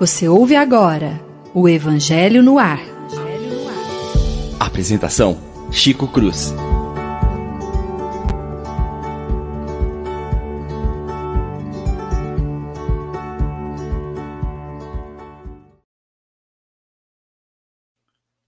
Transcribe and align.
Você 0.00 0.26
ouve 0.26 0.56
agora 0.56 1.24
o 1.54 1.68
Evangelho 1.68 2.42
no 2.42 2.58
Ar. 2.58 2.80
Apresentação: 4.58 5.38
Chico 5.70 6.08
Cruz. 6.08 6.52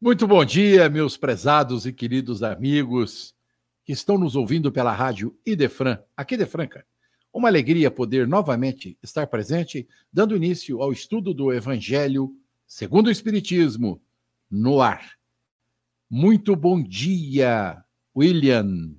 Muito 0.00 0.26
bom 0.26 0.44
dia, 0.44 0.88
meus 0.88 1.16
prezados 1.16 1.86
e 1.86 1.92
queridos 1.92 2.42
amigos 2.42 3.32
que 3.84 3.92
estão 3.92 4.18
nos 4.18 4.34
ouvindo 4.34 4.72
pela 4.72 4.92
rádio 4.92 5.38
Idefran, 5.46 6.00
aqui 6.16 6.36
de 6.36 6.46
Franca. 6.46 6.84
Uma 7.32 7.48
alegria 7.48 7.90
poder 7.90 8.28
novamente 8.28 8.98
estar 9.02 9.26
presente, 9.26 9.88
dando 10.12 10.36
início 10.36 10.82
ao 10.82 10.92
estudo 10.92 11.32
do 11.32 11.52
Evangelho 11.52 12.36
segundo 12.66 13.08
o 13.08 13.10
Espiritismo, 13.10 14.02
no 14.50 14.80
ar. 14.80 15.18
Muito 16.08 16.56
bom 16.56 16.82
dia, 16.82 17.84
William. 18.16 18.94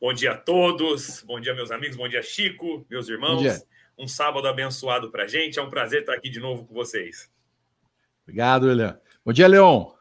Bom 0.00 0.14
dia 0.14 0.32
a 0.32 0.36
todos, 0.36 1.22
bom 1.22 1.38
dia, 1.38 1.54
meus 1.54 1.70
amigos, 1.70 1.98
bom 1.98 2.08
dia, 2.08 2.22
Chico, 2.22 2.86
meus 2.88 3.10
irmãos. 3.10 3.66
Um 3.98 4.08
sábado 4.08 4.48
abençoado 4.48 5.10
para 5.10 5.24
a 5.24 5.28
gente. 5.28 5.58
É 5.58 5.62
um 5.62 5.68
prazer 5.68 6.00
estar 6.00 6.14
aqui 6.14 6.30
de 6.30 6.40
novo 6.40 6.64
com 6.64 6.72
vocês. 6.72 7.30
Obrigado, 8.22 8.68
William. 8.68 8.98
Bom 9.22 9.32
dia, 9.34 9.46
Leon. 9.46 9.99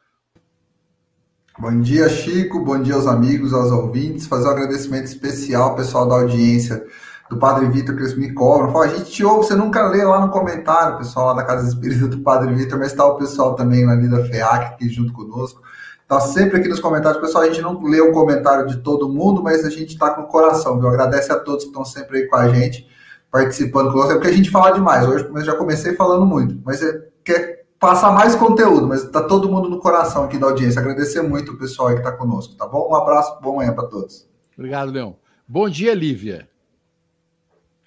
Bom 1.60 1.82
dia, 1.82 2.08
Chico. 2.08 2.64
Bom 2.64 2.82
dia 2.82 2.96
aos 2.96 3.06
amigos, 3.06 3.54
aos 3.54 3.70
ouvintes. 3.70 4.26
Fazer 4.28 4.48
um 4.48 4.52
agradecimento 4.52 5.08
especial 5.08 5.72
ao 5.72 5.76
pessoal 5.76 6.08
da 6.08 6.16
audiência 6.16 6.86
do 7.30 7.38
Padre 7.38 7.68
Vitor, 7.68 7.98
que 7.98 8.02
eles 8.02 8.16
me 8.16 8.32
cobram. 8.32 8.72
Fala, 8.72 8.86
a 8.86 8.88
gente 8.88 9.12
te 9.12 9.26
ouve, 9.26 9.46
você 9.46 9.56
nunca 9.56 9.86
lê 9.90 10.02
lá 10.02 10.26
no 10.26 10.32
comentário, 10.32 10.98
pessoal 10.98 11.28
lá 11.28 11.34
da 11.34 11.44
Casa 11.44 11.68
Espírita 11.68 12.08
do 12.08 12.20
Padre 12.20 12.56
Vitor, 12.56 12.80
mas 12.80 12.92
está 12.92 13.06
o 13.06 13.18
pessoal 13.18 13.56
também 13.56 13.86
ali 13.90 14.08
da 14.08 14.24
FEAC 14.24 14.68
aqui 14.68 14.88
junto 14.88 15.12
conosco. 15.12 15.62
Está 16.02 16.22
sempre 16.22 16.60
aqui 16.60 16.70
nos 16.70 16.80
comentários. 16.80 17.22
Pessoal, 17.22 17.44
a 17.44 17.48
gente 17.48 17.62
não 17.62 17.84
lê 17.84 18.00
o 18.00 18.14
comentário 18.14 18.66
de 18.66 18.78
todo 18.78 19.10
mundo, 19.10 19.44
mas 19.44 19.66
a 19.66 19.70
gente 19.70 19.90
está 19.90 20.12
com 20.12 20.22
o 20.22 20.28
coração, 20.28 20.80
viu? 20.80 20.88
Agradece 20.88 21.30
a 21.30 21.38
todos 21.38 21.66
que 21.66 21.72
estão 21.72 21.84
sempre 21.84 22.20
aí 22.20 22.28
com 22.28 22.38
a 22.38 22.48
gente, 22.48 22.88
participando 23.30 23.92
conosco. 23.92 24.14
É 24.14 24.16
porque 24.16 24.30
a 24.30 24.34
gente 24.34 24.50
fala 24.50 24.72
demais. 24.72 25.06
Hoje 25.06 25.30
eu 25.30 25.44
já 25.44 25.58
comecei 25.58 25.94
falando 25.94 26.26
muito, 26.26 26.58
mas 26.64 26.82
é, 26.82 27.02
quer 27.22 27.59
passar 27.80 28.12
mais 28.12 28.36
conteúdo, 28.36 28.88
mas 28.88 29.04
está 29.04 29.24
todo 29.26 29.50
mundo 29.50 29.70
no 29.70 29.80
coração 29.80 30.26
aqui 30.26 30.38
da 30.38 30.48
audiência. 30.48 30.82
Agradecer 30.82 31.22
muito 31.22 31.54
o 31.54 31.58
pessoal 31.58 31.88
aí 31.88 31.96
que 31.96 32.02
está 32.02 32.12
conosco, 32.12 32.56
tá 32.56 32.68
bom? 32.68 32.90
Um 32.90 32.96
abraço, 32.96 33.40
boa 33.42 33.58
manhã 33.58 33.74
para 33.74 33.88
todos. 33.88 34.28
Obrigado, 34.58 34.92
Leão. 34.92 35.16
Bom 35.48 35.70
dia, 35.70 35.94
Lívia. 35.94 36.50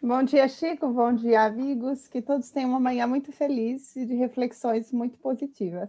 Bom 0.03 0.23
dia, 0.23 0.49
Chico. 0.49 0.89
Bom 0.89 1.15
dia, 1.15 1.43
amigos. 1.43 2.09
Que 2.09 2.23
todos 2.23 2.51
tenham 2.51 2.71
uma 2.71 2.81
manhã 2.81 3.07
muito 3.07 3.31
feliz 3.31 3.95
e 3.95 4.07
de 4.07 4.15
reflexões 4.15 4.91
muito 4.91 5.19
positivas. 5.19 5.89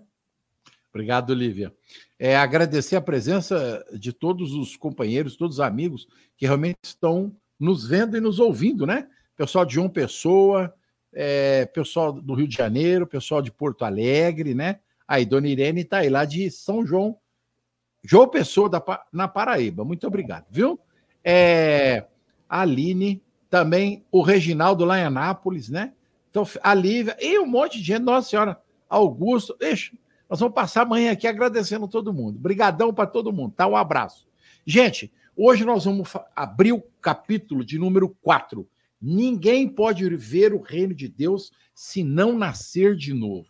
Obrigado, 0.94 1.34
Lívia. 1.34 1.74
É, 2.20 2.38
agradecer 2.38 2.96
a 2.96 3.02
presença 3.02 3.84
de 3.94 4.14
todos 4.14 4.54
os 4.54 4.76
companheiros, 4.76 5.36
todos 5.36 5.56
os 5.56 5.60
amigos 5.60 6.08
que 6.38 6.46
realmente 6.46 6.78
estão 6.84 7.36
nos 7.60 7.88
vendo 7.88 8.16
e 8.16 8.22
nos 8.22 8.38
ouvindo, 8.38 8.86
né? 8.86 9.08
Pessoal 9.36 9.66
de 9.66 9.74
João 9.74 9.90
Pessoa, 9.90 10.72
é, 11.14 11.66
pessoal 11.66 12.12
do 12.12 12.34
Rio 12.34 12.48
de 12.48 12.56
Janeiro, 12.56 13.08
pessoal 13.08 13.42
de 13.42 13.52
Porto 13.52 13.86
Alegre, 13.86 14.54
né? 14.54 14.80
Aí, 15.08 15.26
Dona 15.26 15.48
Irene 15.48 15.82
está 15.82 15.98
aí 15.98 16.10
lá 16.10 16.26
de 16.26 16.50
São 16.50 16.86
João, 16.86 17.18
João 18.04 18.28
Pessoa, 18.28 18.70
da, 18.70 18.84
na 19.12 19.28
Paraíba. 19.28 19.86
Muito 19.86 20.08
obrigado, 20.08 20.46
viu? 20.50 20.80
É, 21.24 22.06
Aline, 22.50 23.22
também 23.50 24.06
o 24.12 24.22
Reginaldo 24.22 24.84
lá 24.86 25.00
em 25.00 25.04
Anápolis, 25.04 25.70
né? 25.70 25.94
Então, 26.30 26.48
a 26.64 26.74
Lívia 26.74 27.16
e 27.20 27.38
um 27.38 27.46
monte 27.46 27.78
de 27.78 27.84
gente, 27.84 28.02
Nossa 28.02 28.30
Senhora, 28.30 28.60
Augusto, 28.90 29.56
deixa, 29.60 29.92
nós 30.30 30.40
vamos 30.40 30.56
passar 30.56 30.82
amanhã 30.82 31.12
aqui 31.12 31.28
agradecendo 31.28 31.88
todo 31.88 32.14
mundo. 32.14 32.38
Obrigadão 32.38 32.92
para 32.92 33.06
todo 33.06 33.32
mundo, 33.32 33.54
tá? 33.56 33.68
Um 33.68 33.76
abraço. 33.76 34.28
Gente, 34.66 35.14
hoje 35.38 35.64
nós 35.64 35.86
vamos 35.86 36.12
abrir 36.36 36.72
o 36.72 36.82
capítulo 37.00 37.64
de 37.64 37.78
número 37.78 38.10
4, 38.22 38.68
Ninguém 39.06 39.68
pode 39.68 40.08
ver 40.16 40.54
o 40.54 40.62
reino 40.62 40.94
de 40.96 41.10
Deus 41.10 41.52
se 41.76 42.06
não 42.06 42.38
nascer 42.38 42.96
de 42.96 43.14
novo. 43.14 43.50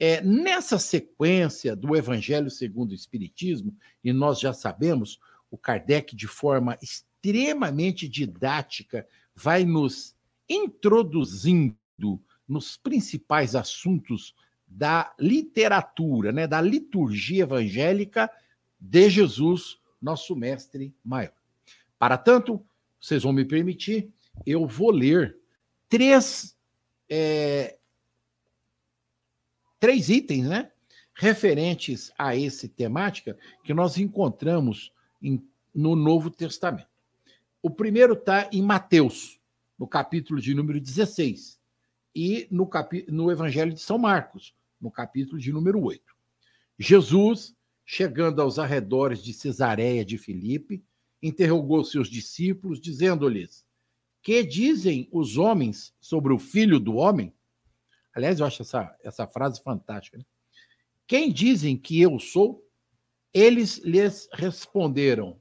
É, 0.00 0.22
nessa 0.22 0.78
sequência 0.78 1.76
do 1.76 1.94
Evangelho 1.94 2.48
segundo 2.48 2.92
o 2.92 2.94
Espiritismo, 2.94 3.76
e 4.02 4.14
nós 4.14 4.40
já 4.40 4.54
sabemos, 4.54 5.20
o 5.50 5.58
Kardec, 5.58 6.16
de 6.16 6.26
forma 6.26 6.78
extremamente 6.80 8.08
didática, 8.08 9.06
vai 9.34 9.62
nos 9.62 10.16
introduzindo 10.48 11.76
nos 12.48 12.78
principais 12.78 13.54
assuntos 13.54 14.34
da 14.66 15.14
literatura, 15.20 16.32
né, 16.32 16.46
da 16.46 16.62
liturgia 16.62 17.42
evangélica 17.42 18.30
de 18.80 19.10
Jesus, 19.10 19.78
nosso 20.00 20.34
mestre 20.34 20.94
maior. 21.04 21.34
Para 21.98 22.16
tanto, 22.16 22.64
vocês 22.98 23.22
vão 23.22 23.34
me 23.34 23.44
permitir 23.44 24.10
eu 24.46 24.66
vou 24.66 24.90
ler 24.90 25.38
três, 25.88 26.56
é, 27.08 27.78
três 29.78 30.08
itens, 30.08 30.46
né? 30.46 30.70
Referentes 31.14 32.10
a 32.16 32.34
esse 32.34 32.68
temática 32.68 33.36
que 33.62 33.74
nós 33.74 33.98
encontramos 33.98 34.92
em, 35.22 35.46
no 35.74 35.94
Novo 35.94 36.30
Testamento. 36.30 36.88
O 37.62 37.70
primeiro 37.70 38.14
está 38.14 38.48
em 38.52 38.62
Mateus, 38.62 39.38
no 39.78 39.86
capítulo 39.86 40.40
de 40.40 40.54
número 40.54 40.80
16, 40.80 41.60
e 42.14 42.48
no, 42.50 42.66
capi, 42.66 43.04
no 43.08 43.30
Evangelho 43.30 43.72
de 43.72 43.80
São 43.80 43.98
Marcos, 43.98 44.54
no 44.80 44.90
capítulo 44.90 45.38
de 45.38 45.52
número 45.52 45.80
8. 45.80 46.02
Jesus, 46.78 47.54
chegando 47.84 48.42
aos 48.42 48.58
arredores 48.58 49.22
de 49.22 49.32
Cesareia 49.32 50.04
de 50.04 50.18
Filipe, 50.18 50.82
interrogou 51.22 51.84
seus 51.84 52.08
discípulos, 52.08 52.80
dizendo-lhes: 52.80 53.64
que 54.22 54.42
dizem 54.44 55.08
os 55.10 55.36
homens 55.36 55.94
sobre 56.00 56.32
o 56.32 56.38
filho 56.38 56.78
do 56.78 56.94
homem? 56.94 57.34
Aliás, 58.14 58.38
eu 58.38 58.46
acho 58.46 58.62
essa, 58.62 58.96
essa 59.02 59.26
frase 59.26 59.62
fantástica. 59.62 60.18
Né? 60.18 60.24
Quem 61.06 61.32
dizem 61.32 61.76
que 61.76 62.00
eu 62.00 62.18
sou? 62.18 62.64
Eles 63.34 63.78
lhes 63.78 64.28
responderam. 64.32 65.40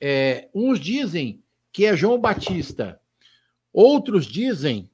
É, 0.00 0.48
uns 0.54 0.78
dizem 0.80 1.42
que 1.72 1.84
é 1.84 1.96
João 1.96 2.18
Batista, 2.20 3.00
outros 3.72 4.26
dizem, 4.26 4.90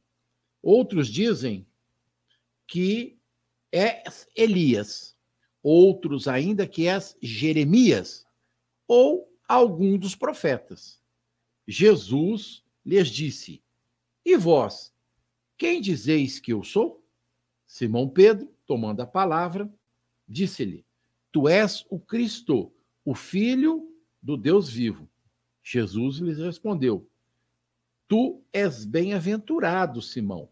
outros 0.63 1.09
dizem 1.09 1.67
que 2.67 3.19
é 3.71 4.03
Elias, 4.35 5.17
outros 5.63 6.27
ainda 6.27 6.67
que 6.67 6.89
é 6.89 6.99
Jeremias 7.23 8.27
ou 8.89 9.31
algum 9.47 9.99
dos 9.99 10.15
profetas. 10.15 11.01
Jesus 11.69 12.64
lhes 12.85 13.09
disse: 13.09 13.63
E 14.25 14.37
vós, 14.37 14.93
quem 15.57 15.81
dizeis 15.81 16.39
que 16.39 16.53
eu 16.53 16.63
sou? 16.63 17.05
Simão 17.67 18.09
Pedro, 18.09 18.53
tomando 18.67 19.01
a 19.01 19.07
palavra, 19.07 19.73
disse-lhe: 20.29 20.85
Tu 21.33 21.49
és 21.49 21.85
o 21.91 21.99
Cristo, 21.99 22.73
o 23.05 23.15
Filho 23.15 23.91
do 24.23 24.37
Deus 24.37 24.69
vivo. 24.69 25.09
Jesus 25.63 26.19
lhes 26.19 26.39
respondeu: 26.39 27.09
Tu 28.07 28.43
és 28.53 28.85
bem-aventurado, 28.85 30.03
Simão, 30.03 30.49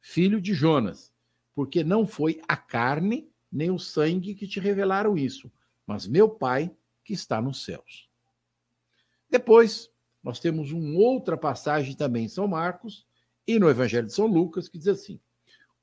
filho 0.00 0.40
de 0.40 0.54
Jonas, 0.54 1.12
porque 1.54 1.82
não 1.82 2.06
foi 2.06 2.40
a 2.46 2.56
carne 2.56 3.28
nem 3.50 3.70
o 3.70 3.78
sangue 3.78 4.34
que 4.34 4.46
te 4.46 4.60
revelaram 4.60 5.16
isso, 5.16 5.50
mas 5.86 6.06
meu 6.06 6.28
Pai 6.28 6.74
que 7.04 7.12
está 7.12 7.40
nos 7.40 7.64
céus. 7.64 8.08
Depois, 9.30 9.90
nós 10.26 10.40
temos 10.40 10.72
uma 10.72 10.98
outra 10.98 11.36
passagem 11.36 11.94
também 11.94 12.24
em 12.24 12.28
São 12.28 12.48
Marcos 12.48 13.06
e 13.46 13.60
no 13.60 13.70
Evangelho 13.70 14.08
de 14.08 14.12
São 14.12 14.26
Lucas 14.26 14.68
que 14.68 14.76
diz 14.76 14.88
assim: 14.88 15.20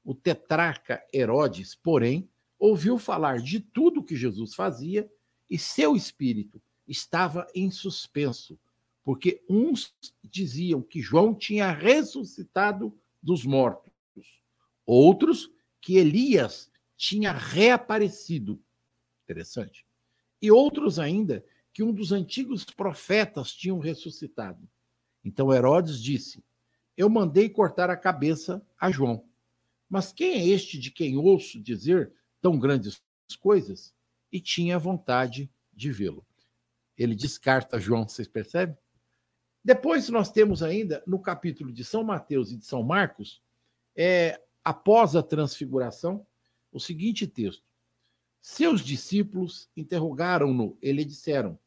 o 0.04 0.14
tetrarca 0.14 1.02
Herodes, 1.14 1.76
porém, 1.76 2.30
ouviu 2.60 2.98
falar 2.98 3.38
de 3.38 3.62
tudo 3.62 4.04
que 4.04 4.18
Jesus 4.18 4.54
fazia 4.54 5.10
e 5.50 5.58
seu 5.58 5.96
espírito 5.96 6.62
estava 6.86 7.48
em 7.56 7.72
suspenso, 7.72 8.60
porque 9.02 9.42
uns 9.50 9.96
diziam 10.22 10.82
que 10.82 11.02
João 11.02 11.34
tinha 11.34 11.72
ressuscitado 11.72 12.94
dos 13.22 13.46
mortos, 13.46 13.94
outros 14.86 15.50
que 15.80 15.96
Elias 15.96 16.70
tinha 16.98 17.32
reaparecido. 17.32 18.62
Interessante. 19.24 19.88
E 20.42 20.52
outros 20.52 21.00
ainda 21.00 21.46
que 21.74 21.82
um 21.84 21.92
dos 21.92 22.12
antigos 22.12 22.64
profetas 22.64 23.52
tinham 23.52 23.80
ressuscitado. 23.80 24.70
Então 25.26 25.52
Herodes 25.52 26.02
disse: 26.02 26.44
Eu 26.96 27.10
mandei 27.10 27.50
cortar 27.50 27.90
a 27.90 27.98
cabeça 27.98 28.66
a 28.80 28.92
João. 28.92 29.26
Mas 29.90 30.14
quem 30.14 30.34
é 30.34 30.48
este 30.48 30.78
de 30.78 30.92
quem 30.92 31.18
ouço 31.18 31.60
dizer 31.60 32.14
tão 32.42 32.58
grandes 32.58 33.02
coisas? 33.40 33.94
E 34.32 34.40
tinha 34.40 34.80
vontade 34.80 35.52
de 35.72 35.92
vê-lo. 35.92 36.26
Ele 36.98 37.16
descarta 37.16 37.80
João, 37.80 38.08
vocês 38.08 38.28
percebem? 38.28 38.78
Depois 39.64 40.10
nós 40.10 40.32
temos 40.32 40.62
ainda, 40.62 41.02
no 41.08 41.20
capítulo 41.20 41.72
de 41.72 41.84
São 41.84 42.04
Mateus 42.04 42.52
e 42.52 42.58
de 42.58 42.66
São 42.66 42.84
Marcos, 42.84 43.42
é, 43.96 44.42
após 44.64 45.16
a 45.16 45.24
transfiguração, 45.24 46.26
o 46.72 46.80
seguinte 46.80 47.26
texto. 47.26 47.64
Seus 48.42 48.82
discípulos 48.82 49.70
interrogaram-no 49.78 50.78
e 50.82 50.92
lhe 50.92 51.06
disseram: 51.06 51.58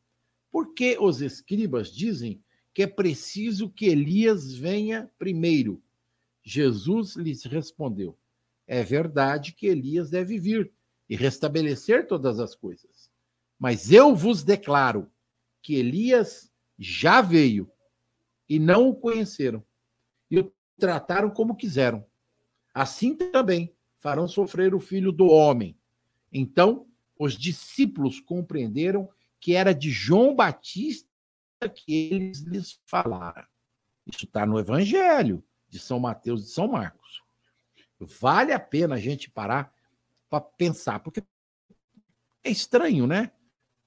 Por 0.50 0.75
que 0.75 0.96
os 0.98 1.20
escribas 1.20 1.94
dizem 1.94 2.43
que 2.72 2.82
é 2.82 2.87
preciso 2.87 3.70
que 3.70 3.87
Elias 3.87 4.54
venha 4.54 5.10
primeiro? 5.19 5.82
Jesus 6.43 7.16
lhes 7.16 7.44
respondeu: 7.44 8.16
É 8.66 8.82
verdade 8.82 9.52
que 9.52 9.66
Elias 9.66 10.10
deve 10.10 10.38
vir 10.38 10.72
e 11.08 11.16
restabelecer 11.16 12.06
todas 12.06 12.38
as 12.38 12.54
coisas. 12.54 13.10
Mas 13.58 13.90
eu 13.90 14.14
vos 14.14 14.43
declaro 14.43 15.10
que 15.62 15.75
Elias 15.75 16.52
já 16.78 17.20
veio 17.20 17.70
e 18.48 18.58
não 18.58 18.88
o 18.88 18.94
conheceram 18.94 19.64
e 20.31 20.38
o 20.38 20.52
trataram 20.78 21.31
como 21.31 21.56
quiseram. 21.56 22.04
Assim 22.72 23.14
também 23.14 23.75
farão 23.98 24.28
sofrer 24.28 24.75
o 24.75 24.81
filho 24.81 25.10
do 25.10 25.26
homem. 25.26 25.76
Então, 26.32 26.87
os 27.19 27.37
discípulos 27.37 28.20
compreenderam 28.20 29.08
que 29.41 29.55
era 29.55 29.75
de 29.75 29.91
João 29.91 30.35
Batista 30.35 31.06
que 31.75 32.11
eles 32.12 32.41
lhes 32.41 32.81
falaram. 32.87 33.47
Isso 34.06 34.25
está 34.25 34.47
no 34.47 34.59
Evangelho 34.59 35.43
de 35.69 35.79
São 35.79 35.99
Mateus 35.99 36.43
e 36.43 36.44
de 36.44 36.50
São 36.50 36.69
Marcos. 36.69 37.23
Vale 37.99 38.53
a 38.53 38.61
pena 38.61 38.97
a 38.97 38.99
gente 38.99 39.31
parar 39.31 39.73
para 40.29 40.41
pensar, 40.41 41.00
porque 41.00 41.23
é 42.44 42.50
estranho, 42.50 43.06
né? 43.06 43.33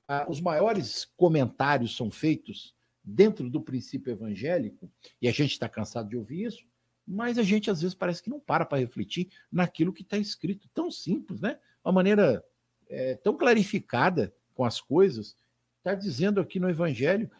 Ah, 0.07 0.25
os 0.28 0.42
maiores 0.42 1.06
comentários 1.16 1.95
são 1.95 2.10
feitos 2.10 2.75
dentro 3.04 3.50
do 3.50 3.62
princípio 3.62 4.12
evangélico, 4.12 4.92
e 5.22 5.28
a 5.28 5.31
gente 5.31 5.52
está 5.52 5.69
cansado 5.69 6.10
de 6.10 6.18
ouvir 6.18 6.45
isso, 6.48 6.68
mas 7.06 7.38
a 7.38 7.44
gente 7.44 7.72
às 7.72 7.81
vezes 7.81 7.95
parece 7.95 8.22
que 8.22 8.30
não 8.30 8.40
para 8.40 8.66
para 8.66 8.80
refletir 8.80 9.30
naquilo 9.52 9.94
que 9.94 10.02
está 10.02 10.18
escrito. 10.18 10.69
Tão 10.74 10.92
simples, 10.92 11.40
né? 11.40 11.60
Uma 11.84 11.94
maneira 11.94 12.44
é, 12.88 13.16
tão 13.16 13.38
clarificada 13.38 14.34
com 14.59 14.65
as 14.65 14.81
coisas, 14.81 15.38
está 15.77 15.95
dizendo 15.95 16.41
aqui 16.41 16.59
no 16.59 16.69
Evangelho 16.69 17.31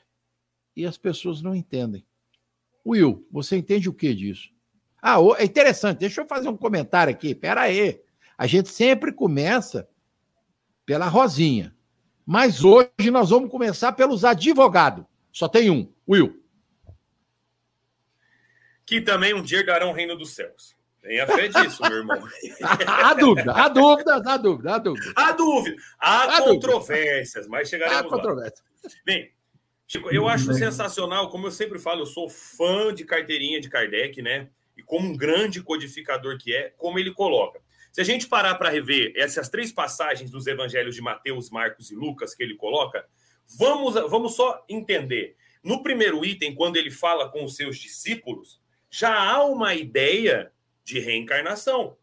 e 0.74 0.86
as 0.86 0.98
pessoas 0.98 1.42
não 1.42 1.54
entendem. 1.54 2.06
Will, 2.86 3.28
você 3.30 3.58
entende 3.58 3.90
o 3.90 3.94
que 3.94 4.14
disso? 4.14 4.50
Ah, 5.02 5.18
é 5.38 5.44
interessante, 5.44 6.00
deixa 6.00 6.22
eu 6.22 6.26
fazer 6.26 6.48
um 6.48 6.56
comentário 6.56 7.12
aqui. 7.12 7.36
Pera 7.36 7.64
aí. 7.64 8.02
A 8.38 8.48
gente 8.48 8.70
sempre 8.70 9.12
começa 9.12 9.86
pela 10.86 11.10
Rosinha. 11.10 11.76
Mas 12.26 12.64
hoje 12.64 13.12
nós 13.12 13.32
vamos 13.32 13.52
começar 13.52 13.92
pelos 13.92 14.24
advogados. 14.24 15.04
Só 15.30 15.50
tem 15.50 15.70
um, 15.70 15.92
Will. 16.08 16.42
Que 18.86 19.02
também 19.02 19.34
um 19.34 19.44
dia 19.44 19.60
herdarão 19.60 19.90
o 19.90 19.94
reino 19.94 20.16
dos 20.16 20.30
céus. 20.30 20.74
Tenha 21.02 21.26
fé 21.26 21.48
disso, 21.48 21.82
meu 21.84 21.98
irmão. 22.00 22.22
há 22.86 23.14
dúvida, 23.14 23.54
há 23.54 23.68
dúvida, 23.70 24.16
há 24.16 24.38
dúvida, 24.38 24.76
há 24.76 24.78
dúvida. 24.78 25.14
Há 25.16 25.32
dúvida, 25.32 25.82
há, 26.00 26.38
há 26.38 26.42
controvérsias, 26.42 27.46
dúvida. 27.46 27.50
mas 27.50 27.70
chegaremos 27.70 28.06
há 28.06 28.10
controvérsias. 28.10 28.64
lá. 28.84 28.92
Bem, 29.06 29.32
Chico, 29.88 30.12
eu 30.12 30.28
acho 30.28 30.54
sensacional, 30.54 31.30
como 31.30 31.48
eu 31.48 31.52
sempre 31.52 31.80
falo, 31.80 32.02
eu 32.02 32.06
sou 32.06 32.30
fã 32.30 32.94
de 32.94 33.04
carteirinha 33.04 33.60
de 33.60 33.70
Kardec, 33.70 34.22
né? 34.22 34.50
E 34.78 34.84
como 34.84 35.10
um 35.10 35.18
grande 35.18 35.64
codificador 35.64 36.38
que 36.38 36.54
é, 36.54 36.72
como 36.78 37.00
ele 37.00 37.12
coloca. 37.12 37.60
Se 37.92 38.02
a 38.02 38.04
gente 38.04 38.28
parar 38.28 38.54
para 38.56 38.70
rever 38.70 39.14
essas 39.16 39.50
três 39.50 39.72
passagens 39.72 40.30
dos 40.30 40.46
evangelhos 40.46 40.94
de 40.94 41.02
Mateus, 41.02 41.50
Marcos 41.50 41.90
e 41.90 41.96
Lucas 41.96 42.36
que 42.36 42.44
ele 42.44 42.56
coloca, 42.56 43.04
vamos, 43.58 43.96
vamos 44.10 44.36
só 44.36 44.64
entender. 44.70 45.36
No 45.64 45.82
primeiro 45.82 46.24
item, 46.24 46.54
quando 46.54 46.78
ele 46.78 46.92
fala 46.92 47.30
com 47.30 47.44
os 47.44 47.56
seus 47.56 47.78
discípulos, 47.78 48.62
já 48.92 49.18
há 49.20 49.44
uma 49.44 49.74
ideia 49.74 50.52
de 50.90 51.00
reencarnação. 51.00 51.98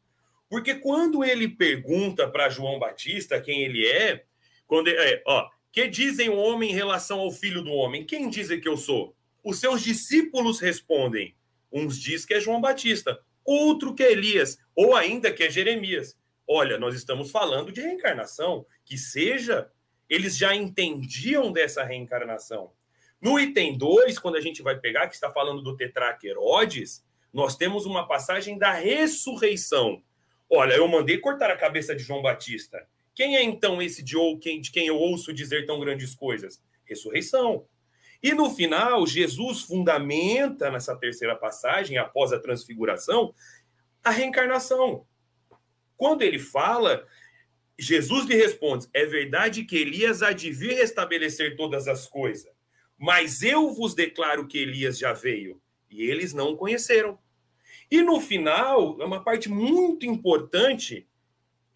Porque 0.48 0.76
quando 0.76 1.24
ele 1.24 1.48
pergunta 1.48 2.28
para 2.28 2.48
João 2.48 2.78
Batista 2.78 3.40
quem 3.40 3.62
ele 3.62 3.86
é, 3.86 4.24
quando 4.66 4.88
ele, 4.88 4.98
é, 4.98 5.22
ó, 5.26 5.48
que 5.72 5.88
dizem 5.88 6.28
o 6.28 6.36
homem 6.36 6.70
em 6.70 6.74
relação 6.74 7.18
ao 7.18 7.30
filho 7.30 7.62
do 7.62 7.72
homem? 7.72 8.06
Quem 8.06 8.30
dizem 8.30 8.60
que 8.60 8.68
eu 8.68 8.76
sou? 8.76 9.14
Os 9.44 9.58
seus 9.58 9.82
discípulos 9.82 10.60
respondem. 10.60 11.34
Uns 11.70 12.00
diz 12.00 12.24
que 12.24 12.34
é 12.34 12.40
João 12.40 12.60
Batista, 12.60 13.20
outro 13.44 13.94
que 13.94 14.02
é 14.02 14.12
Elias, 14.12 14.58
ou 14.74 14.94
ainda 14.94 15.32
que 15.32 15.42
é 15.42 15.50
Jeremias. 15.50 16.16
Olha, 16.48 16.78
nós 16.78 16.94
estamos 16.94 17.30
falando 17.30 17.72
de 17.72 17.80
reencarnação, 17.80 18.64
que 18.84 18.96
seja, 18.96 19.70
eles 20.08 20.36
já 20.36 20.54
entendiam 20.54 21.52
dessa 21.52 21.82
reencarnação. 21.82 22.72
No 23.20 23.38
item 23.38 23.76
2, 23.76 24.18
quando 24.18 24.36
a 24.36 24.40
gente 24.40 24.62
vai 24.62 24.78
pegar, 24.78 25.08
que 25.08 25.14
está 25.14 25.30
falando 25.30 25.60
do 25.60 25.76
tetraque 25.76 26.28
Herodes, 26.28 27.04
nós 27.36 27.54
temos 27.54 27.84
uma 27.84 28.08
passagem 28.08 28.56
da 28.56 28.72
ressurreição. 28.72 30.02
Olha, 30.48 30.72
eu 30.72 30.88
mandei 30.88 31.18
cortar 31.18 31.50
a 31.50 31.56
cabeça 31.56 31.94
de 31.94 32.02
João 32.02 32.22
Batista. 32.22 32.88
Quem 33.14 33.36
é 33.36 33.42
então 33.42 33.82
esse 33.82 34.02
de, 34.02 34.16
ou, 34.16 34.38
quem, 34.38 34.58
de 34.58 34.72
quem 34.72 34.86
eu 34.86 34.96
ouço 34.96 35.34
dizer 35.34 35.66
tão 35.66 35.78
grandes 35.78 36.14
coisas? 36.14 36.62
Ressurreição. 36.86 37.68
E 38.22 38.32
no 38.32 38.48
final, 38.48 39.06
Jesus 39.06 39.60
fundamenta 39.60 40.70
nessa 40.70 40.96
terceira 40.96 41.36
passagem, 41.36 41.98
após 41.98 42.32
a 42.32 42.40
transfiguração, 42.40 43.34
a 44.02 44.10
reencarnação. 44.10 45.06
Quando 45.94 46.22
ele 46.22 46.38
fala, 46.38 47.06
Jesus 47.78 48.24
lhe 48.24 48.34
responde: 48.34 48.88
É 48.94 49.04
verdade 49.04 49.64
que 49.64 49.76
Elias 49.76 50.22
há 50.22 50.32
de 50.32 50.50
vir 50.50 50.72
restabelecer 50.72 51.54
todas 51.54 51.86
as 51.86 52.06
coisas, 52.08 52.50
mas 52.96 53.42
eu 53.42 53.74
vos 53.74 53.94
declaro 53.94 54.48
que 54.48 54.56
Elias 54.56 54.96
já 54.96 55.12
veio, 55.12 55.60
e 55.90 56.02
eles 56.02 56.32
não 56.32 56.56
conheceram. 56.56 57.18
E 57.90 58.02
no 58.02 58.20
final, 58.20 59.00
é 59.00 59.04
uma 59.04 59.22
parte 59.22 59.48
muito 59.48 60.04
importante. 60.06 61.06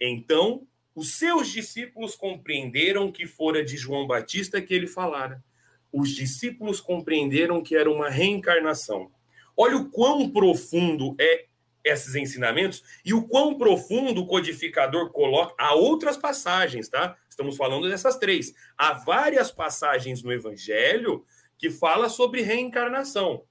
Então, 0.01 0.67
os 0.95 1.15
seus 1.15 1.49
discípulos 1.49 2.15
compreenderam 2.15 3.13
que 3.13 3.27
fora 3.27 3.65
de 3.65 3.77
João 3.77 4.07
Batista 4.07 4.61
que 4.61 4.75
ele 4.75 4.87
falara 4.87 5.43
os 5.93 6.11
discípulos 6.11 6.81
compreenderam 6.81 7.63
que 7.63 7.77
era 7.77 7.91
uma 7.91 8.09
reencarnação. 8.09 9.11
Olha 9.57 9.77
o 9.77 9.91
quão 9.91 10.31
profundo 10.31 11.15
é 11.19 11.47
esses 11.83 12.15
ensinamentos 12.15 12.83
e 13.05 13.15
o 13.15 13.27
quão 13.27 13.57
profundo 13.57 14.21
o 14.21 14.27
codificador 14.27 15.11
coloca. 15.11 15.55
Há 15.59 15.75
outras 15.75 16.17
passagens, 16.17 16.89
tá? 16.89 17.17
Estamos 17.29 17.57
falando 17.57 17.89
dessas 17.89 18.19
três. 18.19 18.55
Há 18.77 18.93
várias 18.93 19.51
passagens 19.51 20.23
no 20.23 20.33
Evangelho 20.33 21.25
que 21.59 21.71
fala 21.71 22.09
sobre 22.09 22.43
reencarnação. 22.43 23.45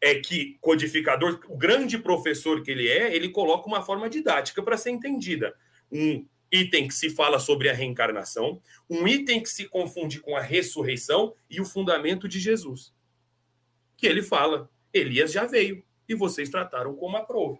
É 0.00 0.14
que 0.16 0.56
codificador, 0.60 1.40
o 1.48 1.56
grande 1.56 1.98
professor 1.98 2.62
que 2.62 2.70
ele 2.70 2.88
é, 2.88 3.14
ele 3.14 3.30
coloca 3.30 3.66
uma 3.66 3.82
forma 3.82 4.08
didática 4.08 4.62
para 4.62 4.76
ser 4.76 4.90
entendida. 4.90 5.54
Um 5.90 6.26
item 6.50 6.88
que 6.88 6.94
se 6.94 7.10
fala 7.10 7.38
sobre 7.38 7.68
a 7.68 7.74
reencarnação, 7.74 8.62
um 8.88 9.06
item 9.06 9.42
que 9.42 9.48
se 9.48 9.66
confunde 9.66 10.20
com 10.20 10.36
a 10.36 10.40
ressurreição 10.40 11.34
e 11.50 11.60
o 11.60 11.64
fundamento 11.64 12.28
de 12.28 12.38
Jesus. 12.38 12.94
Que 13.96 14.06
ele 14.06 14.22
fala: 14.22 14.70
Elias 14.92 15.32
já 15.32 15.46
veio 15.46 15.84
e 16.08 16.14
vocês 16.14 16.48
trataram 16.48 16.94
como 16.94 17.16
aprove. 17.16 17.58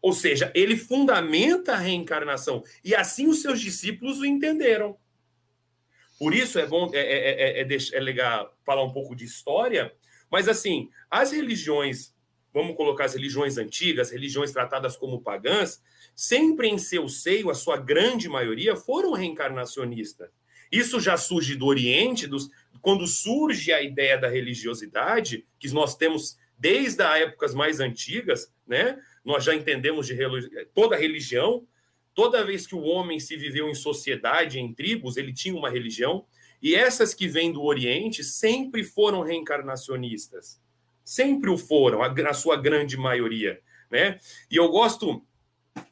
Ou 0.00 0.12
seja, 0.12 0.50
ele 0.54 0.76
fundamenta 0.76 1.72
a 1.72 1.78
reencarnação 1.78 2.64
e 2.82 2.94
assim 2.94 3.26
os 3.26 3.42
seus 3.42 3.60
discípulos 3.60 4.18
o 4.18 4.24
entenderam. 4.24 4.96
Por 6.18 6.34
isso 6.34 6.58
é 6.58 6.66
bom, 6.66 6.90
é, 6.92 6.98
é, 6.98 7.62
é, 7.62 7.66
é, 7.66 8.00
legal 8.00 8.54
falar 8.64 8.82
um 8.82 8.92
pouco 8.92 9.14
de 9.14 9.24
história, 9.24 9.94
mas 10.30 10.48
assim, 10.48 10.88
as 11.10 11.32
religiões, 11.32 12.14
vamos 12.52 12.76
colocar 12.76 13.04
as 13.04 13.14
religiões 13.14 13.58
antigas, 13.58 14.10
religiões 14.10 14.52
tratadas 14.52 14.96
como 14.96 15.22
pagãs, 15.22 15.82
sempre 16.14 16.68
em 16.68 16.78
seu 16.78 17.08
seio, 17.08 17.50
a 17.50 17.54
sua 17.54 17.76
grande 17.76 18.28
maioria, 18.28 18.76
foram 18.76 19.12
reencarnacionistas. 19.12 20.30
Isso 20.70 21.00
já 21.00 21.16
surge 21.16 21.56
do 21.56 21.66
Oriente, 21.66 22.26
dos, 22.26 22.48
quando 22.80 23.06
surge 23.06 23.72
a 23.72 23.82
ideia 23.82 24.16
da 24.16 24.28
religiosidade, 24.28 25.46
que 25.58 25.68
nós 25.72 25.96
temos 25.96 26.38
desde 26.56 27.02
as 27.02 27.20
épocas 27.20 27.54
mais 27.54 27.80
antigas, 27.80 28.52
né? 28.66 28.98
Nós 29.24 29.42
já 29.42 29.54
entendemos 29.54 30.06
de 30.06 30.16
toda 30.74 30.96
religião, 30.96 31.66
toda 32.14 32.44
vez 32.44 32.66
que 32.66 32.74
o 32.74 32.82
homem 32.82 33.18
se 33.18 33.36
viveu 33.36 33.68
em 33.68 33.74
sociedade, 33.74 34.60
em 34.60 34.72
tribos, 34.72 35.16
ele 35.16 35.32
tinha 35.32 35.54
uma 35.54 35.70
religião, 35.70 36.24
e 36.62 36.74
essas 36.74 37.14
que 37.14 37.26
vêm 37.26 37.52
do 37.52 37.62
Oriente 37.62 38.22
sempre 38.22 38.84
foram 38.84 39.22
reencarnacionistas. 39.22 40.60
Sempre 41.04 41.50
o 41.50 41.56
foram, 41.56 42.02
a, 42.02 42.34
sua 42.34 42.56
grande 42.56 42.96
maioria, 42.96 43.60
né? 43.90 44.18
E 44.50 44.56
eu 44.56 44.68
gosto 44.68 45.24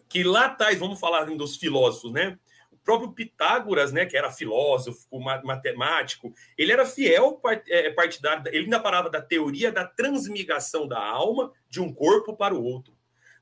que 0.08 0.22
lá 0.22 0.46
atrás, 0.46 0.78
vamos 0.78 1.00
falar 1.00 1.24
dos 1.24 1.56
filósofos, 1.56 2.12
né? 2.12 2.38
O 2.70 2.76
próprio 2.76 3.12
Pitágoras, 3.12 3.92
né, 3.92 4.06
que 4.06 4.16
era 4.16 4.30
filósofo, 4.30 5.06
matemático, 5.44 6.32
ele 6.56 6.72
era 6.72 6.86
fiel 6.86 7.40
é, 7.68 7.90
partidário, 7.90 8.44
ele 8.48 8.64
ainda 8.64 8.80
falava 8.80 9.10
da 9.10 9.20
teoria 9.20 9.70
da 9.70 9.84
transmigração 9.84 10.88
da 10.88 10.98
alma 10.98 11.52
de 11.68 11.80
um 11.82 11.92
corpo 11.92 12.34
para 12.34 12.54
o 12.54 12.62
outro. 12.62 12.94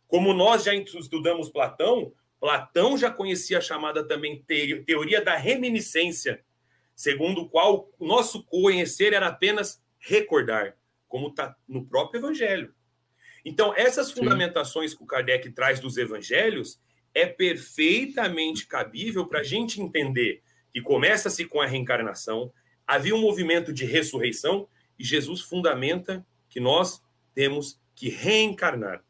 Como 0.09 0.33
nós 0.33 0.65
já 0.65 0.75
estudamos 0.75 1.49
Platão, 1.49 2.13
Platão 2.41 2.97
já 2.97 3.11
conhecia 3.11 3.59
a 3.59 3.61
chamada 3.61 4.07
também 4.07 4.43
teoria 4.87 5.21
da 5.21 5.37
reminiscência, 5.37 6.45
segundo 6.97 7.43
o 7.43 7.49
qual 7.49 7.91
o 7.99 8.07
nosso 8.07 8.43
conhecer 8.45 9.13
era 9.13 9.29
apenas 9.29 9.81
recordar, 9.99 10.77
como 11.07 11.29
está 11.29 11.55
no 11.69 11.87
próprio 11.87 12.19
Evangelho. 12.19 12.75
Então, 13.45 13.73
essas 13.77 14.11
fundamentações 14.11 14.91
Sim. 14.91 14.97
que 14.97 15.05
o 15.05 15.07
Kardec 15.07 15.51
traz 15.51 15.79
dos 15.79 15.99
Evangelhos 15.99 16.81
é 17.15 17.27
perfeitamente 17.27 18.67
cabível 18.67 19.27
para 19.27 19.41
a 19.41 19.45
gente 19.45 19.81
entender 19.81 20.43
que 20.73 20.81
começa-se 20.81 21.45
com 21.45 21.61
a 21.61 21.67
reencarnação, 21.67 22.53
havia 22.87 23.15
um 23.15 23.21
movimento 23.21 23.73
de 23.73 23.85
ressurreição 23.85 24.69
e 24.99 25.05
Jesus 25.05 25.43
fundamenta 25.43 26.27
que 26.49 26.61
nós 26.61 27.03
temos 27.35 27.81
que 27.95 28.09
reencarnar. 28.09 29.05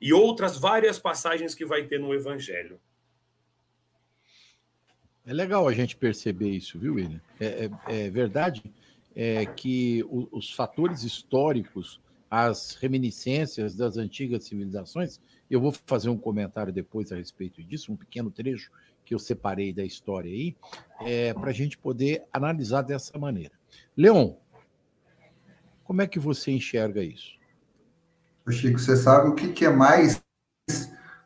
E 0.00 0.12
outras 0.12 0.56
várias 0.56 0.98
passagens 0.98 1.54
que 1.54 1.64
vai 1.64 1.84
ter 1.84 1.98
no 1.98 2.14
Evangelho. 2.14 2.80
É 5.28 5.32
legal 5.34 5.68
a 5.68 5.72
gente 5.74 5.94
perceber 5.94 6.48
isso, 6.48 6.78
viu, 6.78 6.94
William? 6.94 7.20
É, 7.38 7.68
é, 7.86 8.06
é 8.06 8.10
verdade 8.10 8.62
é, 9.14 9.44
que 9.44 10.02
o, 10.08 10.26
os 10.32 10.54
fatores 10.54 11.02
históricos, 11.02 12.00
as 12.30 12.78
reminiscências 12.80 13.74
das 13.74 13.98
antigas 13.98 14.44
civilizações, 14.44 15.20
eu 15.50 15.60
vou 15.60 15.70
fazer 15.84 16.08
um 16.08 16.16
comentário 16.16 16.72
depois 16.72 17.12
a 17.12 17.16
respeito 17.16 17.62
disso, 17.62 17.92
um 17.92 17.96
pequeno 17.96 18.30
trecho 18.30 18.70
que 19.04 19.14
eu 19.14 19.18
separei 19.18 19.70
da 19.70 19.84
história 19.84 20.30
aí, 20.32 20.56
é, 21.02 21.34
para 21.34 21.50
a 21.50 21.54
gente 21.54 21.76
poder 21.76 22.24
analisar 22.32 22.80
dessa 22.80 23.18
maneira. 23.18 23.52
Leon, 23.94 24.32
como 25.84 26.00
é 26.00 26.06
que 26.06 26.18
você 26.18 26.52
enxerga 26.52 27.02
isso? 27.02 27.36
Chico, 28.50 28.78
você 28.78 28.96
sabe 28.96 29.28
o 29.28 29.34
que, 29.34 29.52
que 29.52 29.66
é 29.66 29.70
mais 29.70 30.22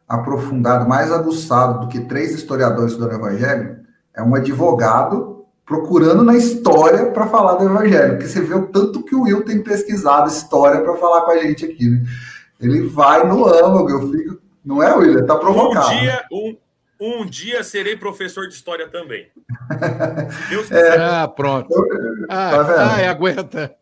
aprofundado, 0.09 0.89
mais 0.89 1.13
aguçado 1.13 1.83
do 1.83 1.89
que 1.89 2.01
três 2.01 2.35
historiadores 2.35 2.97
do 2.97 3.09
Evangelho? 3.09 3.82
É 4.15 4.23
um 4.23 4.35
advogado 4.35 5.47
procurando 5.65 6.23
na 6.23 6.37
história 6.37 7.11
para 7.13 7.27
falar 7.27 7.55
do 7.55 7.65
evangelho, 7.65 8.13
porque 8.13 8.29
você 8.29 8.41
vê 8.41 8.55
o 8.55 8.67
tanto 8.67 9.03
que 9.05 9.15
o 9.15 9.23
Will 9.23 9.45
tem 9.45 9.63
pesquisado 9.63 10.29
história 10.29 10.81
para 10.81 10.97
falar 10.97 11.23
com 11.23 11.31
a 11.31 11.39
gente 11.39 11.65
aqui. 11.65 11.89
Né? 11.89 12.03
Ele 12.61 12.87
vai 12.89 13.27
no 13.27 13.47
âmago, 13.47 13.91
eu 13.91 14.11
fico. 14.11 14.41
Não 14.65 14.83
é, 14.83 14.95
Will? 14.95 15.27
Tá 15.27 15.37
provocado. 15.37 15.91
Um 15.91 16.01
dia, 16.01 16.25
um, 16.31 16.57
um 17.01 17.27
dia 17.27 17.65
serei 17.65 17.97
professor 17.97 18.47
de 18.47 18.55
história 18.55 18.89
também. 18.89 19.29
Deus 20.49 20.71
é, 20.71 20.97
ah, 20.99 21.29
pronto. 21.29 21.75
ah, 22.29 22.65
tá 22.65 22.95
ai, 22.95 23.07
aguenta. 23.07 23.75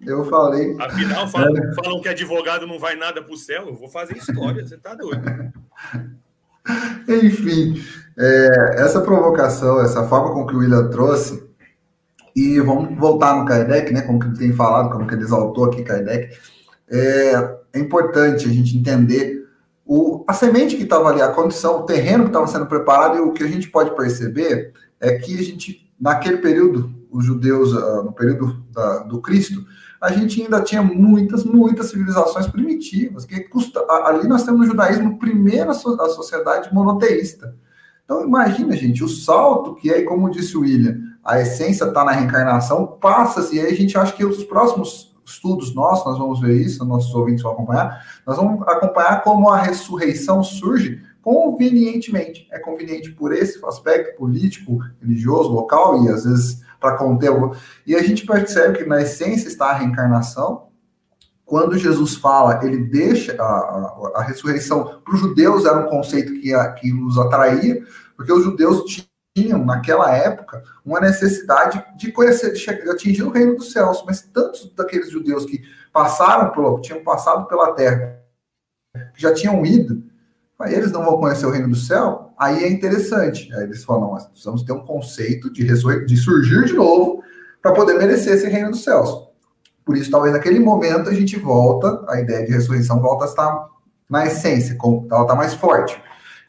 Eu 0.00 0.24
falei. 0.24 0.76
Afinal, 0.80 1.28
falam, 1.28 1.56
é. 1.56 1.74
falam 1.74 2.00
que 2.00 2.08
advogado 2.08 2.66
não 2.66 2.78
vai 2.78 2.96
nada 2.96 3.22
para 3.22 3.32
o 3.32 3.36
céu. 3.36 3.66
Eu 3.66 3.74
vou 3.74 3.88
fazer 3.88 4.16
história, 4.16 4.66
você 4.66 4.76
tá 4.76 4.94
doido. 4.94 5.22
Enfim, 7.08 7.82
é, 8.18 8.82
essa 8.82 9.00
provocação, 9.00 9.80
essa 9.80 10.02
forma 10.08 10.34
com 10.34 10.46
que 10.46 10.54
o 10.54 10.58
William 10.58 10.88
trouxe, 10.88 11.46
e 12.34 12.60
vamos 12.60 12.98
voltar 12.98 13.36
no 13.36 13.44
Kardec, 13.44 13.92
né, 13.92 14.02
como 14.02 14.18
que 14.18 14.26
ele 14.26 14.38
tem 14.38 14.52
falado, 14.52 14.90
como 14.90 15.06
que 15.06 15.14
ele 15.14 15.22
exaltou 15.22 15.64
aqui 15.64 15.82
Kardec, 15.82 16.36
é, 16.90 17.58
é 17.72 17.78
importante 17.78 18.46
a 18.46 18.52
gente 18.52 18.76
entender 18.76 19.46
o, 19.84 20.24
a 20.28 20.34
semente 20.34 20.76
que 20.76 20.82
estava 20.82 21.08
ali, 21.08 21.22
a 21.22 21.28
condição, 21.28 21.80
o 21.80 21.86
terreno 21.86 22.24
que 22.24 22.30
estava 22.30 22.46
sendo 22.46 22.66
preparado, 22.66 23.16
e 23.16 23.20
o 23.20 23.32
que 23.32 23.42
a 23.42 23.48
gente 23.48 23.70
pode 23.70 23.94
perceber 23.96 24.72
é 25.00 25.16
que 25.16 25.38
a 25.38 25.42
gente, 25.42 25.90
naquele 25.98 26.38
período, 26.38 26.92
os 27.10 27.24
judeus, 27.24 27.74
ah, 27.74 28.02
no 28.02 28.12
período 28.12 28.62
da, 28.70 28.98
do 28.98 29.20
Cristo, 29.20 29.64
a 30.00 30.12
gente 30.12 30.42
ainda 30.42 30.60
tinha 30.60 30.82
muitas, 30.82 31.42
muitas 31.42 31.86
civilizações 31.86 32.46
primitivas, 32.46 33.24
que 33.24 33.40
custa, 33.40 33.80
ali 34.04 34.28
nós 34.28 34.44
temos 34.44 34.60
no 34.60 34.66
judaísmo 34.66 35.18
primeiro 35.18 35.70
a 35.70 35.74
sociedade 35.74 36.72
monoteísta. 36.72 37.56
Então 38.08 38.24
imagina, 38.24 38.74
gente, 38.74 39.04
o 39.04 39.08
salto 39.08 39.74
que 39.74 39.92
é, 39.92 40.00
como 40.00 40.30
disse 40.30 40.56
o 40.56 40.60
William, 40.60 40.98
a 41.22 41.38
essência 41.42 41.84
está 41.84 42.02
na 42.02 42.12
reencarnação, 42.12 42.86
passa-se, 42.86 43.56
e 43.56 43.60
aí 43.60 43.70
a 43.70 43.76
gente 43.76 43.98
acha 43.98 44.14
que 44.14 44.24
os 44.24 44.42
próximos 44.44 45.14
estudos 45.26 45.74
nossos, 45.74 46.06
nós 46.06 46.16
vamos 46.16 46.40
ver 46.40 46.54
isso, 46.54 46.82
nossos 46.86 47.14
ouvintes 47.14 47.42
vão 47.42 47.52
acompanhar, 47.52 48.02
nós 48.26 48.38
vamos 48.38 48.66
acompanhar 48.66 49.22
como 49.22 49.50
a 49.50 49.58
ressurreição 49.60 50.42
surge 50.42 51.02
convenientemente. 51.20 52.48
É 52.50 52.58
conveniente 52.58 53.10
por 53.10 53.34
esse 53.34 53.62
aspecto 53.66 54.16
político, 54.16 54.78
religioso, 55.02 55.50
local, 55.50 56.02
e 56.02 56.08
às 56.08 56.24
vezes 56.24 56.62
para 56.80 56.96
conter. 56.96 57.30
E 57.86 57.94
a 57.94 58.02
gente 58.02 58.24
percebe 58.24 58.78
que 58.78 58.84
na 58.86 59.02
essência 59.02 59.48
está 59.48 59.66
a 59.66 59.74
reencarnação. 59.74 60.67
Quando 61.48 61.78
Jesus 61.78 62.14
fala, 62.16 62.60
ele 62.62 62.76
deixa 62.76 63.34
a, 63.40 63.42
a, 63.42 64.12
a 64.16 64.22
ressurreição 64.22 65.00
para 65.02 65.14
os 65.14 65.18
judeus 65.18 65.64
era 65.64 65.78
um 65.78 65.88
conceito 65.88 66.38
que, 66.42 66.52
a, 66.52 66.72
que 66.72 66.92
atraía, 67.18 67.82
porque 68.14 68.30
os 68.30 68.44
judeus 68.44 69.08
tinham, 69.34 69.64
naquela 69.64 70.14
época, 70.14 70.62
uma 70.84 71.00
necessidade 71.00 71.82
de 71.96 72.12
conhecer, 72.12 72.52
de, 72.52 72.58
chegar, 72.58 72.82
de 72.82 72.90
atingir 72.90 73.22
o 73.22 73.30
reino 73.30 73.56
dos 73.56 73.72
céus. 73.72 74.04
Mas 74.06 74.20
tantos 74.20 74.70
daqueles 74.74 75.10
judeus 75.10 75.46
que 75.46 75.62
passaram 75.90 76.52
pelo, 76.52 76.82
tinham 76.82 77.02
passado 77.02 77.46
pela 77.46 77.72
terra, 77.72 78.20
que 79.14 79.22
já 79.22 79.32
tinham 79.32 79.64
ido, 79.64 80.04
eles 80.66 80.92
não 80.92 81.02
vão 81.02 81.18
conhecer 81.18 81.46
o 81.46 81.50
reino 81.50 81.70
do 81.70 81.76
céu, 81.76 82.34
aí 82.38 82.62
é 82.62 82.68
interessante. 82.68 83.50
Aí 83.54 83.62
eles 83.62 83.84
falam, 83.84 84.10
nós 84.10 84.26
precisamos 84.26 84.64
ter 84.64 84.72
um 84.72 84.84
conceito 84.84 85.50
de, 85.50 85.64
de 85.64 86.16
surgir 86.18 86.66
de 86.66 86.74
novo 86.74 87.24
para 87.62 87.72
poder 87.72 87.94
merecer 87.94 88.34
esse 88.34 88.48
reino 88.48 88.72
dos 88.72 88.84
céus. 88.84 89.27
Por 89.88 89.96
isso, 89.96 90.10
talvez 90.10 90.34
naquele 90.34 90.60
momento 90.60 91.08
a 91.08 91.14
gente 91.14 91.38
volta, 91.38 92.04
a 92.08 92.20
ideia 92.20 92.44
de 92.44 92.52
ressurreição 92.52 93.00
volta 93.00 93.24
a 93.24 93.28
estar 93.28 93.68
na 94.06 94.26
essência, 94.26 94.76
ela 95.10 95.22
está 95.22 95.34
mais 95.34 95.54
forte. 95.54 95.98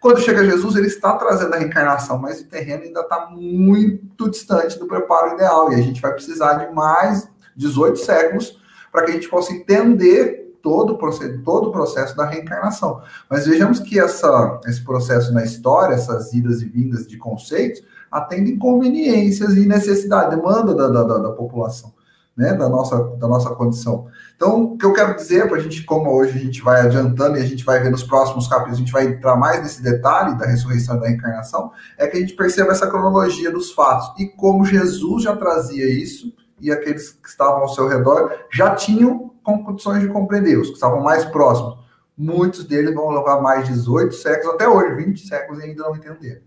Quando 0.02 0.20
chega 0.20 0.44
Jesus, 0.44 0.76
ele 0.76 0.88
está 0.88 1.14
trazendo 1.14 1.54
a 1.54 1.58
reencarnação, 1.58 2.18
mas 2.18 2.42
o 2.42 2.50
terreno 2.50 2.84
ainda 2.84 3.00
está 3.00 3.30
muito 3.30 4.30
distante 4.30 4.78
do 4.78 4.88
preparo 4.88 5.36
ideal, 5.36 5.72
e 5.72 5.76
a 5.76 5.82
gente 5.82 6.02
vai 6.02 6.12
precisar 6.12 6.56
de 6.56 6.76
mais 6.76 7.30
18 7.56 7.98
séculos 8.00 8.60
para 8.92 9.06
que 9.06 9.12
a 9.12 9.14
gente 9.14 9.30
possa 9.30 9.54
entender 9.54 10.58
todo 10.62 10.96
o 10.96 10.98
processo, 10.98 11.42
todo 11.42 11.70
o 11.70 11.72
processo 11.72 12.18
da 12.18 12.26
reencarnação. 12.26 13.02
Mas 13.30 13.48
vejamos 13.48 13.80
que 13.80 13.98
essa, 13.98 14.60
esse 14.66 14.84
processo 14.84 15.34
na 15.34 15.46
história, 15.46 15.94
essas 15.94 16.34
idas 16.34 16.62
e 16.62 16.66
vindas 16.66 17.08
de 17.08 17.18
conceitos, 17.18 17.82
atendem 18.12 18.58
conveniências 18.58 19.56
e 19.56 19.66
necessidade, 19.66 20.36
demanda 20.36 20.76
da, 20.76 20.90
da, 20.90 21.04
da, 21.20 21.32
população, 21.32 21.94
né, 22.40 22.54
da 22.54 22.70
nossa, 22.70 22.98
da 23.18 23.28
nossa 23.28 23.54
condição. 23.54 24.08
Então, 24.34 24.64
o 24.64 24.78
que 24.78 24.86
eu 24.86 24.94
quero 24.94 25.14
dizer 25.14 25.50
para 25.50 25.58
a 25.58 25.60
gente, 25.60 25.84
como 25.84 26.10
hoje 26.10 26.38
a 26.38 26.42
gente 26.42 26.62
vai 26.62 26.80
adiantando 26.80 27.38
e 27.38 27.42
a 27.42 27.46
gente 27.46 27.66
vai 27.66 27.82
ver 27.82 27.92
nos 27.92 28.02
próximos 28.02 28.48
capítulos, 28.48 28.78
a 28.78 28.80
gente 28.80 28.94
vai 28.94 29.08
entrar 29.08 29.36
mais 29.36 29.62
nesse 29.62 29.84
detalhe 29.84 30.38
da 30.38 30.46
ressurreição 30.46 30.96
e 30.96 31.00
da 31.02 31.08
reencarnação, 31.08 31.70
é 31.98 32.08
que 32.08 32.16
a 32.16 32.20
gente 32.22 32.36
perceba 32.36 32.72
essa 32.72 32.88
cronologia 32.88 33.52
dos 33.52 33.74
fatos 33.74 34.18
e 34.18 34.26
como 34.26 34.64
Jesus 34.64 35.24
já 35.24 35.36
trazia 35.36 35.86
isso 35.86 36.34
e 36.62 36.72
aqueles 36.72 37.12
que 37.12 37.28
estavam 37.28 37.64
ao 37.64 37.68
seu 37.68 37.90
redor 37.90 38.34
já 38.50 38.74
tinham 38.74 39.34
condições 39.44 40.00
de 40.00 40.08
compreender, 40.08 40.58
os 40.58 40.70
que 40.70 40.76
estavam 40.76 41.02
mais 41.02 41.26
próximos. 41.26 41.78
Muitos 42.18 42.64
deles 42.64 42.94
vão 42.94 43.10
levar 43.10 43.42
mais 43.42 43.68
18 43.68 44.16
séculos, 44.16 44.56
até 44.56 44.66
hoje, 44.66 44.96
20 44.96 45.28
séculos, 45.28 45.62
e 45.62 45.66
ainda 45.68 45.84
não 45.84 45.96
entenderam. 45.96 46.42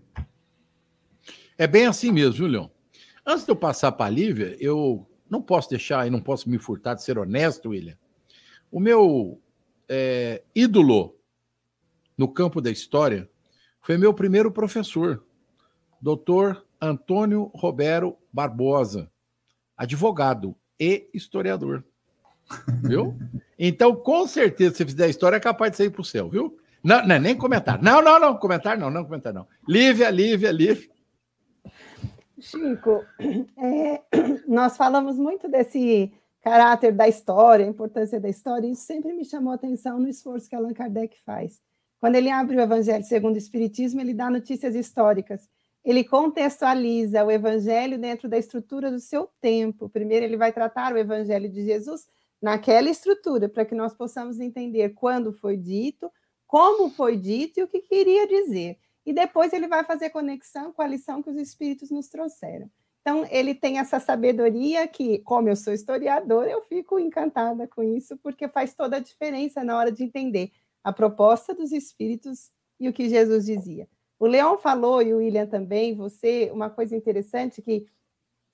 É 1.55 1.67
bem 1.67 1.85
assim 1.85 2.11
mesmo, 2.11 2.47
Leon? 2.47 2.67
Antes 3.23 3.45
de 3.45 3.51
eu 3.51 3.55
passar 3.55 3.91
para 3.91 4.07
a 4.07 4.09
Lívia, 4.09 4.57
eu 4.59 5.05
não 5.33 5.41
posso 5.41 5.71
deixar 5.71 6.05
e 6.05 6.11
não 6.11 6.21
posso 6.21 6.47
me 6.47 6.59
furtar 6.59 6.93
de 6.93 7.03
ser 7.03 7.17
honesto, 7.17 7.69
William. 7.69 7.97
O 8.71 8.79
meu 8.79 9.41
é, 9.89 10.43
ídolo 10.53 11.15
no 12.15 12.27
campo 12.27 12.61
da 12.61 12.69
história 12.69 13.27
foi 13.81 13.97
meu 13.97 14.13
primeiro 14.13 14.51
professor, 14.51 15.23
doutor 15.99 16.63
Antônio 16.79 17.51
Roberto 17.55 18.15
Barbosa, 18.31 19.09
advogado 19.75 20.55
e 20.79 21.09
historiador. 21.11 21.83
Viu? 22.83 23.17
Então, 23.57 23.95
com 23.95 24.27
certeza, 24.27 24.75
se 24.75 24.85
fizer 24.85 25.05
a 25.05 25.09
história, 25.09 25.37
é 25.37 25.39
capaz 25.39 25.71
de 25.71 25.77
sair 25.77 25.89
para 25.89 26.01
o 26.01 26.05
céu, 26.05 26.29
viu? 26.29 26.59
Não, 26.83 27.05
não, 27.07 27.17
nem 27.17 27.35
comentar. 27.35 27.81
Não, 27.81 28.01
não, 28.01 28.19
não, 28.19 28.35
comentar 28.35 28.77
não, 28.77 28.89
não 28.89 29.05
comentar 29.05 29.33
não. 29.33 29.47
Lívia, 29.65 30.09
Lívia, 30.09 30.51
Lívia. 30.51 30.89
Chico, 32.43 33.05
é, 33.57 34.01
nós 34.45 34.75
falamos 34.75 35.17
muito 35.17 35.47
desse 35.47 36.11
caráter 36.41 36.91
da 36.91 37.07
história, 37.07 37.65
a 37.65 37.69
importância 37.69 38.19
da 38.19 38.27
história, 38.27 38.67
e 38.67 38.71
isso 38.71 38.81
sempre 38.81 39.13
me 39.13 39.23
chamou 39.23 39.53
a 39.53 39.55
atenção 39.55 39.97
no 39.97 40.09
esforço 40.09 40.49
que 40.49 40.55
Allan 40.55 40.73
Kardec 40.73 41.17
faz. 41.25 41.61
Quando 42.01 42.15
ele 42.15 42.29
abre 42.29 42.57
o 42.57 42.59
Evangelho 42.59 43.05
segundo 43.05 43.35
o 43.35 43.37
Espiritismo, 43.37 44.01
ele 44.01 44.13
dá 44.13 44.29
notícias 44.29 44.75
históricas. 44.75 45.47
Ele 45.85 46.03
contextualiza 46.03 47.23
o 47.23 47.31
Evangelho 47.31 47.97
dentro 47.97 48.27
da 48.27 48.37
estrutura 48.37 48.91
do 48.91 48.99
seu 48.99 49.29
tempo. 49.39 49.87
Primeiro, 49.87 50.25
ele 50.25 50.35
vai 50.35 50.51
tratar 50.51 50.93
o 50.93 50.97
Evangelho 50.97 51.49
de 51.49 51.63
Jesus 51.63 52.07
naquela 52.41 52.89
estrutura, 52.89 53.47
para 53.47 53.63
que 53.63 53.73
nós 53.73 53.93
possamos 53.93 54.41
entender 54.41 54.89
quando 54.89 55.31
foi 55.31 55.55
dito, 55.55 56.11
como 56.45 56.89
foi 56.89 57.15
dito 57.15 57.61
e 57.61 57.63
o 57.63 57.67
que 57.69 57.79
queria 57.79 58.27
dizer. 58.27 58.77
E 59.05 59.13
depois 59.13 59.51
ele 59.53 59.67
vai 59.67 59.83
fazer 59.83 60.09
conexão 60.09 60.71
com 60.71 60.81
a 60.81 60.87
lição 60.87 61.21
que 61.21 61.29
os 61.29 61.37
espíritos 61.37 61.91
nos 61.91 62.07
trouxeram. 62.07 62.69
Então, 63.01 63.27
ele 63.29 63.53
tem 63.53 63.79
essa 63.79 63.99
sabedoria 63.99 64.87
que, 64.87 65.19
como 65.19 65.49
eu 65.49 65.57
sou 65.57 65.73
historiador, 65.73 66.45
eu 66.47 66.61
fico 66.61 66.97
encantada 66.97 67.67
com 67.67 67.83
isso, 67.83 68.17
porque 68.17 68.47
faz 68.47 68.73
toda 68.73 68.95
a 68.95 69.01
diferença 69.01 69.61
na 69.61 69.77
hora 69.77 69.91
de 69.91 70.03
entender 70.03 70.51
a 70.81 70.93
proposta 70.93 71.53
dos 71.53 71.73
espíritos 71.73 72.49
e 72.79 72.87
o 72.87 72.93
que 72.93 73.09
Jesus 73.09 73.45
dizia. 73.45 73.89
O 74.17 74.25
Leão 74.25 74.57
falou, 74.57 75.01
e 75.01 75.13
o 75.13 75.17
William 75.17 75.45
também, 75.45 75.95
você, 75.95 76.49
uma 76.53 76.69
coisa 76.69 76.95
interessante 76.95 77.61
que 77.61 77.85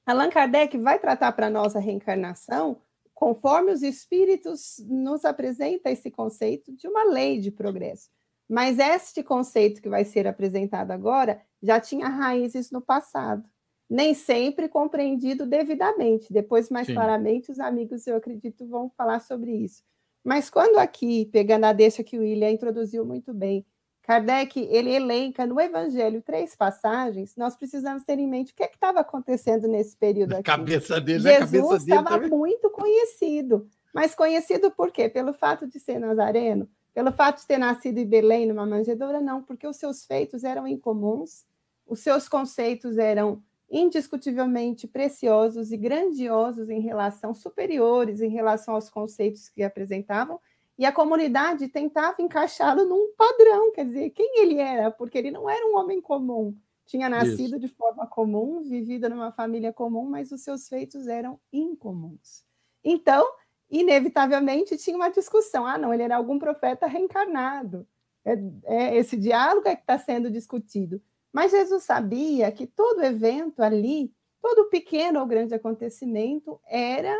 Allan 0.04 0.32
Kardec 0.32 0.76
vai 0.80 0.98
tratar 0.98 1.32
para 1.34 1.50
nós 1.50 1.76
a 1.76 1.80
reencarnação 1.80 2.82
conforme 3.14 3.72
os 3.72 3.84
espíritos 3.84 4.84
nos 4.88 5.26
apresenta 5.26 5.92
esse 5.92 6.10
conceito 6.10 6.72
de 6.72 6.88
uma 6.88 7.04
lei 7.04 7.40
de 7.40 7.52
progresso. 7.52 8.10
Mas 8.50 8.80
este 8.80 9.22
conceito 9.22 9.80
que 9.80 9.88
vai 9.88 10.04
ser 10.04 10.26
apresentado 10.26 10.90
agora 10.90 11.40
já 11.62 11.80
tinha 11.80 12.08
raízes 12.08 12.72
no 12.72 12.82
passado, 12.82 13.48
nem 13.88 14.16
sempre 14.16 14.68
compreendido 14.68 15.46
devidamente. 15.46 16.34
Depois, 16.34 16.70
mais 16.70 16.88
Sim. 16.88 16.96
claramente, 16.96 17.52
os 17.52 17.60
amigos, 17.60 18.08
eu 18.08 18.16
acredito, 18.16 18.68
vão 18.68 18.90
falar 18.98 19.20
sobre 19.20 19.52
isso. 19.52 19.84
Mas 20.24 20.50
quando 20.50 20.78
aqui, 20.78 21.26
pegando 21.28 21.66
a 21.66 21.74
deixa 21.74 22.04
que 22.04 22.18
o 22.18 22.22
William 22.22 22.50
introduziu 22.50 23.06
muito 23.06 23.34
bem, 23.34 23.66
Kardec 24.02 24.60
ele 24.72 24.92
elenca 24.96 25.46
no 25.46 25.62
Evangelho 25.62 26.20
três 26.24 26.56
passagens. 26.56 27.36
Nós 27.38 27.56
precisamos 27.56 28.04
ter 28.04 28.18
em 28.18 28.28
mente 28.28 28.52
o 28.52 28.56
que 28.56 28.64
é 28.64 28.66
estava 28.66 29.02
acontecendo 29.02 29.68
nesse 29.68 29.96
período 29.96 30.34
aqui. 30.34 30.44
cabeça 30.44 31.00
dele, 31.00 31.20
Jesus 31.20 31.52
cabeça 31.52 31.76
estava 31.76 32.28
muito 32.28 32.72
conhecido, 32.72 33.68
mas 33.94 34.16
conhecido 34.16 34.72
por 34.72 34.92
quê? 34.92 35.08
Pelo 35.08 35.32
fato 35.32 35.68
de 35.68 35.80
ser 35.80 36.00
nazareno, 36.00 36.68
pelo 37.00 37.14
fato 37.14 37.40
de 37.40 37.48
ter 37.48 37.58
nascido 37.58 37.98
em 37.98 38.06
Belém 38.06 38.46
numa 38.46 38.66
manjedoura, 38.66 39.22
não, 39.22 39.42
porque 39.42 39.66
os 39.66 39.78
seus 39.78 40.04
feitos 40.04 40.44
eram 40.44 40.68
incomuns, 40.68 41.46
os 41.88 42.02
seus 42.02 42.28
conceitos 42.28 42.98
eram 42.98 43.42
indiscutivelmente 43.72 44.86
preciosos 44.86 45.72
e 45.72 45.78
grandiosos 45.78 46.70
em 46.70 46.82
relação 46.82 47.34
superiores 47.34 48.20
em 48.20 48.28
relação 48.28 48.74
aos 48.74 48.90
conceitos 48.90 49.48
que 49.48 49.64
apresentavam 49.64 50.42
e 50.78 50.86
a 50.86 50.92
comunidade 50.92 51.70
tentava 51.70 52.22
encaixá-lo 52.22 52.84
num 52.84 53.14
padrão, 53.16 53.72
quer 53.72 53.86
dizer, 53.86 54.10
quem 54.10 54.42
ele 54.42 54.58
era, 54.58 54.92
porque 54.92 55.18
ele 55.18 55.32
não 55.32 55.50
era 55.50 55.66
um 55.68 55.78
homem 55.78 56.02
comum, 56.02 56.54
tinha 56.86 57.08
nascido 57.08 57.56
Isso. 57.56 57.60
de 57.60 57.70
forma 57.70 58.08
comum, 58.08 58.62
vivido 58.62 59.10
numa 59.10 59.32
família 59.32 59.72
comum, 59.72 60.04
mas 60.04 60.34
os 60.34 60.42
seus 60.42 60.68
feitos 60.68 61.08
eram 61.08 61.40
incomuns. 61.54 62.44
Então, 62.84 63.26
inevitavelmente, 63.70 64.78
tinha 64.78 64.96
uma 64.96 65.10
discussão: 65.10 65.66
ah, 65.66 65.78
não, 65.78 65.94
ele 65.94 66.04
era 66.04 66.16
algum 66.16 66.40
profeta 66.40 66.88
reencarnado. 66.88 67.88
É, 68.26 68.34
é 68.66 68.96
esse 68.98 69.18
diálogo 69.18 69.68
é 69.68 69.76
que 69.76 69.82
está 69.82 69.98
sendo 69.98 70.30
discutido. 70.30 71.02
Mas 71.32 71.52
Jesus 71.52 71.84
sabia 71.84 72.52
que 72.52 72.66
todo 72.66 73.04
evento 73.04 73.62
ali, 73.62 74.12
todo 74.42 74.70
pequeno 74.70 75.20
ou 75.20 75.26
grande 75.26 75.54
acontecimento, 75.54 76.60
era 76.68 77.16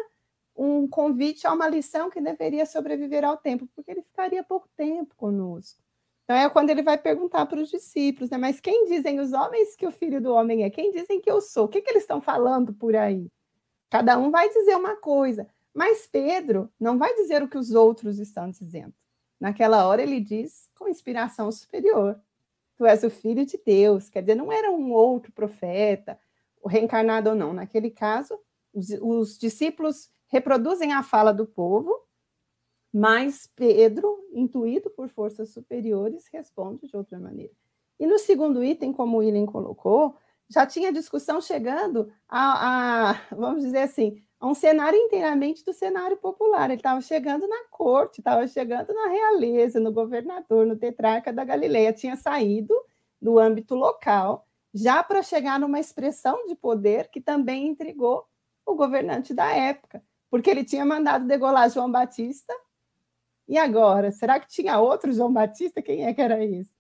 um 0.56 0.88
convite 0.88 1.48
a 1.48 1.54
uma 1.54 1.70
lição 1.70 2.10
que 2.10 2.20
deveria 2.20 2.66
sobreviver 2.66 3.24
ao 3.24 3.38
tempo, 3.38 3.68
porque 3.74 3.92
ele 3.92 4.02
ficaria 4.02 4.44
pouco 4.44 4.68
tempo 4.76 5.16
conosco. 5.16 5.82
Então 6.26 6.36
é 6.36 6.50
quando 6.50 6.70
ele 6.70 6.84
vai 6.84 6.98
perguntar 6.98 7.46
para 7.46 7.60
os 7.60 7.70
discípulos, 7.70 8.30
né? 8.30 8.38
Mas 8.38 8.60
quem 8.60 8.86
dizem 8.86 9.20
os 9.20 9.32
homens 9.34 9.76
que 9.76 9.88
o 9.88 9.92
filho 9.92 10.22
do 10.22 10.34
homem 10.34 10.64
é? 10.64 10.70
Quem 10.70 10.92
dizem 10.92 11.22
que 11.22 11.32
eu 11.32 11.42
sou? 11.42 11.66
O 11.66 11.68
que, 11.68 11.82
que 11.82 11.90
eles 11.90 12.04
estão 12.04 12.22
falando 12.22 12.74
por 12.74 12.96
aí? 12.96 13.32
Cada 13.90 14.18
um 14.20 14.30
vai 14.30 14.50
dizer 14.50 14.76
uma 14.76 14.96
coisa, 14.96 15.48
mas 15.80 16.06
Pedro 16.06 16.70
não 16.78 16.98
vai 16.98 17.16
dizer 17.16 17.42
o 17.42 17.48
que 17.48 17.58
os 17.58 17.72
outros 17.72 18.20
estão 18.20 18.52
dizendo. 18.52 18.94
Naquela 19.40 19.88
hora 19.88 20.04
ele 20.04 20.20
diz 20.20 20.70
com 20.78 20.90
inspiração 20.90 21.50
superior: 21.54 22.20
Tu 22.76 22.86
és 22.86 23.02
o 23.02 23.10
filho 23.10 23.46
de 23.46 23.58
Deus. 23.66 24.10
Quer 24.10 24.20
dizer, 24.20 24.36
não 24.36 24.52
era 24.52 24.70
um 24.70 24.92
outro 24.92 25.32
profeta, 25.32 26.20
reencarnado 26.66 27.30
ou 27.30 27.36
não. 27.36 27.54
Naquele 27.54 27.90
caso, 27.90 28.38
os, 28.74 28.90
os 29.02 29.38
discípulos 29.38 30.12
reproduzem 30.28 30.92
a 30.92 31.02
fala 31.02 31.32
do 31.32 31.46
povo, 31.46 31.98
mas 32.92 33.48
Pedro, 33.48 34.20
intuído 34.34 34.90
por 34.90 35.08
forças 35.08 35.48
superiores, 35.48 36.28
responde 36.28 36.90
de 36.90 36.98
outra 36.98 37.18
maneira. 37.18 37.54
E 37.98 38.06
no 38.06 38.20
segundo 38.20 38.62
item, 38.62 38.92
como 38.92 39.16
o 39.16 39.20
William 39.22 39.46
colocou, 39.46 40.18
já 40.50 40.66
tinha 40.66 40.92
discussão 40.92 41.40
chegando 41.40 42.12
a, 42.28 43.12
a, 43.12 43.22
vamos 43.34 43.64
dizer 43.64 43.84
assim, 43.84 44.22
a 44.40 44.48
um 44.48 44.54
cenário 44.54 44.98
inteiramente 44.98 45.66
do 45.66 45.74
cenário 45.74 46.18
popular. 46.18 46.70
Ele 46.70 46.80
estava 46.80 47.02
chegando 47.02 47.48
na 47.48 47.66
corte, 47.70 48.20
estava 48.22 48.48
chegando 48.48 48.94
na 48.94 49.08
realeza, 49.08 49.80
no 49.80 49.92
governador, 49.92 50.66
no 50.66 50.78
tetrarca 50.78 51.34
da 51.34 51.44
Galileia, 51.44 51.92
tinha 51.92 52.16
saído 52.16 52.74
do 53.22 53.38
âmbito 53.38 53.76
local, 53.76 54.48
já 54.74 55.04
para 55.04 55.22
chegar 55.22 55.60
numa 55.60 55.80
expressão 55.80 56.46
de 56.48 56.56
poder 56.56 57.10
que 57.10 57.20
também 57.20 57.68
intrigou 57.68 58.26
o 58.66 58.76
governante 58.76 59.34
da 59.34 59.52
época 59.52 60.02
porque 60.30 60.50
ele 60.50 60.64
tinha 60.64 60.86
mandado 60.86 61.26
degolar 61.26 61.70
João 61.70 61.92
Batista. 61.92 62.54
E 63.48 63.58
agora? 63.58 64.12
Será 64.12 64.40
que 64.40 64.48
tinha 64.48 64.80
outro 64.80 65.12
João 65.12 65.34
Batista? 65.34 65.82
Quem 65.82 66.06
é 66.06 66.14
que 66.14 66.22
era 66.22 66.44
esse? 66.44 66.72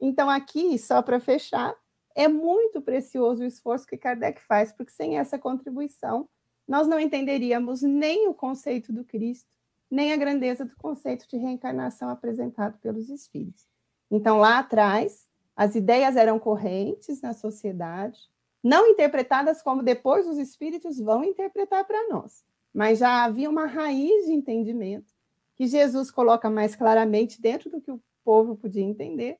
Então, 0.00 0.28
aqui, 0.28 0.78
só 0.78 1.00
para 1.00 1.20
fechar, 1.20 1.74
é 2.14 2.26
muito 2.26 2.82
precioso 2.82 3.42
o 3.42 3.46
esforço 3.46 3.86
que 3.86 3.96
Kardec 3.96 4.40
faz, 4.40 4.72
porque 4.72 4.92
sem 4.92 5.18
essa 5.18 5.38
contribuição, 5.38 6.28
nós 6.68 6.86
não 6.86 7.00
entenderíamos 7.00 7.82
nem 7.82 8.28
o 8.28 8.34
conceito 8.34 8.92
do 8.92 9.04
Cristo, 9.04 9.48
nem 9.90 10.12
a 10.12 10.16
grandeza 10.16 10.64
do 10.64 10.76
conceito 10.76 11.26
de 11.26 11.38
reencarnação 11.38 12.10
apresentado 12.10 12.78
pelos 12.78 13.08
Espíritos. 13.08 13.66
Então, 14.10 14.38
lá 14.38 14.58
atrás, 14.58 15.26
as 15.56 15.74
ideias 15.74 16.16
eram 16.16 16.38
correntes 16.38 17.22
na 17.22 17.32
sociedade, 17.32 18.20
não 18.62 18.86
interpretadas 18.86 19.62
como 19.62 19.82
depois 19.82 20.28
os 20.28 20.36
Espíritos 20.36 20.98
vão 20.98 21.24
interpretar 21.24 21.84
para 21.86 22.08
nós 22.08 22.46
mas 22.72 22.98
já 22.98 23.24
havia 23.24 23.50
uma 23.50 23.66
raiz 23.66 24.26
de 24.26 24.32
entendimento 24.32 25.12
que 25.56 25.66
Jesus 25.66 26.10
coloca 26.10 26.48
mais 26.48 26.76
claramente 26.76 27.40
dentro 27.40 27.68
do 27.68 27.80
que 27.80 27.90
o 27.90 28.00
povo 28.24 28.56
podia 28.56 28.84
entender. 28.84 29.38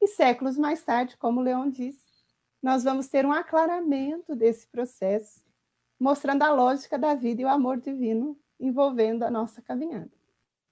E 0.00 0.06
séculos 0.06 0.56
mais 0.56 0.82
tarde, 0.82 1.16
como 1.18 1.42
Leão 1.42 1.68
disse, 1.68 2.00
nós 2.62 2.82
vamos 2.82 3.08
ter 3.08 3.26
um 3.26 3.32
aclaramento 3.32 4.34
desse 4.34 4.66
processo, 4.66 5.42
mostrando 6.00 6.42
a 6.42 6.50
lógica 6.50 6.98
da 6.98 7.14
vida 7.14 7.42
e 7.42 7.44
o 7.44 7.48
amor 7.48 7.78
divino 7.78 8.34
envolvendo 8.58 9.22
a 9.22 9.30
nossa 9.30 9.60
caminhada. 9.60 10.10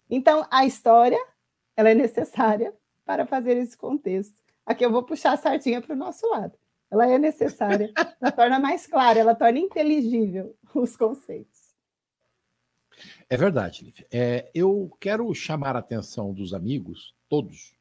Então, 0.09 0.47
a 0.51 0.65
história, 0.65 1.23
ela 1.77 1.91
é 1.91 1.95
necessária 1.95 2.75
para 3.05 3.27
fazer 3.27 3.59
esse 3.59 3.77
contexto. 3.77 4.43
Aqui 4.65 4.85
eu 4.85 4.91
vou 4.91 5.03
puxar 5.03 5.35
a 5.35 5.37
sardinha 5.37 5.83
para 5.83 5.95
o 5.95 5.99
nosso 5.99 6.27
lado. 6.31 6.59
Ela 6.91 7.07
é 7.07 7.19
necessária, 7.19 7.93
ela 8.19 8.33
torna 8.33 8.59
mais 8.59 8.87
clara, 8.87 9.19
ela 9.19 9.35
torna 9.35 9.59
inteligível 9.59 10.57
os 10.75 10.97
conceitos. 10.97 11.59
É 13.29 13.37
verdade, 13.37 13.85
Lívia. 13.85 14.07
É, 14.11 14.51
eu 14.55 14.91
quero 14.99 15.33
chamar 15.35 15.77
a 15.77 15.81
atenção 15.81 16.33
dos 16.33 16.55
amigos, 16.55 17.15
todos, 17.29 17.77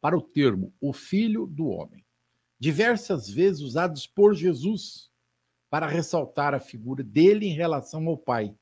para 0.00 0.18
o 0.18 0.20
termo 0.20 0.74
o 0.80 0.92
Filho 0.92 1.46
do 1.46 1.68
Homem, 1.68 2.04
diversas 2.58 3.30
vezes 3.30 3.60
usados 3.60 4.04
por 4.04 4.34
Jesus 4.34 5.11
para 5.72 5.86
ressaltar 5.86 6.52
a 6.52 6.60
figura 6.60 7.02
dele 7.02 7.46
em 7.46 7.54
relação 7.54 8.06
ao 8.06 8.18
Pai. 8.18 8.54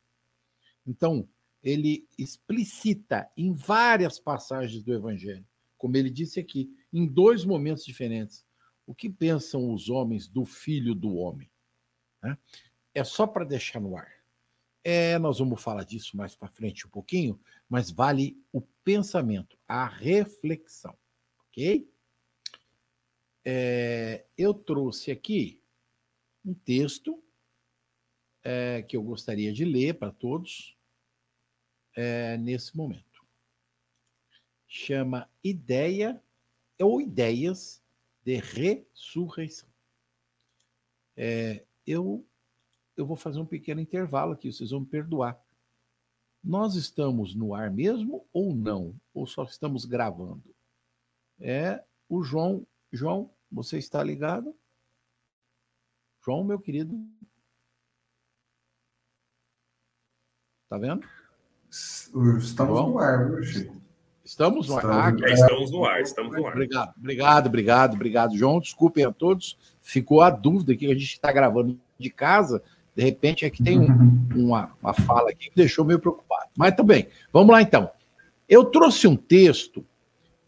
Então, 0.87 1.29
ele 1.61 2.07
explicita 2.17 3.29
em 3.37 3.53
várias 3.53 4.21
passagens 4.21 4.81
do 4.85 4.95
Evangelho, 4.95 5.45
como 5.77 5.97
ele 5.97 6.09
disse 6.09 6.39
aqui, 6.39 6.73
em 6.93 7.09
dois 7.09 7.45
momentos 7.45 7.85
diferentes, 7.85 8.47
o 8.87 8.95
que 8.95 9.11
pensam 9.11 9.73
os 9.75 9.91
homens 9.91 10.29
do 10.29 10.45
Filho 10.45 10.95
do 10.95 11.17
Homem. 11.17 11.51
Né? 12.23 12.39
É 12.95 13.03
só 13.03 13.27
para 13.27 13.45
deixar 13.45 13.81
no 13.81 13.97
ar. 13.97 14.13
É, 14.85 15.19
nós 15.19 15.41
vamos 15.41 15.61
falar 15.61 15.83
disso 15.83 16.17
mais 16.17 16.37
para 16.37 16.47
frente 16.47 16.87
um 16.87 16.91
pouquinho, 16.91 17.41
mas 17.69 17.91
vale 17.91 18.41
o 18.53 18.61
pensamento, 18.85 19.59
a 19.67 19.85
reflexão, 19.85 20.97
ok? 21.49 21.91
É, 23.45 24.25
eu 24.39 24.55
trouxe 24.55 25.11
aqui 25.11 25.60
um 26.45 26.55
texto 26.55 27.23
é, 28.43 28.83
que 28.83 28.97
eu 28.97 29.03
gostaria 29.03 29.53
de 29.53 29.65
ler 29.65 29.95
para 29.95 30.11
todos 30.11 30.77
é, 31.95 32.37
nesse 32.39 32.77
momento. 32.77 33.25
Chama 34.67 35.29
Ideia 35.43 36.23
ou 36.79 37.01
Ideias 37.01 37.83
de 38.25 38.37
Ressurreição. 38.37 39.69
É, 41.17 41.65
eu 41.87 42.25
eu 42.97 43.07
vou 43.07 43.17
fazer 43.17 43.41
um 43.41 43.47
pequeno 43.47 43.81
intervalo 43.81 44.33
aqui, 44.33 44.53
vocês 44.53 44.71
vão 44.71 44.81
me 44.81 44.87
perdoar. 44.87 45.43
Nós 46.45 46.75
estamos 46.75 47.35
no 47.35 47.55
ar 47.55 47.71
mesmo 47.71 48.27
ou 48.31 48.55
não? 48.55 48.95
Ou 49.15 49.27
só 49.27 49.45
estamos 49.45 49.87
gravando? 49.87 50.55
É 51.39 51.83
o 52.09 52.23
João. 52.23 52.67
João, 52.93 53.31
você 53.51 53.79
está 53.79 54.03
ligado? 54.03 54.55
João, 56.25 56.45
meu 56.45 56.59
querido. 56.59 56.99
Tá 60.69 60.79
vendo? 60.79 61.07
Estamos 61.71 62.79
João? 62.79 62.91
no 62.91 62.99
ar, 62.99 63.31
meu 63.31 63.43
Chico. 63.43 63.81
Estamos 64.25 64.69
no 64.69 64.79
ar. 64.79 65.15
É, 65.23 65.33
estamos 65.33 65.71
no 65.71 65.85
ar, 65.85 66.01
estamos 66.01 66.37
no 66.37 66.47
ar. 66.47 66.53
Obrigado, 66.53 66.95
obrigado, 66.97 67.47
obrigado, 67.47 67.95
obrigado, 67.95 68.37
João. 68.37 68.61
Desculpem 68.61 69.05
a 69.05 69.13
todos. 69.13 69.59
Ficou 69.81 70.21
a 70.21 70.31
dúvida 70.31 70.77
que 70.77 70.87
a 70.87 70.95
gente 70.95 71.05
está 71.05 71.33
gravando 71.33 71.81
de 71.99 72.11
casa 72.11 72.63
de 72.95 73.03
repente 73.05 73.45
é 73.45 73.51
que 73.51 73.63
tem 73.63 73.79
um, 73.79 74.29
uma, 74.37 74.73
uma 74.83 74.93
fala 74.93 75.31
aqui 75.31 75.49
que 75.51 75.57
deixou 75.57 75.85
meio 75.85 75.99
preocupado. 75.99 76.51
Mas 76.57 76.75
também, 76.75 77.09
vamos 77.33 77.53
lá 77.53 77.63
então. 77.63 77.91
Eu 78.49 78.65
trouxe 78.65 79.07
um 79.07 79.17
texto 79.17 79.85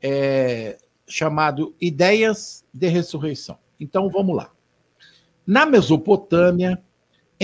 é, 0.03 0.77
chamado 1.07 1.75
Ideias 1.81 2.65
de 2.73 2.89
Ressurreição. 2.89 3.57
Então 3.79 4.11
vamos 4.11 4.37
lá. 4.37 4.51
Na 5.47 5.67
Mesopotâmia, 5.67 6.83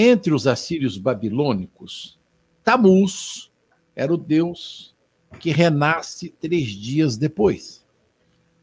Entre 0.01 0.33
os 0.33 0.47
assírios 0.47 0.97
babilônicos, 0.97 2.21
Tamuz 2.63 3.51
era 3.97 4.15
o 4.15 4.17
deus 4.17 4.95
que 5.41 5.51
renasce 5.51 6.29
três 6.41 6.69
dias 6.69 7.17
depois. 7.17 7.85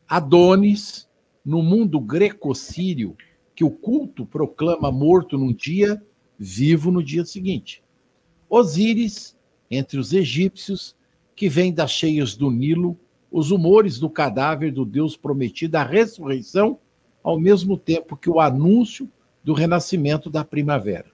Adonis, 0.08 1.10
no 1.44 1.62
mundo 1.62 2.00
greco-sírio, 2.00 3.18
que 3.54 3.66
o 3.66 3.70
culto 3.70 4.26
proclama 4.26 4.90
morto 4.90 5.38
num 5.38 5.52
dia, 5.52 6.02
vivo 6.40 6.90
no 6.90 7.04
dia 7.04 7.26
seguinte. 7.26 7.84
Osíris, 8.50 9.38
entre 9.70 10.00
os 10.00 10.14
egípcios, 10.14 10.96
que 11.36 11.50
vem 11.50 11.74
das 11.74 11.92
cheias 11.92 12.38
do 12.38 12.50
Nilo, 12.50 12.98
os 13.30 13.52
humores 13.52 14.00
do 14.00 14.10
cadáver 14.10 14.72
do 14.72 14.86
Deus 14.86 15.18
prometido, 15.18 15.76
a 15.76 15.84
ressurreição, 15.84 16.80
ao 17.22 17.38
mesmo 17.38 17.78
tempo 17.78 18.16
que 18.16 18.30
o 18.30 18.40
anúncio 18.40 19.12
do 19.46 19.54
renascimento 19.54 20.30
da 20.30 20.44
primavera. 20.44 21.06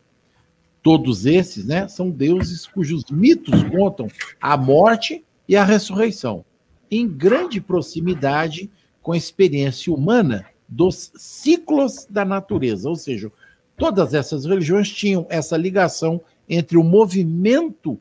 Todos 0.81 1.25
esses 1.25 1.65
né, 1.65 1.87
são 1.89 2.09
deuses 2.09 2.65
cujos 2.65 3.03
mitos 3.11 3.61
contam 3.63 4.07
a 4.39 4.55
morte 4.55 5.23
e 5.47 5.55
a 5.55 5.65
ressurreição, 5.65 6.45
em 6.89 7.07
grande 7.07 7.59
proximidade 7.59 8.71
com 9.01 9.11
a 9.11 9.17
experiência 9.17 9.93
humana 9.93 10.45
dos 10.67 11.11
ciclos 11.15 12.07
da 12.09 12.23
natureza, 12.23 12.87
ou 12.87 12.95
seja, 12.95 13.29
todas 13.75 14.13
essas 14.13 14.45
religiões 14.45 14.89
tinham 14.89 15.27
essa 15.29 15.57
ligação 15.57 16.21
entre 16.47 16.77
o 16.77 16.83
movimento 16.83 17.99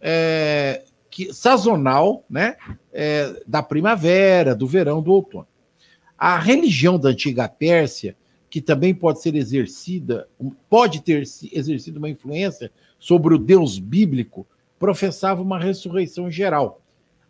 é, 0.00 0.84
que, 1.10 1.34
sazonal 1.34 2.24
né, 2.30 2.56
é, 2.92 3.42
da 3.46 3.62
primavera, 3.62 4.54
do 4.54 4.66
verão, 4.66 5.02
do 5.02 5.12
outono. 5.12 5.46
A 6.16 6.38
religião 6.38 6.98
da 6.98 7.08
antiga 7.08 7.48
Pérsia, 7.48 8.16
que 8.52 8.60
também 8.60 8.94
pode 8.94 9.22
ser 9.22 9.34
exercida, 9.34 10.28
pode 10.68 11.00
ter 11.00 11.22
exercido 11.50 11.98
uma 11.98 12.10
influência 12.10 12.70
sobre 12.98 13.34
o 13.34 13.38
Deus 13.38 13.78
bíblico, 13.78 14.46
professava 14.78 15.40
uma 15.40 15.58
ressurreição 15.58 16.30
geral. 16.30 16.82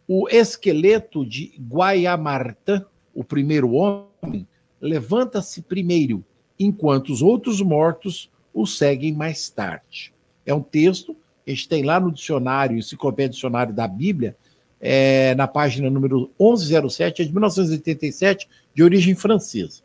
O 0.09 0.29
esqueleto 0.29 1.25
de 1.25 1.53
Guaiamartã, 1.61 2.85
o 3.15 3.23
primeiro 3.23 3.71
homem, 3.71 4.49
levanta-se 4.81 5.63
primeiro, 5.63 6.25
enquanto 6.59 7.11
os 7.11 7.23
outros 7.23 7.61
mortos 7.61 8.29
o 8.53 8.67
seguem 8.67 9.13
mais 9.13 9.49
tarde. 9.49 10.13
É 10.45 10.53
um 10.53 10.61
texto, 10.61 11.17
a 11.47 11.51
gente 11.51 11.69
tem 11.69 11.85
lá 11.85 12.01
no 12.01 12.11
dicionário, 12.11 12.77
enciclopédia 12.77 13.31
dicionário 13.31 13.73
da 13.73 13.87
Bíblia, 13.87 14.37
é, 14.81 15.37
na 15.37 15.47
página 15.47 15.89
número 15.89 16.33
1107, 16.41 17.23
é 17.23 17.25
de 17.25 17.31
1987, 17.31 18.49
de 18.75 18.83
origem 18.83 19.15
francesa. 19.15 19.85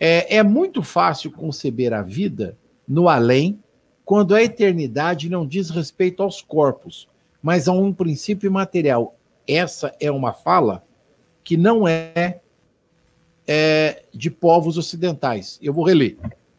É, 0.00 0.36
é 0.36 0.42
muito 0.42 0.82
fácil 0.82 1.30
conceber 1.30 1.92
a 1.92 2.02
vida 2.02 2.56
no 2.86 3.08
além, 3.08 3.62
quando 4.04 4.34
a 4.34 4.42
eternidade 4.42 5.28
não 5.28 5.46
diz 5.46 5.68
respeito 5.68 6.22
aos 6.22 6.40
corpos, 6.40 7.08
mas 7.42 7.68
a 7.68 7.72
um 7.72 7.92
princípio 7.92 8.50
material. 8.50 9.16
Essa 9.46 9.94
é 10.00 10.10
uma 10.10 10.32
fala 10.32 10.84
que 11.44 11.56
não 11.56 11.86
é, 11.86 12.40
é 13.46 14.02
de 14.12 14.30
povos 14.30 14.78
ocidentais. 14.78 15.58
Eu 15.62 15.72
vou 15.72 15.84
reler. 15.84 16.16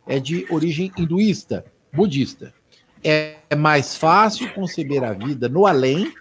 É 0.07 0.19
de 0.19 0.45
origem 0.51 0.91
hinduísta, 0.97 1.65
budista. 1.93 2.53
É 3.03 3.35
mais 3.55 3.95
fácil 3.95 4.53
conceber 4.53 5.03
a 5.03 5.13
vida 5.13 5.47
no 5.47 5.65
além 5.65 6.11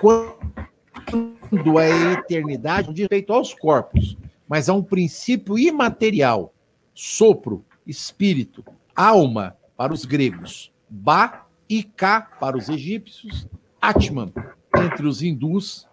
quando 0.00 1.78
a 1.78 2.12
eternidade 2.12 2.92
diz 2.92 3.02
respeito 3.02 3.32
aos 3.32 3.54
corpos, 3.54 4.16
mas 4.54 4.68
há 4.68 4.72
um 4.72 4.84
princípio 4.84 5.58
imaterial, 5.58 6.54
sopro, 6.94 7.64
espírito, 7.84 8.64
alma 8.94 9.56
para 9.76 9.92
os 9.92 10.04
gregos, 10.04 10.72
Ba 10.88 11.48
e 11.68 11.82
Ka 11.82 12.20
para 12.20 12.56
os 12.56 12.68
egípcios, 12.68 13.48
Atman 13.80 14.32
entre 14.76 15.08
os 15.08 15.22
hindus 15.22 15.88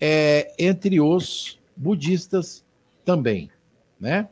é, 0.00 0.52
entre 0.58 1.00
os 1.00 1.60
budistas 1.76 2.64
também, 3.04 3.48
né? 4.00 4.28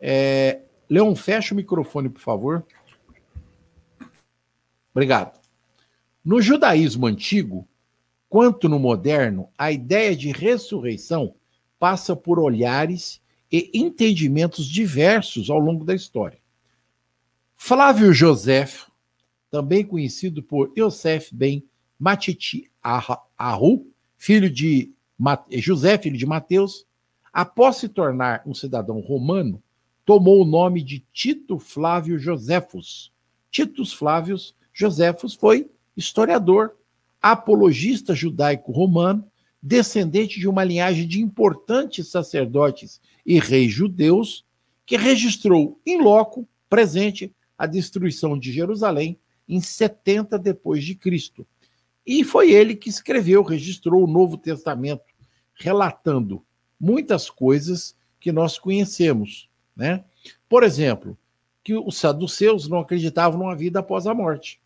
É, 0.00 0.62
Leon, 0.88 1.14
fecha 1.14 1.52
o 1.52 1.56
microfone, 1.58 2.08
por 2.08 2.22
favor. 2.22 2.64
Obrigado. 4.94 5.38
No 6.24 6.40
judaísmo 6.40 7.06
antigo, 7.06 7.68
quanto 8.30 8.66
no 8.66 8.78
moderno, 8.78 9.50
a 9.58 9.70
ideia 9.70 10.16
de 10.16 10.32
ressurreição 10.32 11.34
passa 11.84 12.16
por 12.16 12.38
olhares 12.38 13.20
e 13.52 13.70
entendimentos 13.74 14.64
diversos 14.66 15.50
ao 15.50 15.58
longo 15.58 15.84
da 15.84 15.94
história. 15.94 16.38
Flávio 17.54 18.10
José, 18.10 18.66
também 19.50 19.84
conhecido 19.84 20.42
por 20.42 20.72
Yosef 20.74 21.34
ben 21.34 21.62
Matiti 21.98 22.70
Ahu, 23.36 23.86
filho 24.16 24.48
de 24.48 24.94
José, 25.58 25.98
filho 25.98 26.16
de 26.16 26.24
Mateus, 26.24 26.86
após 27.30 27.76
se 27.76 27.90
tornar 27.90 28.42
um 28.46 28.54
cidadão 28.54 28.98
romano, 29.00 29.62
tomou 30.06 30.40
o 30.40 30.46
nome 30.46 30.82
de 30.82 31.04
Tito 31.12 31.58
Flávio 31.58 32.18
Joséfus. 32.18 33.12
Titus 33.50 33.92
Flávios 33.92 34.56
Joséfus 34.72 35.34
foi 35.34 35.70
historiador, 35.94 36.76
apologista 37.20 38.14
judaico-romano, 38.14 39.30
descendente 39.64 40.38
de 40.38 40.46
uma 40.46 40.62
linhagem 40.62 41.08
de 41.08 41.22
importantes 41.22 42.08
sacerdotes 42.08 43.00
e 43.24 43.38
reis 43.38 43.72
judeus, 43.72 44.44
que 44.84 44.94
registrou 44.94 45.80
em 45.86 46.02
loco 46.02 46.46
presente 46.68 47.34
a 47.56 47.64
destruição 47.64 48.38
de 48.38 48.52
Jerusalém 48.52 49.18
em 49.48 49.62
70 49.62 50.38
depois 50.38 50.84
de 50.84 50.94
Cristo, 50.94 51.46
e 52.06 52.22
foi 52.22 52.52
ele 52.52 52.76
que 52.76 52.90
escreveu, 52.90 53.42
registrou 53.42 54.04
o 54.04 54.06
Novo 54.06 54.36
Testamento, 54.36 55.04
relatando 55.54 56.44
muitas 56.78 57.30
coisas 57.30 57.96
que 58.20 58.30
nós 58.30 58.58
conhecemos. 58.58 59.48
Né? 59.74 60.04
Por 60.46 60.62
exemplo, 60.62 61.16
que 61.62 61.74
os 61.74 61.96
saduceus 61.96 62.68
não 62.68 62.80
acreditavam 62.80 63.38
numa 63.38 63.56
vida 63.56 63.80
após 63.80 64.06
a 64.06 64.12
morte. 64.12 64.60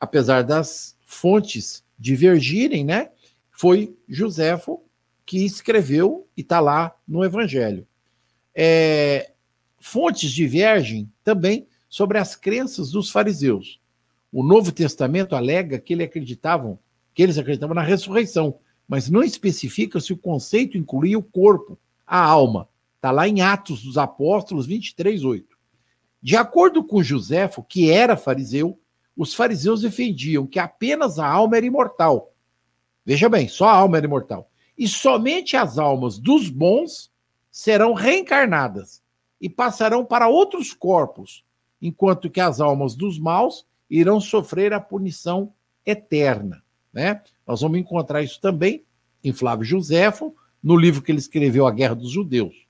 Apesar 0.00 0.42
das 0.42 0.96
fontes 1.04 1.84
divergirem, 1.96 2.84
né? 2.84 3.10
Foi 3.58 3.98
Joséfo 4.08 4.84
que 5.26 5.44
escreveu 5.44 6.28
e 6.36 6.42
está 6.42 6.60
lá 6.60 6.94
no 7.08 7.24
Evangelho. 7.24 7.84
É, 8.54 9.32
fontes 9.80 10.30
divergem 10.30 11.10
também 11.24 11.66
sobre 11.88 12.18
as 12.18 12.36
crenças 12.36 12.92
dos 12.92 13.10
fariseus. 13.10 13.80
O 14.32 14.44
Novo 14.44 14.70
Testamento 14.70 15.34
alega 15.34 15.80
que, 15.80 15.92
ele 15.92 16.04
acreditavam, 16.04 16.78
que 17.12 17.20
eles 17.20 17.36
acreditavam 17.36 17.74
na 17.74 17.82
ressurreição, 17.82 18.60
mas 18.86 19.10
não 19.10 19.24
especifica 19.24 19.98
se 19.98 20.12
o 20.12 20.16
conceito 20.16 20.78
incluía 20.78 21.18
o 21.18 21.22
corpo, 21.22 21.76
a 22.06 22.22
alma. 22.22 22.68
Está 22.94 23.10
lá 23.10 23.26
em 23.26 23.40
Atos 23.40 23.82
dos 23.82 23.98
Apóstolos 23.98 24.68
23, 24.68 25.24
8. 25.24 25.58
De 26.22 26.36
acordo 26.36 26.84
com 26.84 27.02
Joséfo, 27.02 27.64
que 27.64 27.90
era 27.90 28.16
fariseu, 28.16 28.78
os 29.16 29.34
fariseus 29.34 29.80
defendiam 29.80 30.46
que 30.46 30.60
apenas 30.60 31.18
a 31.18 31.26
alma 31.26 31.56
era 31.56 31.66
imortal. 31.66 32.32
Veja 33.08 33.26
bem, 33.26 33.48
só 33.48 33.68
a 33.68 33.72
alma 33.72 33.96
era 33.96 34.04
imortal. 34.04 34.50
E 34.76 34.86
somente 34.86 35.56
as 35.56 35.78
almas 35.78 36.18
dos 36.18 36.50
bons 36.50 37.10
serão 37.50 37.94
reencarnadas 37.94 39.02
e 39.40 39.48
passarão 39.48 40.04
para 40.04 40.28
outros 40.28 40.74
corpos, 40.74 41.42
enquanto 41.80 42.28
que 42.28 42.38
as 42.38 42.60
almas 42.60 42.94
dos 42.94 43.18
maus 43.18 43.64
irão 43.88 44.20
sofrer 44.20 44.74
a 44.74 44.80
punição 44.80 45.54
eterna. 45.86 46.62
Né? 46.92 47.22
Nós 47.46 47.62
vamos 47.62 47.78
encontrar 47.78 48.22
isso 48.22 48.42
também 48.42 48.84
em 49.24 49.32
Flávio 49.32 49.64
Joséfo, 49.64 50.36
no 50.62 50.76
livro 50.76 51.00
que 51.00 51.10
ele 51.10 51.18
escreveu, 51.18 51.66
A 51.66 51.70
Guerra 51.70 51.94
dos 51.94 52.10
Judeus. 52.10 52.66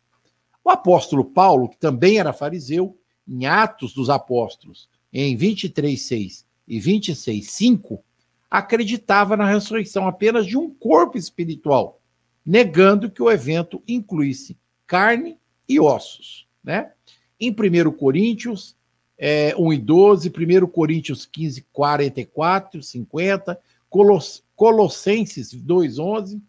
O 0.62 0.70
apóstolo 0.70 1.24
Paulo, 1.24 1.68
que 1.68 1.78
também 1.78 2.20
era 2.20 2.32
fariseu, 2.32 2.96
em 3.26 3.44
Atos 3.46 3.92
dos 3.92 4.08
Apóstolos, 4.08 4.88
em 5.12 5.36
23:6 5.36 6.46
e 6.68 6.78
26:5, 6.78 8.04
acreditava 8.50 9.36
na 9.36 9.46
ressurreição 9.46 10.06
apenas 10.06 10.46
de 10.46 10.56
um 10.56 10.70
corpo 10.70 11.18
espiritual, 11.18 12.00
negando 12.44 13.10
que 13.10 13.22
o 13.22 13.30
evento 13.30 13.82
incluísse 13.86 14.58
carne 14.86 15.38
e 15.68 15.78
ossos. 15.78 16.48
Né? 16.64 16.92
Em 17.38 17.50
1 17.50 17.92
Coríntios, 17.92 18.76
é, 19.18 19.54
1 19.56 19.72
e 19.72 19.78
12, 19.78 20.28
1 20.30 20.66
Coríntios 20.68 21.26
15, 21.26 21.66
44, 21.72 22.82
50, 22.82 23.60
Coloss 23.90 24.42
Colossenses 24.54 25.52
2, 25.52 26.00
11, 26.00 26.42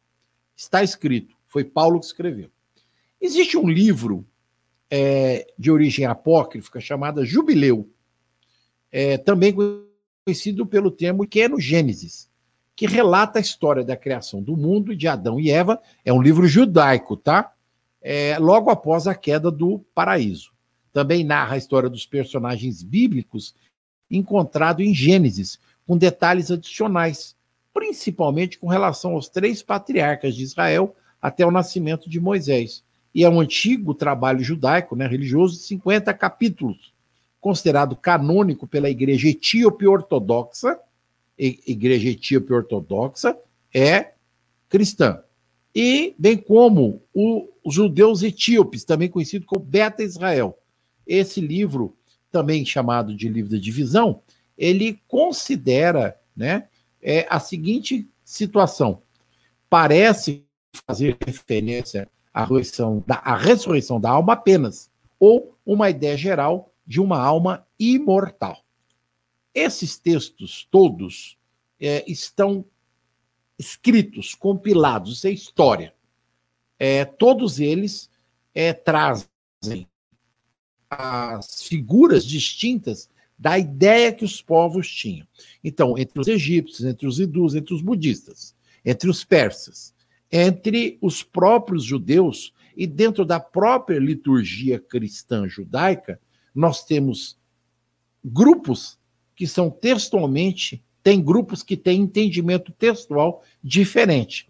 está 0.56 0.82
escrito, 0.82 1.36
foi 1.48 1.64
Paulo 1.64 2.00
que 2.00 2.08
escreveu. 2.08 2.50
Existe 3.22 3.56
um 3.56 3.70
livro 3.70 4.26
é, 4.90 5.46
de 5.58 5.70
origem 5.70 6.06
apócrifa 6.06 6.80
chamado 6.80 7.24
Jubileu, 7.24 7.88
é, 8.92 9.18
também 9.18 9.54
conhecido 9.54 9.89
pelo 10.66 10.92
termo 10.92 11.24
pequeno 11.24 11.60
Gênesis, 11.60 12.30
que 12.76 12.88
relata 12.88 13.40
a 13.40 13.42
história 13.42 13.84
da 13.84 13.98
criação 13.98 14.42
do 14.42 14.56
mundo 14.56 14.96
de 14.96 15.08
Adão 15.08 15.40
e 15.40 15.52
Eva. 15.52 15.82
É 16.06 16.14
um 16.14 16.22
livro 16.22 16.48
judaico, 16.48 17.18
tá? 17.18 17.52
É, 18.02 18.38
logo 18.40 18.70
após 18.70 19.08
a 19.08 19.16
queda 19.16 19.52
do 19.52 19.80
paraíso. 19.94 20.52
Também 20.94 21.24
narra 21.24 21.56
a 21.56 21.58
história 21.58 21.90
dos 21.90 22.06
personagens 22.06 22.82
bíblicos 22.82 23.54
encontrado 24.10 24.82
em 24.82 24.94
Gênesis, 24.94 25.60
com 25.86 25.98
detalhes 25.98 26.52
adicionais, 26.52 27.36
principalmente 27.74 28.58
com 28.58 28.68
relação 28.68 29.14
aos 29.14 29.30
três 29.30 29.62
patriarcas 29.62 30.36
de 30.36 30.44
Israel 30.44 30.96
até 31.22 31.46
o 31.46 31.52
nascimento 31.52 32.10
de 32.10 32.20
Moisés. 32.20 32.84
E 33.14 33.24
é 33.24 33.30
um 33.30 33.40
antigo 33.40 33.94
trabalho 33.94 34.44
judaico, 34.44 34.96
né, 34.96 35.08
religioso, 35.08 35.56
de 35.58 35.64
50 35.64 36.14
capítulos, 36.14 36.94
considerado 37.40 37.96
canônico 37.96 38.68
pela 38.68 38.90
Igreja 38.90 39.30
Etíope 39.30 39.88
Ortodoxa. 39.88 40.80
Igreja 41.38 42.10
Etíope 42.10 42.54
Ortodoxa 42.54 43.38
é 43.74 44.12
cristã. 44.68 45.24
E 45.74 46.16
bem 46.18 46.38
como 46.38 47.02
os 47.64 47.74
judeus 47.74 48.24
etíopes, 48.24 48.84
também 48.84 49.10
conhecido 49.10 49.46
como 49.46 49.64
Beta 49.64 50.04
Israel. 50.04 50.58
Esse 51.06 51.40
livro, 51.40 51.96
também 52.32 52.66
chamado 52.66 53.16
de 53.16 53.30
livro 53.30 53.52
da 53.52 53.58
divisão, 53.58 54.22
ele 54.58 55.02
considera 55.08 56.20
né, 56.36 56.68
é, 57.02 57.26
a 57.30 57.40
seguinte 57.40 58.08
situação. 58.24 59.02
Parece 59.70 60.44
fazer 60.86 61.18
referência 61.26 62.08
à 62.34 62.42
ressurreição, 62.42 63.04
da, 63.08 63.16
à 63.16 63.36
ressurreição 63.36 64.00
da 64.00 64.10
alma 64.10 64.34
apenas, 64.34 64.90
ou 65.20 65.56
uma 65.66 65.90
ideia 65.90 66.18
geral 66.18 66.69
de 66.90 67.00
uma 67.00 67.20
alma 67.20 67.68
imortal. 67.80 68.66
Esses 69.54 70.00
textos 70.00 70.68
todos 70.72 71.38
é, 71.80 72.04
estão 72.12 72.66
escritos, 73.60 74.34
compilados, 74.34 75.18
isso 75.18 75.28
é 75.28 75.32
história. 75.32 75.94
É, 76.80 77.06
todos 77.06 77.60
eles 77.60 78.10
é, 78.56 78.74
trazem 78.74 79.28
as 80.90 81.62
figuras 81.62 82.26
distintas 82.26 83.08
da 83.38 83.60
ideia 83.60 84.12
que 84.12 84.26
os 84.26 84.42
povos 84.42 84.92
tinham. 84.92 85.28
Então, 85.64 85.96
entre 85.96 86.20
os 86.20 86.28
egípcios, 86.28 86.88
entre 86.88 87.06
os 87.06 87.20
hindus, 87.20 87.54
entre 87.54 87.76
os 87.76 87.84
budistas, 87.84 88.56
entre 88.84 89.08
os 89.08 89.24
persas, 89.24 89.94
entre 90.32 90.98
os 91.04 91.22
próprios 91.22 91.84
judeus 91.84 92.52
e 92.76 92.88
dentro 92.88 93.24
da 93.24 93.40
própria 93.40 94.00
liturgia 94.00 94.80
cristã 94.80 95.48
judaica, 95.48 96.20
nós 96.60 96.84
temos 96.84 97.40
grupos 98.22 99.00
que 99.34 99.48
são 99.48 99.70
textualmente 99.70 100.84
tem 101.02 101.24
grupos 101.24 101.64
que 101.64 101.78
têm 101.78 102.02
entendimento 102.02 102.74
textual 102.74 103.42
diferente. 103.64 104.46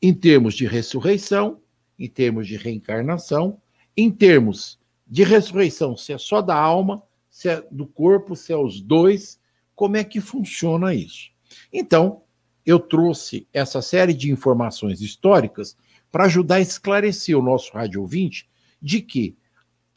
Em 0.00 0.14
termos 0.14 0.54
de 0.54 0.66
ressurreição, 0.66 1.60
em 1.98 2.08
termos 2.08 2.46
de 2.46 2.56
reencarnação, 2.56 3.60
em 3.94 4.10
termos 4.10 4.80
de 5.06 5.22
ressurreição, 5.22 5.98
se 5.98 6.14
é 6.14 6.18
só 6.18 6.40
da 6.40 6.56
alma, 6.56 7.02
se 7.28 7.50
é 7.50 7.62
do 7.70 7.86
corpo, 7.86 8.34
se 8.34 8.50
é 8.50 8.56
os 8.56 8.80
dois, 8.80 9.38
como 9.74 9.98
é 9.98 10.04
que 10.04 10.18
funciona 10.18 10.94
isso? 10.94 11.30
Então, 11.70 12.22
eu 12.64 12.80
trouxe 12.80 13.46
essa 13.52 13.82
série 13.82 14.14
de 14.14 14.32
informações 14.32 15.02
históricas 15.02 15.76
para 16.10 16.24
ajudar 16.24 16.54
a 16.54 16.60
esclarecer 16.60 17.38
o 17.38 17.42
nosso 17.42 17.70
rádio 17.74 18.00
ouvinte 18.00 18.48
de 18.80 19.02
que 19.02 19.36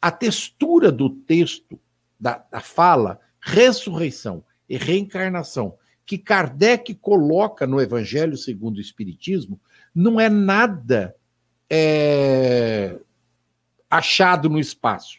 a 0.06 0.12
textura 0.12 0.92
do 0.92 1.10
texto, 1.10 1.80
da, 2.20 2.38
da 2.52 2.60
fala, 2.60 3.20
ressurreição 3.42 4.44
e 4.70 4.78
reencarnação 4.78 5.80
que 6.06 6.16
Kardec 6.16 6.94
coloca 6.94 7.66
no 7.66 7.82
Evangelho 7.82 8.38
segundo 8.38 8.78
o 8.78 8.82
Espiritismo 8.82 9.60
não 9.96 10.20
é 10.20 10.30
nada 10.30 11.16
é, 11.68 13.00
achado 13.90 14.48
no 14.48 14.60
espaço. 14.60 15.18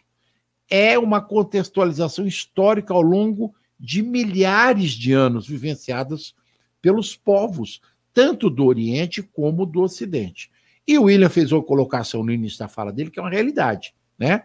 É 0.71 0.97
uma 0.97 1.21
contextualização 1.21 2.25
histórica 2.25 2.95
ao 2.95 3.03
longo 3.03 3.53
de 3.81 4.05
milhares 4.05 4.93
de 4.93 5.13
anos 5.13 5.49
vivenciadas 5.49 6.33
pelos 6.81 7.17
povos, 7.17 7.81
tanto 8.15 8.49
do 8.49 8.65
Oriente 8.65 9.21
como 9.21 9.67
do 9.67 9.83
Ocidente. 9.83 10.49
E 10.87 10.97
o 10.97 11.07
William 11.07 11.29
fez 11.29 11.51
uma 11.51 11.65
colocação 11.65 12.23
no 12.23 12.31
início 12.31 12.61
da 12.61 12.69
fala 12.69 12.93
dele, 12.93 13.11
que 13.11 13.19
é 13.19 13.23
uma 13.23 13.31
realidade. 13.31 13.93
Né? 14.17 14.45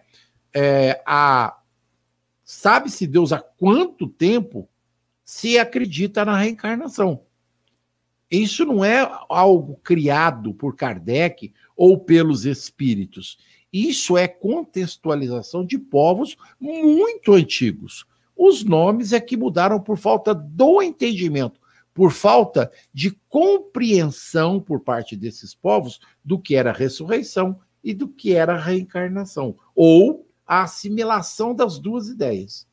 É, 0.53 1.01
Sabe-se 2.53 3.07
Deus 3.07 3.31
há 3.31 3.39
quanto 3.39 4.07
tempo 4.07 4.67
se 5.23 5.57
acredita 5.57 6.25
na 6.25 6.37
reencarnação. 6.37 7.23
Isso 8.29 8.65
não 8.65 8.83
é 8.83 9.09
algo 9.29 9.79
criado 9.81 10.53
por 10.53 10.75
Kardec 10.75 11.53
ou 11.77 11.97
pelos 11.97 12.45
espíritos. 12.45 13.37
Isso 13.71 14.17
é 14.17 14.27
contextualização 14.27 15.65
de 15.65 15.79
povos 15.79 16.35
muito 16.59 17.31
antigos. 17.31 18.05
Os 18.35 18.65
nomes 18.65 19.13
é 19.13 19.21
que 19.21 19.37
mudaram 19.37 19.79
por 19.79 19.97
falta 19.97 20.35
do 20.35 20.81
entendimento, 20.81 21.57
por 21.93 22.11
falta 22.11 22.69
de 22.93 23.11
compreensão 23.29 24.59
por 24.59 24.81
parte 24.81 25.15
desses 25.15 25.55
povos 25.55 26.01
do 26.21 26.37
que 26.37 26.53
era 26.53 26.73
ressurreição 26.73 27.57
e 27.81 27.93
do 27.93 28.09
que 28.09 28.33
era 28.33 28.57
reencarnação, 28.57 29.55
ou 29.73 30.29
a 30.51 30.63
assimilação 30.63 31.55
das 31.55 31.79
duas 31.79 32.09
ideias. 32.09 32.67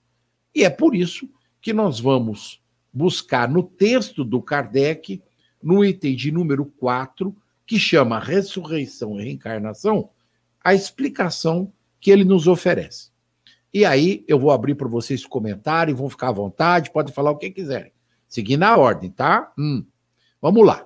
E 0.53 0.65
é 0.65 0.69
por 0.69 0.97
isso 0.97 1.31
que 1.61 1.73
nós 1.73 2.01
vamos 2.01 2.61
buscar 2.93 3.49
no 3.49 3.63
texto 3.63 4.25
do 4.25 4.43
Kardec, 4.43 5.23
no 5.63 5.85
item 5.85 6.17
de 6.17 6.33
número 6.33 6.67
4, 6.67 7.33
que 7.65 7.79
chama 7.79 8.19
Ressurreição 8.19 9.21
e 9.21 9.23
Reencarnação, 9.23 10.11
a 10.61 10.75
explicação 10.75 11.73
que 12.01 12.11
ele 12.11 12.25
nos 12.25 12.49
oferece. 12.49 13.13
E 13.73 13.85
aí 13.85 14.25
eu 14.27 14.41
vou 14.41 14.51
abrir 14.51 14.75
para 14.75 14.89
vocês 14.89 15.25
comentarem, 15.25 15.95
vão 15.95 16.11
ficar 16.11 16.31
à 16.31 16.33
vontade, 16.33 16.91
podem 16.91 17.15
falar 17.15 17.31
o 17.31 17.39
que 17.39 17.49
quiserem. 17.49 17.93
Seguindo 18.27 18.65
a 18.65 18.77
ordem, 18.77 19.09
tá? 19.09 19.53
Hum. 19.57 19.87
Vamos 20.43 20.67
lá. 20.67 20.85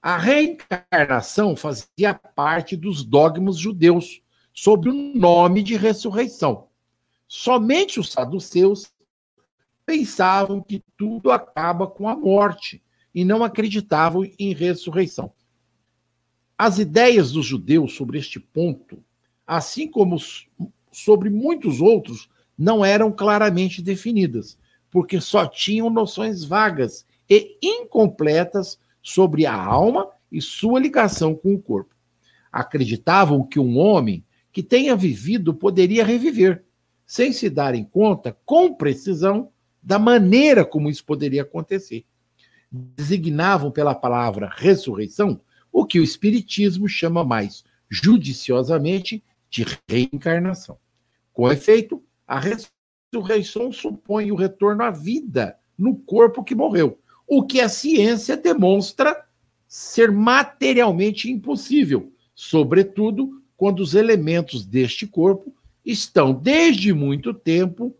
A 0.00 0.16
reencarnação 0.16 1.56
fazia 1.56 2.14
parte 2.14 2.76
dos 2.76 3.02
dogmas 3.02 3.56
judeus 3.56 4.22
sobre 4.52 4.90
o 4.90 4.94
nome 4.94 5.62
de 5.62 5.76
ressurreição. 5.76 6.68
Somente 7.26 7.98
os 7.98 8.12
saduceus 8.12 8.92
pensavam 9.86 10.60
que 10.60 10.82
tudo 10.96 11.30
acaba 11.30 11.86
com 11.86 12.08
a 12.08 12.16
morte 12.16 12.82
e 13.14 13.24
não 13.24 13.42
acreditavam 13.42 14.24
em 14.38 14.54
ressurreição. 14.54 15.32
As 16.56 16.78
ideias 16.78 17.32
dos 17.32 17.46
judeus 17.46 17.94
sobre 17.94 18.18
este 18.18 18.38
ponto, 18.38 19.02
assim 19.46 19.88
como 19.88 20.16
sobre 20.92 21.28
muitos 21.30 21.80
outros, 21.80 22.28
não 22.56 22.84
eram 22.84 23.10
claramente 23.10 23.82
definidas, 23.82 24.58
porque 24.90 25.20
só 25.20 25.46
tinham 25.46 25.90
noções 25.90 26.44
vagas 26.44 27.04
e 27.28 27.58
incompletas 27.62 28.78
sobre 29.02 29.46
a 29.46 29.54
alma 29.54 30.08
e 30.30 30.40
sua 30.40 30.78
ligação 30.78 31.34
com 31.34 31.54
o 31.54 31.60
corpo. 31.60 31.94
Acreditavam 32.52 33.44
que 33.44 33.58
um 33.58 33.78
homem 33.78 34.24
que 34.52 34.62
tenha 34.62 34.94
vivido 34.94 35.54
poderia 35.54 36.04
reviver, 36.04 36.64
sem 37.06 37.32
se 37.32 37.48
darem 37.48 37.84
conta 37.84 38.36
com 38.44 38.74
precisão 38.74 39.50
da 39.82 39.98
maneira 39.98 40.64
como 40.64 40.90
isso 40.90 41.04
poderia 41.04 41.42
acontecer. 41.42 42.04
Designavam 42.70 43.70
pela 43.70 43.94
palavra 43.94 44.52
ressurreição 44.54 45.40
o 45.72 45.86
que 45.86 45.98
o 45.98 46.04
Espiritismo 46.04 46.86
chama 46.86 47.24
mais 47.24 47.64
judiciosamente 47.88 49.24
de 49.50 49.66
reencarnação. 49.88 50.78
Com 51.32 51.50
efeito, 51.50 52.02
a 52.26 52.38
ressurreição 52.38 53.72
supõe 53.72 54.30
o 54.30 54.36
retorno 54.36 54.82
à 54.82 54.90
vida 54.90 55.56
no 55.76 55.96
corpo 55.96 56.44
que 56.44 56.54
morreu, 56.54 56.98
o 57.26 57.42
que 57.44 57.60
a 57.60 57.68
ciência 57.68 58.36
demonstra 58.36 59.24
ser 59.66 60.12
materialmente 60.12 61.30
impossível, 61.30 62.12
sobretudo 62.34 63.41
quando 63.62 63.78
os 63.78 63.94
elementos 63.94 64.66
deste 64.66 65.06
corpo 65.06 65.54
estão 65.86 66.32
desde 66.34 66.92
muito 66.92 67.32
tempo 67.32 67.96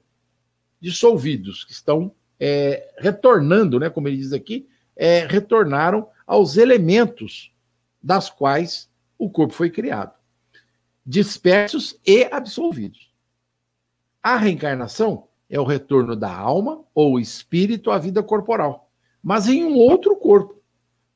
dissolvidos, 0.81 1.63
que 1.63 1.71
estão 1.71 2.11
é, 2.41 2.93
retornando, 2.99 3.79
né, 3.79 3.89
como 3.89 4.09
ele 4.09 4.17
diz 4.17 4.33
aqui, 4.33 4.69
é, 4.97 5.25
retornaram 5.25 6.09
aos 6.27 6.57
elementos 6.57 7.53
das 8.03 8.29
quais 8.29 8.91
o 9.17 9.31
corpo 9.31 9.55
foi 9.55 9.71
criado, 9.71 10.13
dispersos 11.07 11.97
e 12.05 12.25
absolvidos. 12.25 13.13
A 14.21 14.37
reencarnação 14.37 15.29
é 15.49 15.61
o 15.61 15.65
retorno 15.65 16.17
da 16.17 16.37
alma 16.37 16.83
ou 16.93 17.21
espírito 17.21 17.93
à 17.93 17.99
vida 17.99 18.21
corporal, 18.21 18.91
mas 19.23 19.47
em 19.47 19.63
um 19.65 19.77
outro 19.77 20.17
corpo, 20.17 20.61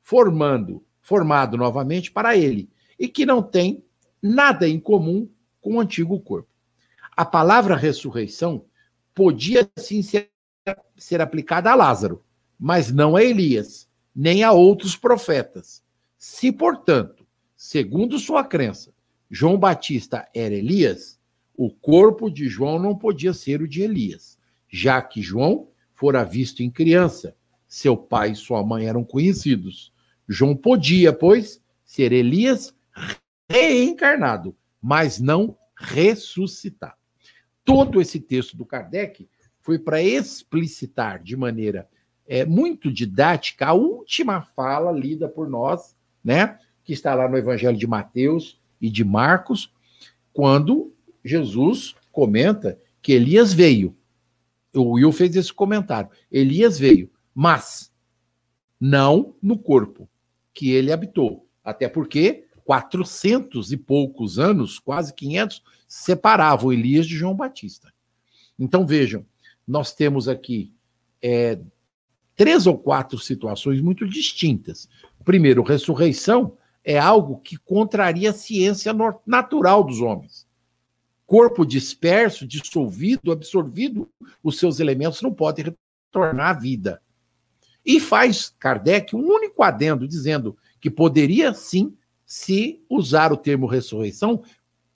formando, 0.01 0.81
formado 1.01 1.57
novamente 1.57 2.09
para 2.09 2.37
ele, 2.37 2.69
e 2.97 3.09
que 3.09 3.25
não 3.25 3.43
tem 3.43 3.83
nada 4.27 4.67
em 4.67 4.79
comum 4.79 5.29
com 5.61 5.75
o 5.75 5.79
antigo 5.79 6.19
corpo. 6.19 6.49
A 7.15 7.25
palavra 7.25 7.75
ressurreição 7.75 8.65
podia 9.13 9.69
sim 9.77 10.01
ser, 10.01 10.29
ser 10.95 11.21
aplicada 11.21 11.71
a 11.71 11.75
Lázaro, 11.75 12.23
mas 12.59 12.91
não 12.91 13.15
a 13.15 13.23
Elias, 13.23 13.89
nem 14.15 14.43
a 14.43 14.51
outros 14.51 14.95
profetas. 14.95 15.83
Se, 16.17 16.51
portanto, 16.51 17.25
segundo 17.55 18.19
sua 18.19 18.43
crença, 18.43 18.93
João 19.29 19.57
Batista 19.57 20.27
era 20.33 20.53
Elias, 20.53 21.19
o 21.55 21.71
corpo 21.71 22.29
de 22.29 22.47
João 22.47 22.77
não 22.77 22.95
podia 22.95 23.33
ser 23.33 23.61
o 23.61 23.67
de 23.67 23.81
Elias, 23.81 24.37
já 24.69 25.01
que 25.01 25.21
João 25.21 25.69
fora 25.93 26.23
visto 26.23 26.61
em 26.61 26.69
criança. 26.69 27.35
Seu 27.67 27.97
pai 27.97 28.31
e 28.31 28.35
sua 28.35 28.63
mãe 28.63 28.85
eram 28.85 29.03
conhecidos. 29.03 29.91
João 30.29 30.55
podia, 30.55 31.11
pois, 31.11 31.61
ser 31.83 32.11
Elias 32.11 32.73
reencarnado, 33.49 34.55
mas 34.81 35.19
não 35.19 35.57
ressuscitar. 35.75 36.97
Todo 37.63 38.01
esse 38.01 38.19
texto 38.19 38.55
do 38.55 38.65
Kardec 38.65 39.27
foi 39.61 39.77
para 39.77 40.01
explicitar 40.01 41.21
de 41.21 41.35
maneira 41.35 41.87
é, 42.25 42.45
muito 42.45 42.91
didática 42.91 43.67
a 43.67 43.73
última 43.73 44.41
fala 44.41 44.91
lida 44.91 45.27
por 45.27 45.49
nós, 45.49 45.95
né, 46.23 46.59
que 46.83 46.93
está 46.93 47.13
lá 47.13 47.27
no 47.27 47.37
Evangelho 47.37 47.77
de 47.77 47.87
Mateus 47.87 48.59
e 48.79 48.89
de 48.89 49.03
Marcos, 49.03 49.73
quando 50.33 50.93
Jesus 51.23 51.95
comenta 52.11 52.79
que 53.01 53.13
Elias 53.13 53.53
veio. 53.53 53.95
O 54.73 54.93
Will 54.93 55.11
fez 55.11 55.35
esse 55.35 55.53
comentário. 55.53 56.09
Elias 56.31 56.77
veio, 56.77 57.09
mas 57.33 57.91
não 58.79 59.35
no 59.41 59.57
corpo 59.57 60.09
que 60.53 60.71
ele 60.71 60.91
habitou. 60.91 61.47
Até 61.63 61.89
porque 61.89 62.46
400 62.67 63.71
e 63.71 63.77
poucos 63.77 64.37
anos, 64.37 64.77
quase 64.77 65.13
500, 65.13 65.63
separavam 65.87 66.73
Elias 66.73 67.07
de 67.07 67.15
João 67.15 67.33
Batista. 67.33 67.93
Então 68.59 68.85
vejam, 68.85 69.25
nós 69.65 69.93
temos 69.95 70.27
aqui 70.27 70.73
é, 71.21 71.57
três 72.35 72.67
ou 72.67 72.77
quatro 72.77 73.17
situações 73.17 73.79
muito 73.79 74.05
distintas. 74.05 74.89
Primeiro, 75.23 75.63
ressurreição 75.63 76.57
é 76.83 76.99
algo 76.99 77.39
que 77.39 77.55
contraria 77.55 78.31
a 78.31 78.33
ciência 78.33 78.93
natural 79.25 79.85
dos 79.85 80.01
homens. 80.01 80.45
Corpo 81.25 81.65
disperso, 81.65 82.45
dissolvido, 82.45 83.31
absorvido, 83.31 84.09
os 84.43 84.59
seus 84.59 84.81
elementos 84.81 85.21
não 85.21 85.33
podem 85.33 85.73
retornar 86.11 86.49
à 86.49 86.53
vida. 86.53 87.01
E 87.85 87.97
faz 88.01 88.53
Kardec 88.59 89.15
um 89.15 89.25
único 89.25 89.63
adendo 89.63 90.05
dizendo 90.05 90.57
que 90.81 90.89
poderia 90.89 91.53
sim 91.53 91.95
se 92.27 92.83
usar 92.89 93.31
o 93.31 93.37
termo 93.37 93.65
ressurreição 93.65 94.43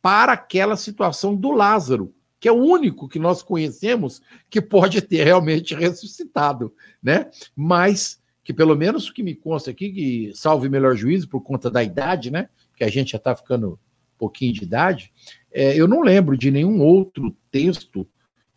para 0.01 0.33
aquela 0.33 0.75
situação 0.75 1.33
do 1.33 1.51
Lázaro, 1.51 2.13
que 2.37 2.49
é 2.49 2.51
o 2.51 2.61
único 2.61 3.07
que 3.07 3.17
nós 3.17 3.41
conhecemos 3.41 4.21
que 4.49 4.61
pode 4.61 5.01
ter 5.01 5.23
realmente 5.23 5.73
ressuscitado, 5.73 6.73
né? 7.01 7.31
Mas 7.55 8.21
que 8.43 8.53
pelo 8.53 8.75
menos 8.75 9.07
o 9.07 9.13
que 9.13 9.23
me 9.23 9.33
consta 9.33 9.71
aqui, 9.71 9.91
que 9.91 10.31
salve 10.35 10.67
melhor 10.67 10.95
juízo 10.95 11.29
por 11.29 11.41
conta 11.41 11.71
da 11.71 11.81
idade, 11.81 12.29
né? 12.29 12.49
Que 12.75 12.83
a 12.83 12.89
gente 12.89 13.11
já 13.11 13.17
está 13.17 13.33
ficando 13.33 13.73
um 13.73 14.17
pouquinho 14.17 14.53
de 14.53 14.63
idade, 14.63 15.13
é, 15.51 15.79
eu 15.79 15.87
não 15.87 16.01
lembro 16.01 16.37
de 16.37 16.51
nenhum 16.51 16.81
outro 16.81 17.35
texto 17.49 18.05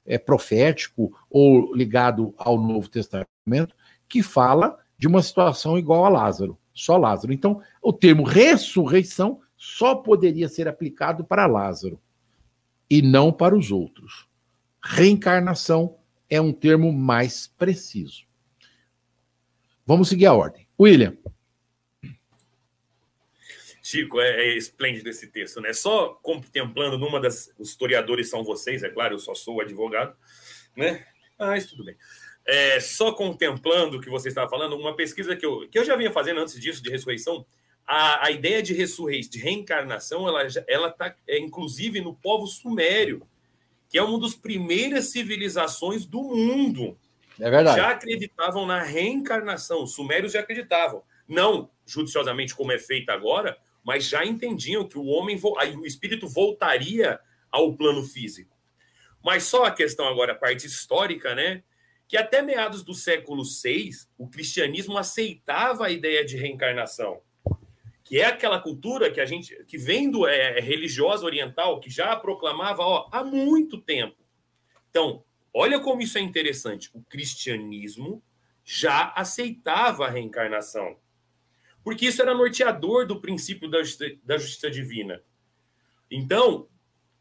é, 0.04 0.18
profético 0.18 1.12
ou 1.30 1.74
ligado 1.74 2.34
ao 2.36 2.60
Novo 2.60 2.88
Testamento 2.88 3.74
que 4.08 4.22
fala 4.22 4.78
de 4.98 5.06
uma 5.06 5.22
situação 5.22 5.78
igual 5.78 6.04
a 6.04 6.08
Lázaro, 6.08 6.58
só 6.74 6.96
Lázaro. 6.96 7.32
Então, 7.32 7.62
o 7.80 7.92
termo 7.92 8.24
ressurreição 8.24 9.40
só 9.56 9.94
poderia 9.94 10.48
ser 10.48 10.68
aplicado 10.68 11.24
para 11.24 11.46
Lázaro 11.46 12.00
e 12.90 13.00
não 13.00 13.32
para 13.32 13.56
os 13.56 13.70
outros. 13.70 14.28
Reencarnação 14.82 15.96
é 16.28 16.40
um 16.40 16.52
termo 16.52 16.92
mais 16.92 17.46
preciso. 17.46 18.24
Vamos 19.86 20.08
seguir 20.08 20.26
a 20.26 20.34
ordem. 20.34 20.66
William. 20.78 21.16
Chico, 23.82 24.18
é, 24.18 24.46
é, 24.46 24.56
esplêndido 24.56 25.10
esse 25.10 25.26
texto, 25.26 25.60
né? 25.60 25.72
Só 25.74 26.14
contemplando 26.22 26.98
numa 26.98 27.20
das. 27.20 27.52
Os 27.58 27.68
historiadores 27.68 28.30
são 28.30 28.42
vocês, 28.42 28.82
é 28.82 28.88
claro, 28.88 29.14
eu 29.14 29.18
só 29.18 29.34
sou 29.34 29.60
advogado, 29.60 30.16
né? 30.74 31.06
Mas 31.38 31.66
tudo 31.66 31.84
bem. 31.84 31.94
É, 32.46 32.78
só 32.78 33.12
contemplando 33.12 33.96
o 33.96 34.00
que 34.00 34.10
você 34.10 34.28
estava 34.28 34.50
falando, 34.50 34.76
uma 34.76 34.94
pesquisa 34.94 35.34
que 35.34 35.46
eu, 35.46 35.66
que 35.68 35.78
eu 35.78 35.84
já 35.84 35.96
vinha 35.96 36.10
fazendo 36.10 36.40
antes 36.40 36.60
disso, 36.60 36.82
de 36.82 36.90
ressurreição, 36.90 37.46
a, 37.86 38.26
a 38.26 38.30
ideia 38.30 38.62
de 38.62 38.74
ressurreição, 38.74 39.30
de 39.30 39.38
reencarnação, 39.38 40.28
ela 40.28 40.46
ela 40.68 40.88
está 40.88 41.14
é, 41.26 41.38
inclusive 41.38 42.00
no 42.00 42.14
povo 42.14 42.46
sumério, 42.46 43.26
que 43.88 43.98
é 43.98 44.02
uma 44.02 44.18
das 44.18 44.34
primeiras 44.34 45.06
civilizações 45.06 46.04
do 46.04 46.22
mundo. 46.22 46.98
É 47.40 47.50
verdade. 47.50 47.78
Já 47.78 47.90
acreditavam 47.90 48.66
na 48.66 48.82
reencarnação. 48.82 49.82
Os 49.82 49.94
sumérios 49.94 50.32
já 50.32 50.40
acreditavam. 50.40 51.02
Não 51.28 51.70
judiciosamente 51.86 52.54
como 52.54 52.72
é 52.72 52.78
feito 52.78 53.10
agora, 53.10 53.56
mas 53.84 54.04
já 54.04 54.24
entendiam 54.24 54.86
que 54.86 54.98
o 54.98 55.06
homem, 55.06 55.38
o 55.42 55.86
espírito 55.86 56.26
voltaria 56.26 57.18
ao 57.50 57.74
plano 57.74 58.02
físico. 58.02 58.56
Mas 59.22 59.44
só 59.44 59.64
a 59.64 59.70
questão 59.70 60.06
agora, 60.06 60.32
a 60.32 60.36
parte 60.36 60.66
histórica, 60.66 61.34
né? 61.34 61.62
Que 62.06 62.16
até 62.16 62.42
meados 62.42 62.82
do 62.82 62.94
século 62.94 63.42
VI, 63.44 63.90
o 64.18 64.28
cristianismo 64.28 64.98
aceitava 64.98 65.86
a 65.86 65.90
ideia 65.90 66.24
de 66.24 66.36
reencarnação 66.36 67.20
que 68.04 68.20
é 68.20 68.26
aquela 68.26 68.60
cultura 68.60 69.10
que 69.10 69.20
a 69.20 69.24
gente 69.24 69.64
que 69.64 69.78
vem 69.78 70.10
do 70.10 70.26
é, 70.26 70.58
é, 70.58 70.60
religiosa 70.60 71.24
oriental 71.24 71.80
que 71.80 71.88
já 71.88 72.14
proclamava 72.14 72.82
ó, 72.82 73.08
há 73.10 73.24
muito 73.24 73.80
tempo. 73.80 74.22
Então, 74.90 75.24
olha 75.52 75.80
como 75.80 76.02
isso 76.02 76.18
é 76.18 76.20
interessante. 76.20 76.90
O 76.92 77.02
cristianismo 77.02 78.22
já 78.62 79.12
aceitava 79.16 80.06
a 80.06 80.10
reencarnação, 80.10 80.98
porque 81.82 82.06
isso 82.06 82.20
era 82.20 82.34
norteador 82.34 83.06
do 83.06 83.20
princípio 83.20 83.68
da 83.70 83.82
justiça, 83.82 84.16
da 84.22 84.36
justiça 84.36 84.70
divina. 84.70 85.22
Então, 86.10 86.68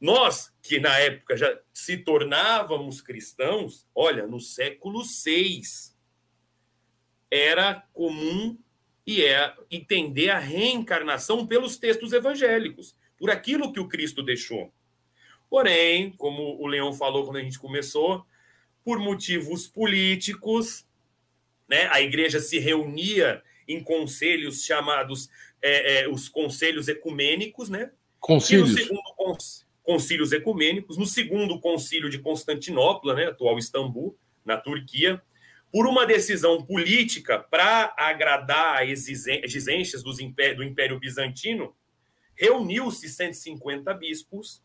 nós 0.04 0.52
que 0.62 0.82
na 0.82 1.00
época 1.00 1.38
já 1.38 1.58
se 1.72 1.96
tornávamos 1.96 3.00
cristãos, 3.00 3.88
olha, 3.96 4.28
no 4.28 4.38
século 4.38 5.02
VI 5.02 5.62
era 7.32 7.88
comum 7.94 8.58
e 9.08 9.24
é 9.24 9.56
entender 9.72 10.30
a 10.30 10.40
reencarnação 10.40 11.48
pelos 11.48 11.78
textos 11.78 12.12
evangélicos, 12.12 12.94
por 13.18 13.32
aquilo 13.32 13.72
que 13.72 13.80
o 13.80 13.88
Cristo 13.88 14.22
deixou. 14.22 14.74
Porém, 15.50 16.12
como 16.12 16.62
o 16.62 16.68
Leão 16.68 16.92
falou 16.92 17.24
quando 17.24 17.38
a 17.38 17.42
gente 17.42 17.58
começou, 17.58 18.26
por 18.84 19.00
motivos 19.00 19.70
políticos, 19.70 20.86
né, 21.66 21.88
a 21.94 22.02
igreja 22.02 22.42
se 22.42 22.60
reunia 22.60 23.42
em 23.66 23.82
conselhos 23.82 24.66
chamados 24.66 25.30
é, 25.62 26.02
é, 26.02 26.10
os 26.10 26.28
conselhos 26.28 26.90
ecumênicos, 26.90 27.70
né? 27.70 27.90
Concílios. 28.20 28.72
E 28.72 28.74
no 28.74 28.78
segundo 28.80 29.14
concílios 29.84 30.32
ecumênicos, 30.32 30.98
no 30.98 31.06
segundo 31.06 31.60
concílio 31.60 32.10
de 32.10 32.18
Constantinopla, 32.18 33.14
né, 33.14 33.26
atual 33.28 33.58
Istambul, 33.58 34.18
na 34.44 34.58
Turquia, 34.58 35.22
por 35.72 35.88
uma 35.88 36.06
decisão 36.06 36.64
política 36.64 37.40
para 37.40 37.94
agradar 37.98 38.84
as 38.84 39.08
exigências 39.08 40.04
do 40.04 40.14
Império 40.22 41.00
Bizantino, 41.00 41.76
reuniu-se 42.36 43.10
150 43.10 43.94
bispos 43.94 44.64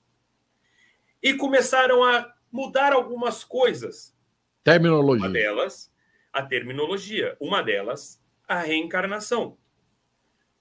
e 1.23 1.35
começaram 1.35 2.05
a 2.05 2.33
mudar 2.53 2.93
algumas 2.93 3.43
coisas. 3.43 4.15
Terminologia. 4.63 5.27
Uma 5.27 5.33
delas, 5.33 5.93
a 6.33 6.43
terminologia. 6.43 7.37
Uma 7.41 7.63
delas, 7.63 8.23
a 8.47 8.61
reencarnação. 8.61 9.57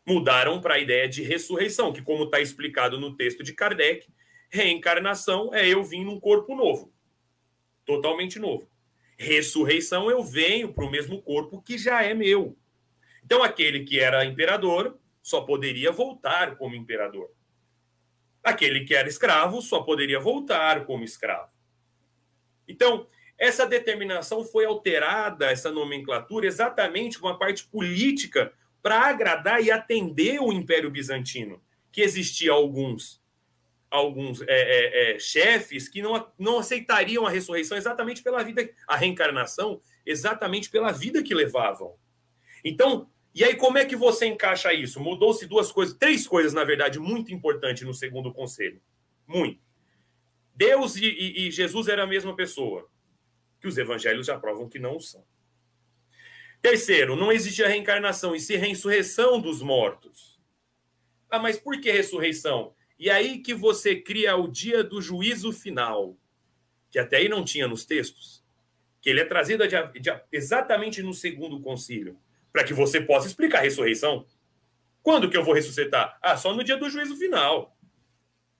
Mudaram 0.05 0.61
para 0.61 0.75
a 0.75 0.79
ideia 0.79 1.07
de 1.09 1.21
ressurreição, 1.23 1.91
que, 1.91 2.01
como 2.01 2.23
está 2.23 2.39
explicado 2.39 2.99
no 2.99 3.15
texto 3.15 3.43
de 3.43 3.53
Kardec, 3.53 4.07
reencarnação 4.49 5.53
é 5.53 5.67
eu 5.67 5.83
vim 5.83 6.03
num 6.03 6.19
corpo 6.19 6.55
novo, 6.55 6.93
totalmente 7.86 8.39
novo. 8.39 8.69
Ressurreição, 9.17 10.10
eu 10.12 10.23
venho 10.23 10.73
para 10.73 10.86
o 10.86 10.91
mesmo 10.91 11.21
corpo 11.21 11.62
que 11.62 11.77
já 11.77 12.03
é 12.03 12.13
meu. 12.13 12.55
Então, 13.23 13.43
aquele 13.43 13.83
que 13.83 13.99
era 13.99 14.23
imperador 14.23 14.97
só 15.21 15.41
poderia 15.41 15.91
voltar 15.91 16.55
como 16.55 16.75
imperador. 16.75 17.29
Aquele 18.43 18.85
que 18.85 18.93
era 18.93 19.10
escravo 19.10 19.62
só 19.62 19.81
poderia 19.81 20.19
voltar 20.19 20.85
como 20.85 21.04
escravo. 21.04 21.52
Então, 22.67 23.08
essa 23.37 23.65
determinação 23.65 24.43
foi 24.43 24.65
alterada, 24.65 25.52
essa 25.52 25.71
nomenclatura, 25.71 26.48
exatamente 26.48 27.19
com 27.19 27.27
a 27.27 27.37
parte 27.37 27.65
política 27.67 28.54
para 28.81 29.02
agradar 29.02 29.62
e 29.62 29.69
atender 29.69 30.39
o 30.39 30.52
Império 30.52 30.89
Bizantino, 30.89 31.62
que 31.91 32.02
existia 32.02 32.52
alguns 32.52 33.21
alguns 33.90 34.42
é, 34.42 34.46
é, 34.50 35.15
é, 35.15 35.19
chefes 35.19 35.88
que 35.88 36.02
não, 36.02 36.27
não 36.38 36.60
aceitariam 36.60 37.25
a 37.25 37.29
ressurreição 37.29 37.77
exatamente 37.77 38.21
pela 38.21 38.44
vida, 38.44 38.69
a 38.88 38.96
reencarnação, 38.96 39.81
exatamente 40.06 40.69
pela 40.69 40.92
vida 40.92 41.23
que 41.23 41.33
levavam. 41.33 41.96
Então, 42.63 43.10
e 43.33 43.44
aí 43.44 43.56
como 43.56 43.77
é 43.77 43.85
que 43.85 43.96
você 43.96 44.25
encaixa 44.25 44.73
isso? 44.73 45.00
Mudou-se 45.00 45.46
duas 45.46 45.71
coisas, 45.71 45.96
três 45.96 46.27
coisas, 46.27 46.54
na 46.54 46.63
verdade, 46.63 47.00
muito 47.00 47.33
importantes 47.33 47.83
no 47.83 47.94
segundo 47.94 48.33
conselho. 48.33 48.81
Muito. 49.25 49.62
Deus 50.54 50.96
e, 50.96 51.06
e, 51.06 51.48
e 51.48 51.52
Jesus 51.52 51.88
eram 51.88 52.04
a 52.04 52.08
mesma 52.08 52.35
pessoa, 52.35 52.90
que 53.62 53.67
os 53.67 53.77
evangelhos 53.77 54.25
já 54.25 54.38
provam 54.40 54.67
que 54.67 54.79
não 54.79 55.00
são. 55.00 55.23
Terceiro, 56.62 57.15
não 57.15 57.31
existia 57.31 57.67
reencarnação 57.67 58.35
e 58.35 58.40
se 58.40 58.56
ressurreição 58.56 59.40
dos 59.40 59.62
mortos. 59.62 60.42
Ah, 61.29 61.40
mas 61.40 61.60
por 61.60 61.79
que 61.79 61.92
ressurreição? 61.92 62.73
E 63.00 63.10
aí 63.10 63.39
que 63.39 63.54
você 63.54 63.95
cria 63.95 64.35
o 64.35 64.48
dia 64.48 64.83
do 64.83 65.02
juízo 65.02 65.52
final, 65.54 66.17
que 66.89 66.98
até 66.98 67.17
aí 67.17 67.29
não 67.29 67.43
tinha 67.43 67.67
nos 67.67 67.85
textos. 67.85 68.43
que 69.02 69.10
ele 69.10 69.21
é 69.21 69.25
trazido 69.25 69.63
exatamente 70.31 71.02
no 71.02 71.13
segundo 71.13 71.60
concílio, 71.62 72.19
para 72.52 72.63
que 72.63 72.73
você 72.73 73.00
possa 73.00 73.27
explicar 73.27 73.60
a 73.60 73.62
ressurreição. 73.62 74.25
Quando 75.02 75.29
que 75.29 75.37
eu 75.37 75.43
vou 75.43 75.54
ressuscitar? 75.54 76.17
Ah, 76.21 76.35
só 76.35 76.54
no 76.54 76.63
dia 76.63 76.75
do 76.75 76.89
juízo 76.89 77.15
final. 77.15 77.77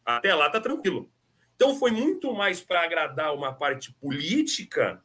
Até 0.05 0.33
lá 0.33 0.49
tá 0.49 0.61
tranquilo. 0.61 1.11
Então 1.55 1.75
foi 1.77 1.91
muito 1.91 2.33
mais 2.33 2.61
para 2.61 2.83
agradar 2.83 3.33
uma 3.33 3.51
parte 3.51 3.91
política 3.93 5.03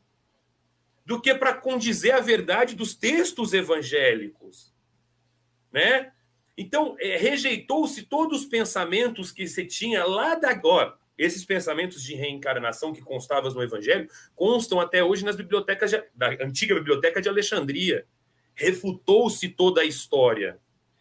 do 1.04 1.20
que 1.20 1.34
para 1.34 1.54
condizer 1.54 2.12
a 2.12 2.20
verdade 2.20 2.76
dos 2.76 2.94
textos 2.94 3.52
evangélicos, 3.52 4.72
né? 5.72 6.11
Então 6.56 6.96
é, 7.00 7.16
rejeitou-se 7.16 8.02
todos 8.02 8.42
os 8.42 8.46
pensamentos 8.46 9.32
que 9.32 9.46
se 9.46 9.64
tinha 9.66 10.04
lá 10.04 10.34
da 10.34 10.50
agora. 10.50 10.94
Esses 11.16 11.44
pensamentos 11.44 12.02
de 12.02 12.14
reencarnação 12.14 12.92
que 12.92 13.00
constavam 13.00 13.50
no 13.52 13.62
Evangelho 13.62 14.08
constam 14.34 14.80
até 14.80 15.04
hoje 15.04 15.24
nas 15.24 15.36
bibliotecas 15.36 15.90
de, 15.90 16.02
da 16.14 16.30
antiga 16.44 16.74
biblioteca 16.74 17.20
de 17.20 17.28
Alexandria. 17.28 18.06
Refutou-se 18.54 19.48
toda 19.48 19.80
a 19.80 19.84
história, 19.84 20.58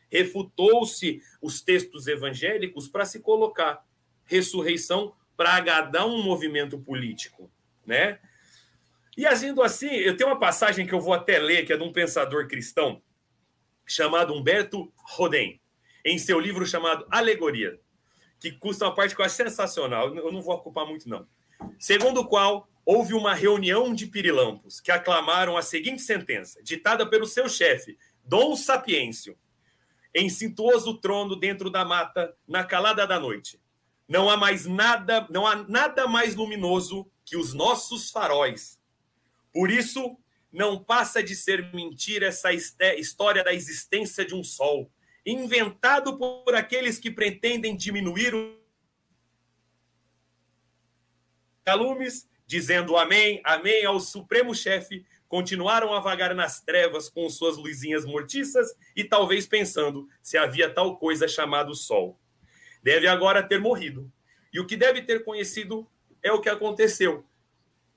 refutou-se 0.09 1.21
os 1.41 1.61
textos 1.61 2.07
evangélicos 2.07 2.87
para 2.87 3.05
se 3.05 3.19
colocar 3.19 3.85
ressurreição 4.25 5.13
para 5.35 5.55
agradar 5.55 6.07
um 6.07 6.21
movimento 6.21 6.77
político, 6.79 7.51
né? 7.85 8.19
E 9.17 9.25
agindo 9.25 9.61
assim, 9.61 9.89
eu 9.89 10.15
tenho 10.15 10.29
uma 10.29 10.39
passagem 10.39 10.85
que 10.85 10.93
eu 10.93 11.01
vou 11.01 11.13
até 11.13 11.39
ler, 11.39 11.65
que 11.65 11.73
é 11.73 11.77
de 11.77 11.83
um 11.83 11.91
pensador 11.91 12.47
cristão 12.47 13.01
chamado 13.91 14.33
Humberto 14.33 14.91
Rodin, 14.95 15.59
em 16.05 16.17
seu 16.17 16.39
livro 16.39 16.65
chamado 16.65 17.05
Alegoria, 17.11 17.79
que 18.39 18.51
custa 18.51 18.85
uma 18.85 18.95
parte 18.95 19.15
que 19.15 19.21
eu 19.21 19.25
acho 19.25 19.35
sensacional, 19.35 20.15
eu 20.15 20.31
não 20.31 20.41
vou 20.41 20.55
ocupar 20.55 20.85
muito 20.85 21.07
não. 21.07 21.27
Segundo 21.77 22.21
o 22.21 22.27
qual 22.27 22.67
houve 22.85 23.13
uma 23.13 23.35
reunião 23.35 23.93
de 23.93 24.07
pirilampos 24.07 24.79
que 24.79 24.91
aclamaram 24.91 25.57
a 25.57 25.61
seguinte 25.61 26.01
sentença, 26.01 26.63
ditada 26.63 27.07
pelo 27.07 27.27
seu 27.27 27.47
chefe, 27.47 27.97
Dom 28.23 28.55
Sapiêncio, 28.55 29.37
em 30.15 30.29
cintuoso 30.29 30.97
trono 30.97 31.35
dentro 31.35 31.69
da 31.69 31.85
mata, 31.85 32.35
na 32.47 32.63
calada 32.63 33.05
da 33.05 33.19
noite. 33.19 33.61
Não 34.07 34.29
há 34.29 34.35
mais 34.35 34.65
nada, 34.65 35.27
não 35.29 35.45
há 35.45 35.55
nada 35.55 36.07
mais 36.07 36.35
luminoso 36.35 37.09
que 37.23 37.37
os 37.37 37.53
nossos 37.53 38.09
faróis. 38.09 38.79
Por 39.53 39.69
isso, 39.69 40.17
não 40.51 40.83
passa 40.83 41.23
de 41.23 41.35
ser 41.35 41.73
mentira 41.73 42.27
essa 42.27 42.51
história 42.53 43.43
da 43.43 43.53
existência 43.53 44.25
de 44.25 44.35
um 44.35 44.43
sol, 44.43 44.91
inventado 45.25 46.17
por 46.17 46.53
aqueles 46.55 46.99
que 46.99 47.11
pretendem 47.11 47.75
diminuir 47.75 48.33
o 48.33 48.59
calumes, 51.63 52.27
dizendo 52.45 52.97
amém, 52.97 53.39
amém 53.43 53.85
ao 53.85 53.99
supremo 53.99 54.53
chefe, 54.53 55.05
continuaram 55.27 55.93
a 55.93 55.99
vagar 55.99 56.35
nas 56.35 56.59
trevas 56.59 57.07
com 57.07 57.29
suas 57.29 57.55
luzinhas 57.55 58.03
mortiças 58.03 58.75
e 58.95 59.03
talvez 59.03 59.47
pensando 59.47 60.07
se 60.21 60.37
havia 60.37 60.73
tal 60.73 60.97
coisa 60.97 61.27
chamado 61.27 61.73
sol 61.73 62.19
deve 62.81 63.07
agora 63.07 63.43
ter 63.43 63.59
morrido. 63.59 64.11
E 64.53 64.59
o 64.59 64.65
que 64.65 64.75
deve 64.75 65.01
ter 65.01 65.23
conhecido 65.23 65.87
é 66.21 66.31
o 66.31 66.41
que 66.41 66.49
aconteceu. 66.49 67.25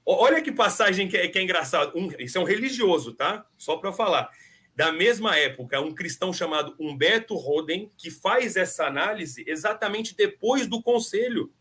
Olha 0.06 0.42
que 0.42 0.52
passagem 0.52 1.08
que 1.08 1.16
é, 1.16 1.28
que 1.28 1.38
é 1.38 1.42
engraçado. 1.42 1.92
Um, 1.96 2.10
isso 2.18 2.36
é 2.36 2.40
um 2.40 2.44
religioso, 2.44 3.14
tá? 3.14 3.46
Só 3.56 3.76
para 3.76 3.92
falar. 3.92 4.30
Da 4.76 4.92
mesma 4.92 5.36
época, 5.36 5.80
um 5.80 5.94
cristão 5.94 6.32
chamado 6.32 6.74
Humberto 6.78 7.36
Roden, 7.36 7.90
que 7.96 8.10
faz 8.10 8.56
essa 8.56 8.86
análise 8.86 9.44
exatamente 9.46 10.16
depois 10.16 10.66
do 10.66 10.82
conselho. 10.82 11.52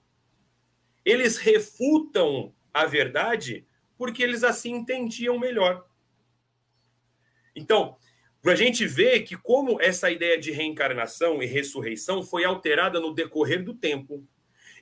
Eles 1.05 1.37
refutam 1.37 2.53
a 2.73 2.85
verdade 2.85 3.67
porque 3.97 4.23
eles 4.23 4.43
assim 4.43 4.71
entendiam 4.71 5.37
melhor. 5.37 5.85
Então, 7.55 7.97
para 8.41 8.53
a 8.53 8.55
gente 8.55 8.85
ver 8.85 9.21
que 9.21 9.37
como 9.37 9.79
essa 9.79 10.11
ideia 10.11 10.37
de 10.37 10.51
reencarnação 10.51 11.41
e 11.41 11.45
ressurreição 11.45 12.23
foi 12.23 12.43
alterada 12.43 12.99
no 12.99 13.13
decorrer 13.13 13.63
do 13.63 13.73
tempo. 13.73 14.27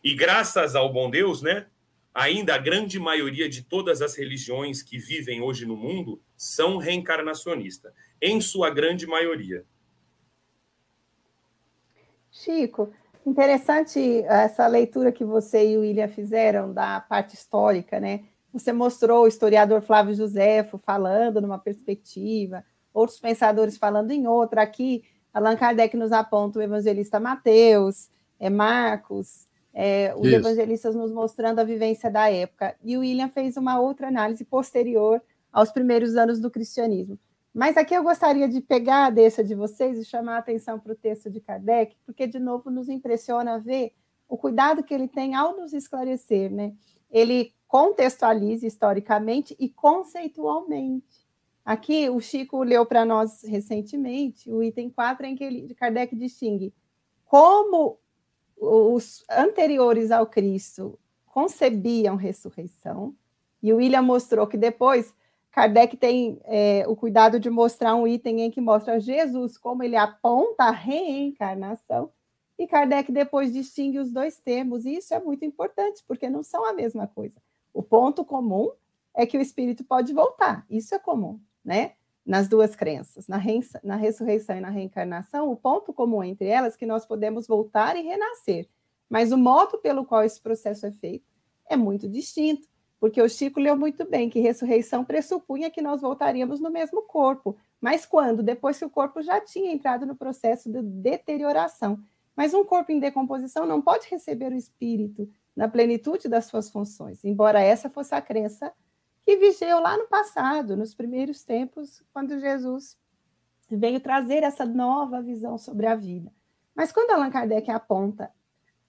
E 0.03 0.15
graças 0.15 0.75
ao 0.75 0.91
bom 0.91 1.11
Deus, 1.11 1.41
né, 1.41 1.67
ainda 2.13 2.55
a 2.55 2.57
grande 2.57 2.99
maioria 2.99 3.49
de 3.49 3.63
todas 3.63 4.01
as 4.01 4.15
religiões 4.15 4.81
que 4.81 4.97
vivem 4.97 5.41
hoje 5.41 5.65
no 5.65 5.75
mundo 5.75 6.21
são 6.35 6.77
reencarnacionistas, 6.77 7.93
em 8.21 8.41
sua 8.41 8.69
grande 8.69 9.07
maioria. 9.07 9.65
Chico, 12.31 12.91
interessante 13.25 14.23
essa 14.23 14.65
leitura 14.67 15.11
que 15.11 15.23
você 15.23 15.71
e 15.71 15.77
o 15.77 15.81
William 15.81 16.07
fizeram 16.07 16.73
da 16.73 16.99
parte 17.01 17.35
histórica, 17.35 17.99
né? 17.99 18.25
Você 18.53 18.73
mostrou 18.73 19.23
o 19.23 19.27
historiador 19.27 19.81
Flávio 19.81 20.13
Josefo 20.13 20.77
falando 20.77 21.39
numa 21.41 21.57
perspectiva, 21.57 22.65
outros 22.93 23.19
pensadores 23.19 23.77
falando 23.77 24.11
em 24.11 24.27
outra. 24.27 24.61
Aqui, 24.61 25.03
Allan 25.33 25.55
Kardec 25.55 25.95
nos 25.95 26.11
aponta 26.11 26.59
o 26.59 26.61
evangelista 26.61 27.19
Mateus, 27.19 28.09
é 28.39 28.49
Marcos, 28.49 29.47
é, 29.73 30.13
os 30.15 30.27
Isso. 30.27 30.35
evangelistas 30.35 30.95
nos 30.95 31.11
mostrando 31.11 31.59
a 31.59 31.63
vivência 31.63 32.09
da 32.09 32.29
época. 32.29 32.75
E 32.83 32.97
o 32.97 33.01
William 33.01 33.29
fez 33.29 33.57
uma 33.57 33.79
outra 33.79 34.07
análise 34.07 34.43
posterior 34.43 35.21
aos 35.51 35.71
primeiros 35.71 36.15
anos 36.15 36.39
do 36.39 36.51
cristianismo. 36.51 37.17
Mas 37.53 37.75
aqui 37.75 37.93
eu 37.93 38.03
gostaria 38.03 38.47
de 38.47 38.61
pegar 38.61 39.05
a 39.05 39.09
deixa 39.09 39.43
de 39.43 39.53
vocês 39.53 39.97
e 39.97 40.05
chamar 40.05 40.35
a 40.35 40.39
atenção 40.39 40.79
para 40.79 40.93
o 40.93 40.95
texto 40.95 41.29
de 41.29 41.41
Kardec, 41.41 41.95
porque, 42.05 42.25
de 42.25 42.39
novo, 42.39 42.69
nos 42.69 42.87
impressiona 42.87 43.59
ver 43.59 43.93
o 44.27 44.37
cuidado 44.37 44.83
que 44.83 44.93
ele 44.93 45.07
tem 45.07 45.35
ao 45.35 45.57
nos 45.57 45.73
esclarecer. 45.73 46.49
Né? 46.49 46.73
Ele 47.09 47.53
contextualiza 47.67 48.65
historicamente 48.65 49.55
e 49.59 49.67
conceitualmente. 49.67 51.21
Aqui, 51.63 52.09
o 52.09 52.19
Chico 52.21 52.63
leu 52.63 52.85
para 52.85 53.05
nós 53.05 53.43
recentemente 53.43 54.49
o 54.49 54.63
item 54.63 54.89
4, 54.89 55.25
em 55.25 55.35
que 55.35 55.43
ele, 55.43 55.75
Kardec 55.75 56.15
distingue 56.15 56.73
como 57.25 57.97
os 58.61 59.25
anteriores 59.29 60.11
ao 60.11 60.27
Cristo 60.27 60.97
concebiam 61.25 62.15
ressurreição, 62.15 63.15
e 63.61 63.73
o 63.73 63.77
William 63.77 64.01
mostrou 64.01 64.45
que 64.45 64.57
depois 64.57 65.13
Kardec 65.51 65.97
tem 65.97 66.39
é, 66.45 66.85
o 66.87 66.95
cuidado 66.95 67.39
de 67.39 67.49
mostrar 67.49 67.95
um 67.95 68.07
item 68.07 68.41
em 68.41 68.51
que 68.51 68.61
mostra 68.61 68.99
Jesus 68.99 69.57
como 69.57 69.83
ele 69.83 69.95
aponta 69.95 70.65
a 70.65 70.71
reencarnação, 70.71 72.11
e 72.57 72.67
Kardec 72.67 73.11
depois 73.11 73.51
distingue 73.51 73.97
os 73.97 74.11
dois 74.11 74.37
termos, 74.37 74.85
e 74.85 74.97
isso 74.97 75.13
é 75.13 75.19
muito 75.19 75.43
importante, 75.43 76.03
porque 76.07 76.29
não 76.29 76.43
são 76.43 76.63
a 76.63 76.73
mesma 76.73 77.07
coisa. 77.07 77.41
O 77.73 77.81
ponto 77.81 78.23
comum 78.23 78.71
é 79.13 79.25
que 79.25 79.37
o 79.37 79.41
espírito 79.41 79.83
pode 79.83 80.13
voltar, 80.13 80.65
isso 80.69 80.93
é 80.93 80.99
comum 80.99 81.39
né? 81.63 81.93
Nas 82.25 82.47
duas 82.47 82.75
crenças, 82.75 83.27
na, 83.27 83.41
na 83.83 83.95
ressurreição 83.95 84.55
e 84.55 84.61
na 84.61 84.69
reencarnação, 84.69 85.51
o 85.51 85.55
ponto 85.55 85.91
comum 85.91 86.23
entre 86.23 86.47
elas 86.47 86.75
é 86.75 86.77
que 86.77 86.85
nós 86.85 87.05
podemos 87.05 87.47
voltar 87.47 87.95
e 87.95 88.01
renascer. 88.01 88.69
Mas 89.09 89.31
o 89.31 89.37
modo 89.37 89.79
pelo 89.79 90.05
qual 90.05 90.23
esse 90.23 90.39
processo 90.39 90.85
é 90.85 90.91
feito 90.91 91.25
é 91.67 91.75
muito 91.75 92.07
distinto, 92.07 92.67
porque 92.99 93.21
o 93.21 93.27
Chico 93.27 93.59
leu 93.59 93.75
muito 93.75 94.07
bem 94.07 94.29
que 94.29 94.39
ressurreição 94.39 95.03
pressupunha 95.03 95.71
que 95.71 95.81
nós 95.81 96.01
voltaríamos 96.01 96.59
no 96.59 96.69
mesmo 96.69 97.01
corpo. 97.01 97.57
Mas 97.79 98.05
quando? 98.05 98.43
Depois 98.43 98.77
que 98.77 98.85
o 98.85 98.89
corpo 98.89 99.21
já 99.23 99.41
tinha 99.41 99.71
entrado 99.71 100.05
no 100.05 100.15
processo 100.15 100.71
de 100.71 100.81
deterioração. 100.81 101.99
Mas 102.35 102.53
um 102.53 102.63
corpo 102.63 102.91
em 102.91 102.99
decomposição 102.99 103.65
não 103.65 103.81
pode 103.81 104.07
receber 104.07 104.51
o 104.51 104.55
espírito 104.55 105.27
na 105.55 105.67
plenitude 105.67 106.29
das 106.29 106.45
suas 106.45 106.69
funções, 106.69 107.25
embora 107.25 107.59
essa 107.59 107.89
fosse 107.89 108.13
a 108.13 108.21
crença 108.21 108.71
que 109.25 109.37
vigiou 109.37 109.79
lá 109.79 109.97
no 109.97 110.07
passado, 110.07 110.75
nos 110.75 110.93
primeiros 110.93 111.43
tempos, 111.43 112.03
quando 112.13 112.39
Jesus 112.39 112.97
veio 113.69 113.99
trazer 113.99 114.43
essa 114.43 114.65
nova 114.65 115.21
visão 115.21 115.57
sobre 115.57 115.87
a 115.87 115.95
vida. 115.95 116.31
Mas 116.75 116.91
quando 116.91 117.11
Allan 117.11 117.29
Kardec 117.29 117.69
aponta 117.69 118.31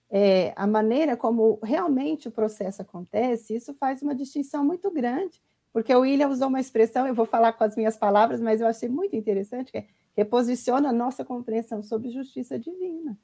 é, 0.09 0.53
a 0.55 0.67
maneira 0.67 1.15
como 1.15 1.59
realmente 1.63 2.27
o 2.27 2.31
processo 2.31 2.81
acontece, 2.81 3.55
isso 3.55 3.73
faz 3.73 4.01
uma 4.01 4.13
distinção 4.13 4.63
muito 4.63 4.91
grande, 4.91 5.41
porque 5.71 5.93
o 5.93 6.01
William 6.01 6.29
usou 6.29 6.49
uma 6.49 6.59
expressão, 6.59 7.07
eu 7.07 7.15
vou 7.15 7.25
falar 7.25 7.53
com 7.53 7.63
as 7.63 7.75
minhas 7.75 7.97
palavras, 7.97 8.39
mas 8.39 8.61
eu 8.61 8.67
achei 8.67 8.89
muito 8.89 9.15
interessante, 9.15 9.71
que 9.71 9.79
é 9.79 9.87
reposiciona 10.15 10.89
a 10.89 10.93
nossa 10.93 11.25
compreensão 11.25 11.81
sobre 11.81 12.11
justiça 12.11 12.57
divina. 12.57 13.17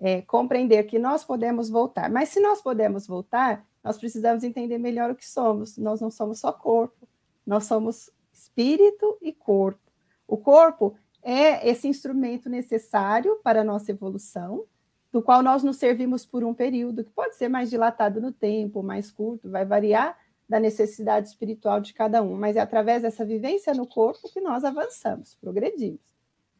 É, 0.00 0.20
compreender 0.22 0.82
que 0.84 0.98
nós 0.98 1.24
podemos 1.24 1.70
voltar. 1.70 2.10
Mas 2.10 2.30
se 2.30 2.40
nós 2.40 2.60
podemos 2.60 3.06
voltar, 3.06 3.64
nós 3.82 3.98
precisamos 3.98 4.44
entender 4.44 4.78
melhor 4.78 5.10
o 5.10 5.14
que 5.14 5.26
somos. 5.28 5.76
Nós 5.76 6.00
não 6.00 6.10
somos 6.10 6.38
só 6.38 6.52
corpo, 6.52 7.08
nós 7.46 7.64
somos 7.64 8.10
espírito 8.32 9.18
e 9.20 9.32
corpo. 9.32 9.80
O 10.26 10.36
corpo 10.36 10.94
é 11.22 11.68
esse 11.68 11.86
instrumento 11.86 12.48
necessário 12.48 13.36
para 13.42 13.60
a 13.60 13.64
nossa 13.64 13.90
evolução, 13.90 14.64
do 15.12 15.22
qual 15.22 15.42
nós 15.42 15.62
nos 15.62 15.76
servimos 15.76 16.24
por 16.24 16.42
um 16.42 16.54
período, 16.54 17.04
que 17.04 17.10
pode 17.10 17.36
ser 17.36 17.48
mais 17.48 17.68
dilatado 17.68 18.20
no 18.20 18.32
tempo, 18.32 18.82
mais 18.82 19.10
curto, 19.10 19.50
vai 19.50 19.64
variar 19.64 20.18
da 20.48 20.58
necessidade 20.58 21.28
espiritual 21.28 21.80
de 21.80 21.92
cada 21.94 22.22
um, 22.22 22.36
mas 22.36 22.56
é 22.56 22.60
através 22.60 23.02
dessa 23.02 23.24
vivência 23.24 23.74
no 23.74 23.86
corpo 23.86 24.30
que 24.32 24.40
nós 24.40 24.64
avançamos, 24.64 25.34
progredimos. 25.34 26.00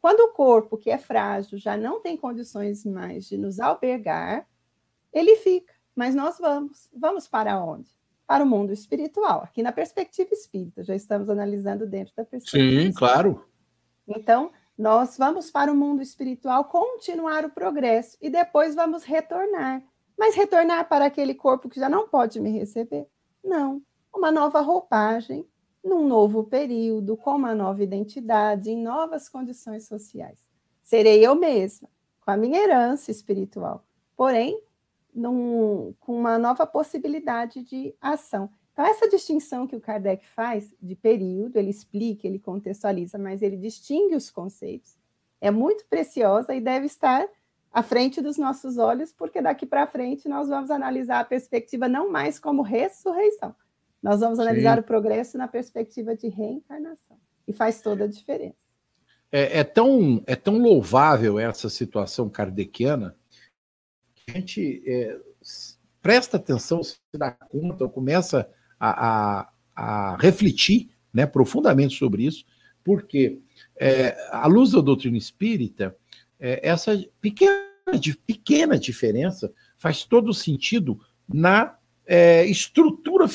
Quando 0.01 0.21
o 0.21 0.33
corpo, 0.33 0.77
que 0.77 0.91
é 0.91 0.99
frágil, 0.99 1.59
já 1.59 1.77
não 1.77 2.01
tem 2.01 2.17
condições 2.17 2.85
mais 2.85 3.27
de 3.27 3.37
nos 3.37 3.61
albergar, 3.61 4.47
ele 5.13 5.37
fica. 5.37 5.73
Mas 5.95 6.15
nós 6.15 6.39
vamos. 6.39 6.89
Vamos 6.95 7.29
para 7.29 7.63
onde? 7.63 7.91
para 8.33 8.45
o 8.45 8.47
mundo 8.47 8.73
espiritual. 8.73 9.43
Aqui 9.43 9.63
na 9.63 9.73
perspectiva 9.73 10.31
espírita, 10.33 10.83
já 10.83 10.95
estamos 10.95 11.29
analisando 11.29 11.87
dentro 11.87 12.15
da 12.17 12.25
perspectiva. 12.25 12.83
Sim, 12.83 12.93
claro. 12.93 13.45
Então, 14.09 14.51
nós 14.77 15.19
vamos 15.19 15.51
para 15.51 15.71
o 15.71 15.77
mundo 15.77 16.01
espiritual 16.01 16.65
continuar 16.65 17.45
o 17.45 17.51
progresso 17.51 18.17
e 18.23 18.31
depois 18.31 18.75
vamos 18.75 19.05
retornar. 19.05 19.83
Mas 20.19 20.35
retornar 20.35 20.89
para 20.89 21.05
aquele 21.05 21.35
corpo 21.35 21.69
que 21.69 21.79
já 21.79 21.91
não 21.91 22.09
pode 22.09 22.41
me 22.41 22.51
receber? 22.51 23.07
Não. 23.45 23.83
Uma 24.15 24.31
nova 24.31 24.61
roupagem, 24.61 25.47
num 25.85 26.07
novo 26.07 26.45
período, 26.45 27.19
com 27.19 27.37
uma 27.37 27.55
nova 27.55 27.83
identidade, 27.83 28.71
em 28.71 28.83
novas 28.83 29.29
condições 29.29 29.87
sociais. 29.87 30.39
Serei 30.83 31.23
eu 31.23 31.35
mesma, 31.35 31.89
com 32.21 32.31
a 32.31 32.37
minha 32.37 32.59
herança 32.59 33.11
espiritual, 33.11 33.85
porém, 34.17 34.59
num, 35.15 35.95
com 36.01 36.17
uma 36.17 36.39
nova 36.39 36.67
possibilidade 36.67 37.63
de 37.63 37.95
ação. 38.01 38.51
Então, 38.73 38.87
essa 38.87 39.09
distinção 39.09 39.67
que 39.67 39.77
o 39.77 39.81
Kardec 39.81 40.27
faz 40.29 40.75
de 40.81 40.95
período, 40.95 41.57
ele 41.57 41.71
explica, 41.71 42.27
ele 42.27 42.39
contextualiza, 42.39 43.19
mas 43.19 43.43
ele 43.43 43.57
distingue 43.57 44.17
os 44.17 44.31
conceitos, 44.31 44.97
é 45.41 45.51
muito 45.51 45.85
preciosa 45.87 46.55
e 46.55 46.61
deve 46.61 46.87
estar 46.87 47.27
à 47.71 47.83
frente 47.83 48.21
dos 48.23 48.39
nossos 48.39 48.79
olhos, 48.79 49.13
porque 49.13 49.43
daqui 49.43 49.67
para 49.67 49.87
frente 49.87 50.29
nós 50.29 50.49
vamos 50.49 50.71
analisar 50.71 51.21
a 51.21 51.25
perspectiva 51.25 51.89
não 51.89 52.11
mais 52.11 52.39
como 52.39 52.63
ressurreição, 52.63 53.55
nós 54.03 54.21
vamos 54.21 54.39
analisar 54.39 54.77
Sim. 54.77 54.81
o 54.81 54.85
progresso 54.85 55.37
na 55.37 55.49
perspectiva 55.49 56.17
de 56.17 56.29
reencarnação. 56.29 57.19
E 57.47 57.53
faz 57.53 57.81
toda 57.81 58.05
a 58.05 58.07
diferença. 58.07 58.57
É, 59.31 59.61
é, 59.61 59.65
tão, 59.65 60.23
é 60.27 60.37
tão 60.37 60.59
louvável 60.59 61.39
essa 61.39 61.69
situação 61.69 62.29
kardeciana 62.29 63.17
gente 64.33 64.83
é, 64.87 65.19
presta 66.01 66.37
atenção, 66.37 66.83
se 66.83 66.99
dá 67.15 67.31
conta, 67.31 67.89
começa 67.89 68.49
a, 68.79 69.41
a, 69.41 69.53
a 69.75 70.17
refletir 70.17 70.91
né, 71.13 71.27
profundamente 71.27 71.97
sobre 71.97 72.25
isso, 72.25 72.45
porque 72.83 73.41
é, 73.77 74.17
à 74.31 74.47
luz 74.47 74.73
da 74.73 74.81
doutrina 74.81 75.17
espírita, 75.17 75.97
é, 76.41 76.69
essa 76.69 77.01
pequena, 77.21 77.53
pequena 78.27 78.79
diferença 78.79 79.53
faz 79.79 80.05
todo 80.05 80.35
sentido 80.35 81.01
na 81.29 81.77
é, 82.05 82.45
estrutura 82.47 83.27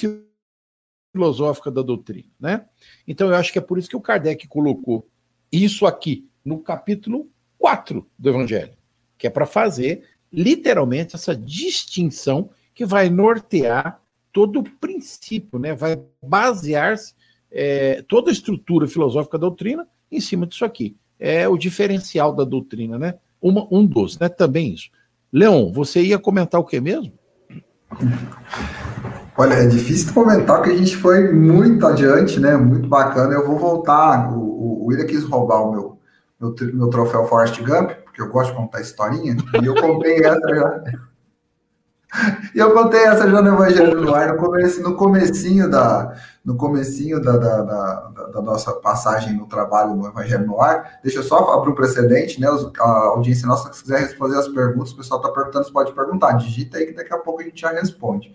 filosófica 1.14 1.72
da 1.72 1.82
doutrina. 1.82 2.30
Né? 2.40 2.66
Então, 3.08 3.30
eu 3.30 3.36
acho 3.36 3.52
que 3.52 3.60
é 3.60 3.62
por 3.62 3.78
isso 3.78 3.90
que 3.90 3.96
o 3.96 4.02
Kardec 4.02 4.48
colocou 4.48 5.10
isso 5.52 5.86
aqui 5.86 6.30
no 6.44 6.60
capítulo 6.60 7.32
4 7.58 8.06
do 8.18 8.30
Evangelho, 8.30 8.78
que 9.18 9.28
é 9.28 9.30
para 9.30 9.46
fazer 9.46 10.04
literalmente 10.32 11.16
essa 11.16 11.36
distinção 11.36 12.50
que 12.74 12.86
vai 12.86 13.10
nortear 13.10 14.00
todo 14.32 14.60
o 14.60 14.64
princípio, 14.64 15.58
né? 15.58 15.74
vai 15.74 16.00
basear-se 16.24 17.14
é, 17.52 18.04
toda 18.08 18.30
a 18.30 18.34
estrutura 18.34 18.88
filosófica 18.88 19.38
da 19.38 19.48
doutrina 19.48 19.88
em 20.12 20.20
cima 20.20 20.46
disso 20.46 20.64
aqui. 20.64 20.96
É 21.20 21.48
o 21.48 21.58
diferencial 21.58 22.36
da 22.36 22.44
doutrina, 22.44 23.00
né? 23.00 23.16
Uma, 23.42 23.68
um 23.72 23.86
dos, 23.86 24.20
né? 24.20 24.30
Também 24.30 24.74
isso. 24.74 24.90
Leon, 25.32 25.72
você 25.72 26.02
ia 26.02 26.20
comentar 26.20 26.62
o 26.62 26.64
que 26.64 26.80
mesmo? 26.80 27.12
Olha, 29.38 29.54
é 29.54 29.68
difícil 29.68 30.14
comentar 30.14 30.62
que 30.62 30.70
a 30.70 30.76
gente 30.76 30.96
foi 30.96 31.32
muito 31.34 31.86
adiante, 31.86 32.40
né? 32.40 32.56
Muito 32.58 32.88
bacana. 32.88 33.34
Eu 33.34 33.46
vou 33.46 33.58
voltar. 33.58 34.32
O, 34.32 34.84
o 34.84 34.86
William 34.86 35.06
quis 35.06 35.24
roubar 35.24 35.64
o 35.64 35.72
meu, 35.72 36.00
meu, 36.40 36.56
meu 36.74 36.90
troféu 36.90 37.26
Forrest 37.26 37.60
Gump, 37.62 37.92
porque 38.18 38.22
eu 38.24 38.30
gosto 38.30 38.50
de 38.50 38.58
contar 38.58 38.82
historinha, 38.82 39.38
e 39.62 39.66
eu 39.66 39.76
contei 39.76 40.26
essa 40.26 40.56
já. 40.56 40.84
E 42.56 42.58
eu 42.58 42.74
contei 42.74 43.02
essa 43.02 43.30
já 43.30 43.42
no 43.42 43.54
Evangelho 43.54 44.02
no 44.02 44.16
Ar, 44.16 44.34
no, 44.34 44.38
começo, 44.38 44.82
no 44.82 44.96
comecinho, 44.96 45.70
da, 45.70 46.16
no 46.44 46.56
comecinho 46.56 47.22
da, 47.22 47.38
da, 47.38 47.62
da, 47.62 48.10
da, 48.34 48.42
nossa 48.42 48.74
passagem 48.74 49.34
no 49.34 49.46
trabalho 49.46 49.94
no 49.94 50.08
Evangelho 50.08 50.48
no 50.48 50.60
Ar. 50.60 51.00
Deixa 51.04 51.20
eu 51.20 51.24
só 51.24 51.54
abrir 51.54 51.72
o 51.72 51.76
precedente, 51.76 52.40
né? 52.42 52.48
A 52.80 52.90
audiência 53.10 53.46
nossa, 53.46 53.72
se 53.72 53.84
quiser 53.84 54.00
responder 54.00 54.38
as 54.38 54.48
perguntas, 54.48 54.94
o 54.94 54.98
pessoal 54.98 55.20
está 55.20 55.32
perguntando, 55.32 55.66
você 55.66 55.72
pode 55.72 55.94
perguntar. 55.94 56.32
Digita 56.34 56.78
aí 56.78 56.88
que 56.88 56.94
daqui 56.94 57.14
a 57.14 57.20
pouco 57.20 57.42
a 57.42 57.44
gente 57.44 57.62
já 57.62 57.72
responde. 57.72 58.34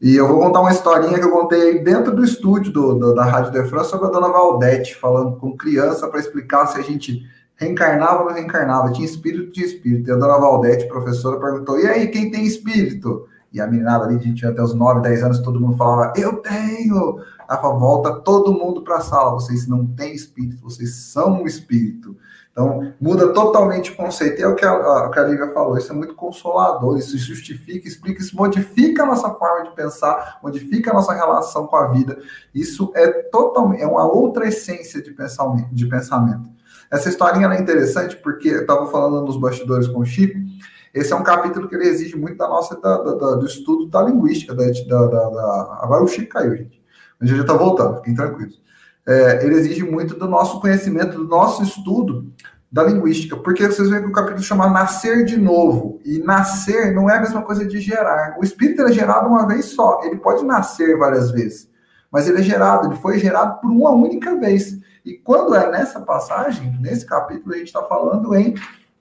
E 0.00 0.16
eu 0.16 0.26
vou 0.26 0.38
contar 0.38 0.60
uma 0.60 0.70
historinha 0.70 1.18
que 1.18 1.24
eu 1.24 1.32
contei 1.32 1.80
dentro 1.80 2.14
do 2.14 2.24
estúdio 2.24 2.72
do, 2.72 2.94
do, 2.94 3.14
da 3.14 3.24
Rádio 3.24 3.52
de 3.52 3.68
França 3.68 3.90
sobre 3.90 4.06
a 4.06 4.10
dona 4.10 4.28
Valdete, 4.28 4.94
falando 4.94 5.36
com 5.36 5.54
criança 5.54 6.08
para 6.08 6.20
explicar 6.20 6.66
se 6.68 6.78
a 6.78 6.82
gente 6.82 7.28
reencarnava 7.60 8.24
não 8.24 8.32
reencarnava, 8.32 8.90
tinha 8.90 9.06
espírito 9.06 9.52
de 9.52 9.62
espírito. 9.62 10.08
E 10.08 10.12
a 10.12 10.16
dona 10.16 10.38
Valdete, 10.38 10.88
professora, 10.88 11.38
perguntou: 11.38 11.78
e 11.78 11.86
aí, 11.86 12.08
quem 12.08 12.30
tem 12.30 12.44
espírito? 12.44 13.28
E 13.52 13.60
a 13.60 13.66
meninada 13.66 14.04
ali, 14.04 14.16
a 14.16 14.18
gente 14.18 14.36
tinha 14.36 14.50
até 14.50 14.62
os 14.62 14.74
9, 14.74 15.02
10 15.02 15.22
anos, 15.22 15.40
todo 15.40 15.60
mundo 15.60 15.76
falava: 15.76 16.12
eu 16.16 16.36
tenho. 16.38 17.20
Ela 17.48 17.72
volta 17.72 18.20
todo 18.20 18.52
mundo 18.52 18.82
para 18.82 18.98
a 18.98 19.00
sala, 19.00 19.32
vocês 19.32 19.66
não 19.66 19.84
têm 19.84 20.14
espírito, 20.14 20.62
vocês 20.62 20.94
são 20.94 21.42
o 21.42 21.46
espírito. 21.48 22.16
Então, 22.52 22.92
muda 23.00 23.32
totalmente 23.32 23.90
o 23.90 23.96
conceito. 23.96 24.40
E 24.40 24.42
é 24.42 24.46
o 24.46 24.54
que 24.54 24.64
a, 24.64 24.72
a, 24.72 25.10
que 25.10 25.18
a 25.18 25.24
Lívia 25.24 25.48
falou, 25.52 25.76
isso 25.76 25.90
é 25.90 25.94
muito 25.94 26.14
consolador, 26.14 26.96
isso 26.96 27.18
justifica, 27.18 27.88
explica, 27.88 28.20
isso 28.20 28.36
modifica 28.36 29.02
a 29.02 29.06
nossa 29.06 29.30
forma 29.30 29.64
de 29.64 29.74
pensar, 29.74 30.38
modifica 30.42 30.90
a 30.90 30.94
nossa 30.94 31.12
relação 31.12 31.66
com 31.66 31.76
a 31.76 31.88
vida. 31.88 32.18
Isso 32.54 32.92
é 32.94 33.08
totalmente, 33.08 33.82
é 33.82 33.86
uma 33.86 34.04
outra 34.04 34.46
essência 34.46 35.02
de 35.02 35.10
pensamento. 35.10 35.74
De 35.74 35.86
pensamento. 35.86 36.49
Essa 36.90 37.08
historinha 37.08 37.46
é 37.48 37.60
interessante 37.60 38.16
porque 38.16 38.48
eu 38.48 38.62
estava 38.62 38.86
falando 38.90 39.24
nos 39.24 39.38
bastidores 39.38 39.86
com 39.86 40.00
o 40.00 40.04
Chico, 40.04 40.38
esse 40.92 41.12
é 41.12 41.16
um 41.16 41.22
capítulo 41.22 41.68
que 41.68 41.74
ele 41.76 41.86
exige 41.86 42.16
muito 42.16 42.36
da 42.36 42.48
nossa, 42.48 42.80
da, 42.80 42.98
da, 42.98 43.14
da, 43.14 43.34
do 43.36 43.46
estudo 43.46 43.86
da 43.86 44.02
linguística. 44.02 44.54
Da, 44.54 44.64
Agora 45.80 46.02
o 46.02 46.08
Chico 46.08 46.30
caiu, 46.30 46.56
gente. 46.56 46.82
Mas 47.20 47.30
já 47.30 47.40
está 47.40 47.54
voltando, 47.54 47.98
fiquem 47.98 48.14
tranquilos 48.14 48.60
é, 49.10 49.44
ele 49.44 49.56
exige 49.56 49.82
muito 49.82 50.14
do 50.14 50.28
nosso 50.28 50.60
conhecimento, 50.60 51.18
do 51.18 51.24
nosso 51.24 51.62
estudo 51.62 52.32
da 52.70 52.84
linguística, 52.84 53.36
porque 53.36 53.66
vocês 53.66 53.88
veem 53.88 54.02
que 54.02 54.08
o 54.08 54.12
capítulo 54.12 54.42
chama 54.42 54.70
Nascer 54.70 55.24
de 55.24 55.36
Novo, 55.36 56.00
e 56.04 56.20
nascer 56.20 56.94
não 56.94 57.10
é 57.10 57.16
a 57.16 57.20
mesma 57.20 57.42
coisa 57.42 57.66
de 57.66 57.80
gerar. 57.80 58.36
O 58.38 58.44
espírito 58.44 58.82
é 58.82 58.92
gerado 58.92 59.28
uma 59.28 59.46
vez 59.46 59.66
só, 59.66 60.00
ele 60.04 60.16
pode 60.16 60.44
nascer 60.44 60.96
várias 60.96 61.32
vezes, 61.32 61.68
mas 62.12 62.28
ele 62.28 62.38
é 62.38 62.42
gerado, 62.42 62.86
ele 62.86 62.96
foi 62.96 63.18
gerado 63.18 63.60
por 63.60 63.70
uma 63.70 63.90
única 63.90 64.36
vez. 64.36 64.78
E 65.04 65.14
quando 65.14 65.54
é 65.54 65.70
nessa 65.70 66.00
passagem, 66.00 66.76
nesse 66.80 67.06
capítulo, 67.06 67.54
a 67.54 67.58
gente 67.58 67.68
está 67.68 67.82
falando 67.82 68.34
em 68.34 68.54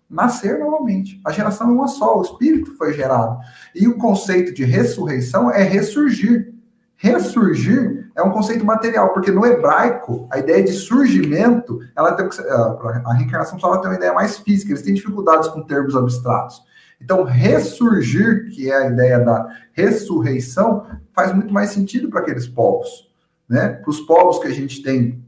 nascer 0.09 0.57
novamente. 0.59 1.21
A 1.25 1.31
geração 1.31 1.69
é 1.69 1.71
uma 1.71 1.87
só, 1.87 2.17
o 2.17 2.21
espírito 2.21 2.75
foi 2.77 2.93
gerado. 2.93 3.37
E 3.75 3.87
o 3.87 3.97
conceito 3.97 4.53
de 4.53 4.63
ressurreição 4.63 5.51
é 5.51 5.61
ressurgir. 5.61 6.53
Ressurgir 6.95 8.11
é 8.15 8.21
um 8.21 8.31
conceito 8.31 8.65
material, 8.65 9.13
porque 9.13 9.31
no 9.31 9.45
hebraico, 9.45 10.27
a 10.31 10.39
ideia 10.39 10.63
de 10.63 10.73
surgimento, 10.73 11.79
ela 11.95 12.13
tem 12.13 12.27
a 12.27 13.13
reencarnação 13.13 13.57
só 13.57 13.77
tem 13.77 13.89
uma 13.89 13.95
ideia 13.95 14.13
mais 14.13 14.37
física, 14.37 14.71
eles 14.71 14.81
têm 14.81 14.93
dificuldades 14.93 15.47
com 15.47 15.63
termos 15.63 15.95
abstratos. 15.95 16.61
Então, 17.01 17.23
ressurgir, 17.23 18.49
que 18.49 18.69
é 18.69 18.75
a 18.75 18.87
ideia 18.87 19.19
da 19.19 19.47
ressurreição, 19.71 20.85
faz 21.13 21.33
muito 21.33 21.53
mais 21.53 21.69
sentido 21.69 22.09
para 22.09 22.19
aqueles 22.19 22.47
povos, 22.47 23.09
né? 23.47 23.69
Para 23.69 23.89
os 23.89 24.01
povos 24.01 24.39
que 24.39 24.47
a 24.47 24.53
gente 24.53 24.83
tem, 24.83 25.23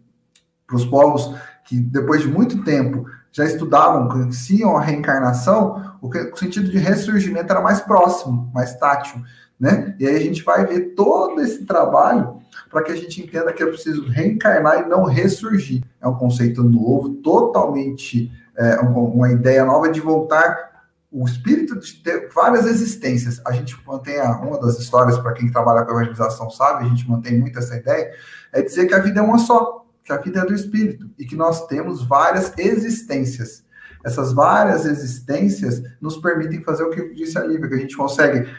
para 0.71 0.77
os 0.77 0.85
povos 0.85 1.35
que 1.65 1.79
depois 1.79 2.21
de 2.21 2.27
muito 2.27 2.63
tempo 2.63 3.05
já 3.31 3.45
estudavam, 3.45 4.07
conheciam 4.07 4.77
a 4.77 4.81
reencarnação, 4.81 5.97
o, 6.01 6.09
que, 6.09 6.17
o 6.17 6.35
sentido 6.35 6.69
de 6.69 6.77
ressurgimento 6.77 7.51
era 7.51 7.61
mais 7.61 7.81
próximo, 7.81 8.49
mais 8.53 8.75
tátil 8.75 9.21
né? 9.61 9.95
E 9.99 10.07
aí 10.07 10.15
a 10.15 10.19
gente 10.19 10.41
vai 10.41 10.65
ver 10.65 10.95
todo 10.95 11.39
esse 11.39 11.63
trabalho 11.65 12.39
para 12.67 12.81
que 12.81 12.91
a 12.91 12.95
gente 12.95 13.21
entenda 13.21 13.53
que 13.53 13.61
é 13.61 13.65
preciso 13.67 14.07
reencarnar 14.07 14.79
e 14.79 14.89
não 14.89 15.03
ressurgir. 15.03 15.83
É 16.01 16.07
um 16.07 16.15
conceito 16.15 16.63
novo, 16.63 17.09
totalmente 17.17 18.31
é, 18.57 18.79
uma 18.79 19.31
ideia 19.31 19.63
nova 19.63 19.87
de 19.87 20.01
voltar 20.01 20.71
o 21.11 21.23
espírito 21.25 21.79
de 21.79 21.93
ter 21.93 22.31
várias 22.33 22.65
existências. 22.65 23.39
A 23.45 23.51
gente 23.51 23.77
mantém 23.85 24.19
a, 24.19 24.31
uma 24.39 24.59
das 24.59 24.79
histórias, 24.79 25.19
para 25.19 25.33
quem 25.33 25.51
trabalha 25.51 25.85
com 25.85 25.91
evangelização 25.91 26.49
sabe, 26.49 26.85
a 26.85 26.89
gente 26.89 27.07
mantém 27.07 27.37
muito 27.37 27.59
essa 27.59 27.75
ideia, 27.75 28.11
é 28.51 28.63
dizer 28.63 28.87
que 28.87 28.95
a 28.95 28.99
vida 28.99 29.19
é 29.19 29.23
uma 29.23 29.37
só, 29.37 29.80
que 30.11 30.13
a 30.13 30.17
vida 30.17 30.39
é 30.41 30.45
do 30.45 30.53
espírito 30.53 31.09
e 31.17 31.25
que 31.25 31.35
nós 31.35 31.65
temos 31.67 32.05
várias 32.05 32.53
existências. 32.57 33.63
Essas 34.03 34.33
várias 34.33 34.85
existências 34.85 35.81
nos 36.01 36.17
permitem 36.17 36.61
fazer 36.63 36.83
o 36.83 36.89
que 36.89 37.13
disse 37.13 37.37
a 37.37 37.43
Lívia, 37.43 37.69
que 37.69 37.75
a 37.75 37.79
gente 37.79 37.95
consegue 37.95 38.49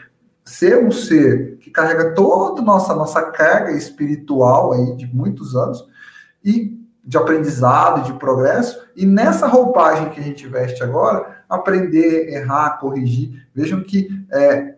ser 0.45 0.83
um 0.83 0.91
ser 0.91 1.57
que 1.57 1.69
carrega 1.69 2.13
toda 2.13 2.61
a 2.61 2.65
nossa, 2.65 2.95
nossa 2.95 3.21
carga 3.21 3.71
espiritual 3.71 4.73
aí 4.73 4.95
de 4.95 5.05
muitos 5.13 5.55
anos 5.55 5.85
e 6.43 6.79
de 7.05 7.17
aprendizado, 7.17 8.05
de 8.05 8.13
progresso, 8.17 8.81
e 8.95 9.05
nessa 9.05 9.45
roupagem 9.45 10.09
que 10.09 10.21
a 10.21 10.23
gente 10.23 10.47
veste 10.47 10.81
agora, 10.81 11.43
aprender, 11.49 12.29
errar, 12.29 12.79
corrigir. 12.79 13.45
Vejam 13.53 13.83
que 13.83 14.07
é, 14.31 14.75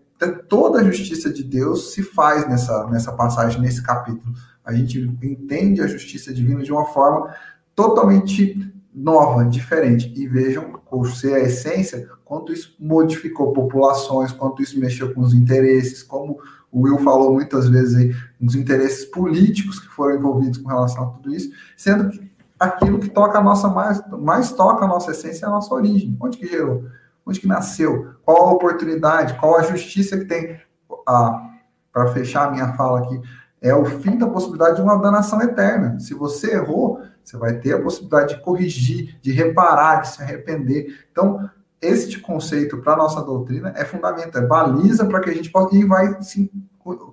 toda 0.50 0.80
a 0.80 0.84
justiça 0.84 1.32
de 1.32 1.44
Deus 1.44 1.94
se 1.94 2.02
faz 2.02 2.48
nessa, 2.48 2.88
nessa 2.88 3.12
passagem, 3.12 3.62
nesse 3.62 3.84
capítulo. 3.84 4.34
A 4.66 4.74
gente 4.74 5.00
entende 5.22 5.82
a 5.82 5.88
justiça 5.88 6.34
divina 6.34 6.64
de 6.64 6.72
uma 6.72 6.86
forma 6.86 7.34
totalmente 7.76 8.74
nova, 8.94 9.46
diferente. 9.46 10.12
E 10.16 10.28
vejam, 10.28 10.80
por 10.90 11.12
ser 11.12 11.34
a 11.34 11.40
essência, 11.40 12.10
quanto 12.24 12.54
isso 12.54 12.76
modificou 12.80 13.52
populações, 13.52 14.32
quanto 14.32 14.62
isso 14.62 14.80
mexeu 14.80 15.14
com 15.14 15.22
os 15.22 15.34
interesses, 15.34 16.02
como 16.02 16.40
o 16.72 16.82
Will 16.82 16.98
falou 17.00 17.34
muitas 17.34 17.70
vezes 17.70 17.96
aí, 17.96 18.16
dos 18.40 18.56
interesses 18.56 19.06
políticos 19.06 19.80
que 19.80 19.88
foram 19.88 20.18
envolvidos 20.18 20.58
com 20.58 20.68
relação 20.68 21.04
a 21.04 21.08
tudo 21.08 21.34
isso, 21.34 21.52
sendo 21.78 22.10
que 22.10 22.30
aquilo 22.60 23.00
que 23.00 23.10
toca 23.10 23.38
a 23.40 23.44
nossa 23.44 23.68
mais, 23.68 24.02
mais 24.20 24.52
toca 24.52 24.86
a 24.86 24.88
nossa 24.88 25.12
essência 25.12 25.46
é 25.46 25.48
a 25.48 25.52
nossa 25.52 25.74
origem. 25.74 26.18
Onde 26.20 26.38
que 26.38 26.48
gerou? 26.48 26.86
Onde 27.26 27.40
que 27.40 27.48
nasceu? 27.48 28.16
Qual 28.24 28.50
a 28.50 28.54
oportunidade? 28.54 29.38
Qual 29.40 29.58
a 29.58 29.64
justiça 29.64 30.18
que 30.18 30.26
tem? 30.26 30.60
Ah, 31.08 31.50
Para 31.92 32.08
fechar 32.08 32.48
a 32.48 32.52
minha 32.52 32.74
fala 32.74 33.00
aqui, 33.00 33.22
é 33.66 33.74
o 33.74 33.84
fim 33.84 34.16
da 34.16 34.28
possibilidade 34.28 34.76
de 34.76 34.84
uma 34.84 34.96
danação 34.96 35.42
eterna. 35.42 36.00
Se 36.00 36.14
você 36.14 36.54
errou, 36.54 37.02
você 37.24 37.36
vai 37.36 37.58
ter 37.58 37.74
a 37.74 37.82
possibilidade 37.82 38.36
de 38.36 38.42
corrigir, 38.42 39.18
de 39.20 39.32
reparar, 39.32 40.02
de 40.02 40.10
se 40.10 40.22
arrepender. 40.22 41.08
Então, 41.12 41.50
este 41.82 42.20
conceito 42.20 42.78
para 42.78 42.94
a 42.94 42.98
nossa 42.98 43.24
doutrina 43.24 43.74
é 43.76 43.84
fundamental, 43.84 44.44
é 44.44 44.46
baliza 44.46 45.08
para 45.08 45.20
que 45.20 45.32
a 45.32 45.34
gente 45.34 45.50
possa, 45.50 45.76
e 45.76 45.84
vai 45.84 46.22
se, 46.22 46.52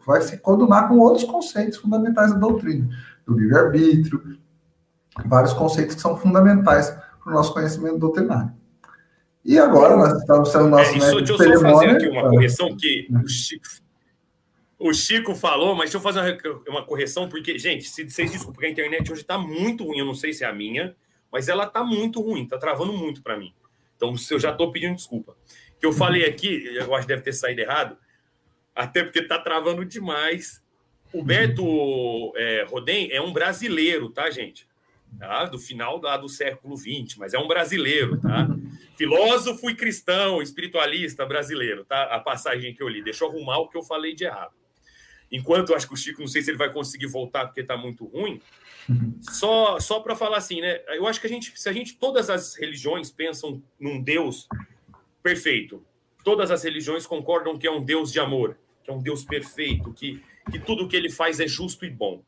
vai 0.06 0.20
se 0.20 0.36
coordenar 0.36 0.88
com 0.88 0.98
outros 0.98 1.24
conceitos 1.24 1.78
fundamentais 1.78 2.32
da 2.32 2.38
doutrina, 2.38 2.86
do 3.26 3.32
livre-arbítrio, 3.32 4.38
vários 5.24 5.54
conceitos 5.54 5.94
que 5.94 6.02
são 6.02 6.18
fundamentais 6.18 6.90
para 7.24 7.32
o 7.32 7.34
nosso 7.34 7.54
conhecimento 7.54 7.96
doutrinário. 7.96 8.52
E 9.42 9.58
agora 9.58 9.96
nós 9.96 10.18
estamos 10.18 10.52
sendo 10.52 10.68
nosso 10.68 10.90
é, 10.90 10.98
isso, 10.98 11.16
Deixa 11.16 11.44
eu 11.44 11.60
só 11.60 11.60
fazer 11.62 11.90
aqui 11.92 12.08
uma 12.08 12.28
correção 12.28 12.76
que 12.76 13.08
o 13.10 13.26
Chico, 13.26 13.81
o 14.82 14.92
Chico 14.92 15.34
falou, 15.34 15.76
mas 15.76 15.90
deixa 15.90 15.98
eu 15.98 16.00
fazer 16.00 16.40
uma, 16.66 16.84
correção, 16.84 17.28
porque, 17.28 17.56
gente, 17.56 17.84
se 17.84 18.10
vocês 18.10 18.30
desculpem, 18.30 18.54
porque 18.54 18.66
a 18.66 18.70
internet 18.70 19.12
hoje 19.12 19.20
está 19.20 19.38
muito 19.38 19.84
ruim, 19.84 19.98
eu 19.98 20.04
não 20.04 20.14
sei 20.14 20.32
se 20.32 20.42
é 20.42 20.46
a 20.48 20.52
minha, 20.52 20.96
mas 21.30 21.48
ela 21.48 21.64
está 21.64 21.84
muito 21.84 22.20
ruim, 22.20 22.42
está 22.42 22.58
travando 22.58 22.92
muito 22.92 23.22
para 23.22 23.36
mim. 23.36 23.54
Então, 23.96 24.12
eu 24.30 24.40
já 24.40 24.50
estou 24.50 24.72
pedindo 24.72 24.96
desculpa. 24.96 25.36
que 25.78 25.86
eu 25.86 25.92
falei 25.92 26.24
aqui, 26.24 26.64
eu 26.74 26.92
acho 26.94 27.06
que 27.06 27.12
deve 27.12 27.22
ter 27.22 27.32
saído 27.32 27.60
errado, 27.60 27.96
até 28.74 29.04
porque 29.04 29.20
está 29.20 29.38
travando 29.38 29.84
demais. 29.84 30.60
O 31.12 31.22
Beto 31.22 32.32
é, 32.36 32.66
Rodem 32.68 33.10
é 33.12 33.20
um 33.20 33.32
brasileiro, 33.32 34.08
tá, 34.08 34.30
gente? 34.30 34.66
tá? 35.18 35.44
do 35.44 35.58
final 35.58 36.00
lá 36.00 36.16
do 36.16 36.28
século 36.28 36.76
XX, 36.76 37.16
mas 37.18 37.34
é 37.34 37.38
um 37.38 37.46
brasileiro, 37.46 38.20
tá? 38.20 38.48
Filósofo 38.96 39.70
e 39.70 39.74
cristão, 39.74 40.42
espiritualista 40.42 41.24
brasileiro, 41.26 41.84
tá? 41.84 42.04
A 42.04 42.18
passagem 42.18 42.74
que 42.74 42.82
eu 42.82 42.88
li. 42.88 43.02
Deixa 43.02 43.24
eu 43.24 43.28
arrumar 43.28 43.58
o 43.58 43.68
que 43.68 43.76
eu 43.76 43.82
falei 43.82 44.14
de 44.14 44.24
errado. 44.24 44.61
Enquanto 45.32 45.70
eu 45.70 45.76
acho 45.76 45.88
que 45.88 45.94
o 45.94 45.96
Chico, 45.96 46.20
não 46.20 46.28
sei 46.28 46.42
se 46.42 46.50
ele 46.50 46.58
vai 46.58 46.70
conseguir 46.70 47.06
voltar 47.06 47.46
porque 47.46 47.62
está 47.62 47.74
muito 47.74 48.04
ruim. 48.04 48.38
Só, 49.22 49.80
só 49.80 50.00
para 50.00 50.14
falar 50.14 50.36
assim, 50.36 50.60
né? 50.60 50.82
Eu 50.88 51.06
acho 51.06 51.18
que 51.18 51.26
a 51.26 51.30
gente, 51.30 51.58
se 51.58 51.68
a 51.70 51.72
gente, 51.72 51.96
todas 51.96 52.28
as 52.28 52.54
religiões 52.54 53.10
pensam 53.10 53.62
num 53.80 54.02
Deus 54.02 54.46
perfeito, 55.22 55.82
todas 56.22 56.50
as 56.50 56.62
religiões 56.62 57.06
concordam 57.06 57.58
que 57.58 57.66
é 57.66 57.70
um 57.70 57.82
Deus 57.82 58.12
de 58.12 58.20
amor, 58.20 58.58
que 58.84 58.90
é 58.90 58.94
um 58.94 59.00
Deus 59.00 59.24
perfeito, 59.24 59.92
que, 59.94 60.22
que 60.50 60.58
tudo 60.58 60.86
que 60.86 60.96
ele 60.96 61.08
faz 61.08 61.40
é 61.40 61.46
justo 61.46 61.86
e 61.86 61.90
bom. 61.90 62.22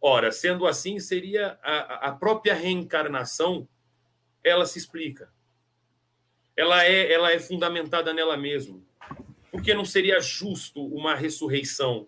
Ora, 0.00 0.32
sendo 0.32 0.66
assim, 0.66 0.98
seria 0.98 1.58
a, 1.62 2.08
a 2.08 2.12
própria 2.12 2.54
reencarnação, 2.54 3.68
ela 4.42 4.64
se 4.64 4.78
explica. 4.78 5.28
Ela 6.56 6.84
é, 6.84 7.12
ela 7.12 7.30
é 7.32 7.38
fundamentada 7.38 8.14
nela 8.14 8.36
mesma. 8.36 8.80
Porque 9.56 9.72
não 9.72 9.86
seria 9.86 10.20
justo 10.20 10.84
uma 10.84 11.14
ressurreição? 11.14 12.06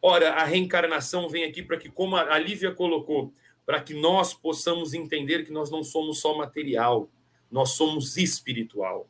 Ora, 0.00 0.32
a 0.32 0.44
reencarnação 0.44 1.28
vem 1.28 1.44
aqui 1.44 1.62
para 1.62 1.76
que, 1.76 1.90
como 1.90 2.16
a 2.16 2.38
Lívia 2.38 2.72
colocou, 2.72 3.30
para 3.66 3.78
que 3.78 3.92
nós 3.92 4.32
possamos 4.32 4.94
entender 4.94 5.44
que 5.44 5.52
nós 5.52 5.70
não 5.70 5.84
somos 5.84 6.20
só 6.20 6.34
material, 6.34 7.10
nós 7.50 7.72
somos 7.72 8.16
espiritual. 8.16 9.06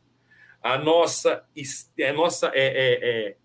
A 0.60 0.76
nossa, 0.76 1.44
a 2.04 2.12
nossa 2.12 2.50
é, 2.52 2.66
é, 2.66 3.08
é, 3.08 3.36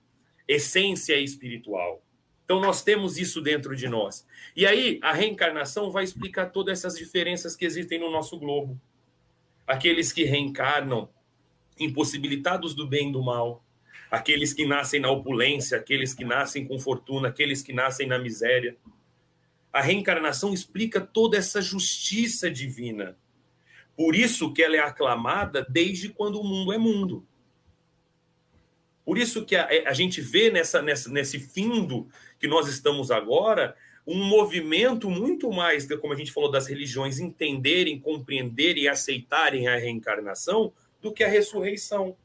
essência 0.47 1.13
é 1.13 1.19
espiritual. 1.19 2.03
Então, 2.45 2.59
nós 2.59 2.81
temos 2.81 3.19
isso 3.19 3.39
dentro 3.39 3.75
de 3.75 3.87
nós. 3.87 4.25
E 4.55 4.65
aí, 4.65 4.99
a 5.03 5.13
reencarnação 5.13 5.91
vai 5.91 6.03
explicar 6.03 6.47
todas 6.47 6.79
essas 6.79 6.97
diferenças 6.97 7.55
que 7.55 7.65
existem 7.65 7.99
no 7.99 8.09
nosso 8.09 8.35
globo. 8.39 8.81
Aqueles 9.67 10.11
que 10.11 10.23
reencarnam 10.23 11.07
impossibilitados 11.79 12.73
do 12.73 12.87
bem 12.87 13.09
e 13.09 13.11
do 13.11 13.21
mal, 13.21 13.63
aqueles 14.09 14.53
que 14.53 14.65
nascem 14.65 14.99
na 14.99 15.09
opulência, 15.09 15.77
aqueles 15.77 16.13
que 16.13 16.25
nascem 16.25 16.65
com 16.65 16.79
fortuna, 16.79 17.29
aqueles 17.29 17.61
que 17.61 17.73
nascem 17.73 18.07
na 18.07 18.17
miséria. 18.17 18.77
A 19.71 19.81
reencarnação 19.81 20.53
explica 20.53 20.99
toda 20.99 21.37
essa 21.37 21.61
justiça 21.61 22.49
divina. 22.49 23.17
Por 23.95 24.15
isso 24.15 24.51
que 24.51 24.63
ela 24.63 24.75
é 24.75 24.79
aclamada 24.79 25.65
desde 25.69 26.09
quando 26.09 26.39
o 26.39 26.43
mundo 26.43 26.73
é 26.73 26.77
mundo. 26.77 27.27
Por 29.05 29.17
isso 29.17 29.45
que 29.45 29.55
a, 29.55 29.67
a 29.87 29.93
gente 29.93 30.21
vê 30.21 30.49
nessa, 30.49 30.81
nessa, 30.81 31.09
nesse 31.09 31.39
findo 31.39 32.07
que 32.39 32.47
nós 32.47 32.67
estamos 32.67 33.11
agora 33.11 33.75
um 34.05 34.23
movimento 34.23 35.09
muito 35.09 35.51
mais, 35.51 35.87
como 35.97 36.13
a 36.13 36.15
gente 36.15 36.31
falou, 36.31 36.49
das 36.49 36.65
religiões 36.65 37.19
entenderem, 37.19 37.99
compreenderem 37.99 38.83
e 38.83 38.87
aceitarem 38.87 39.67
a 39.67 39.75
reencarnação 39.75 40.73
do 41.01 41.13
que 41.13 41.23
a 41.23 41.27
ressurreição. 41.27 42.15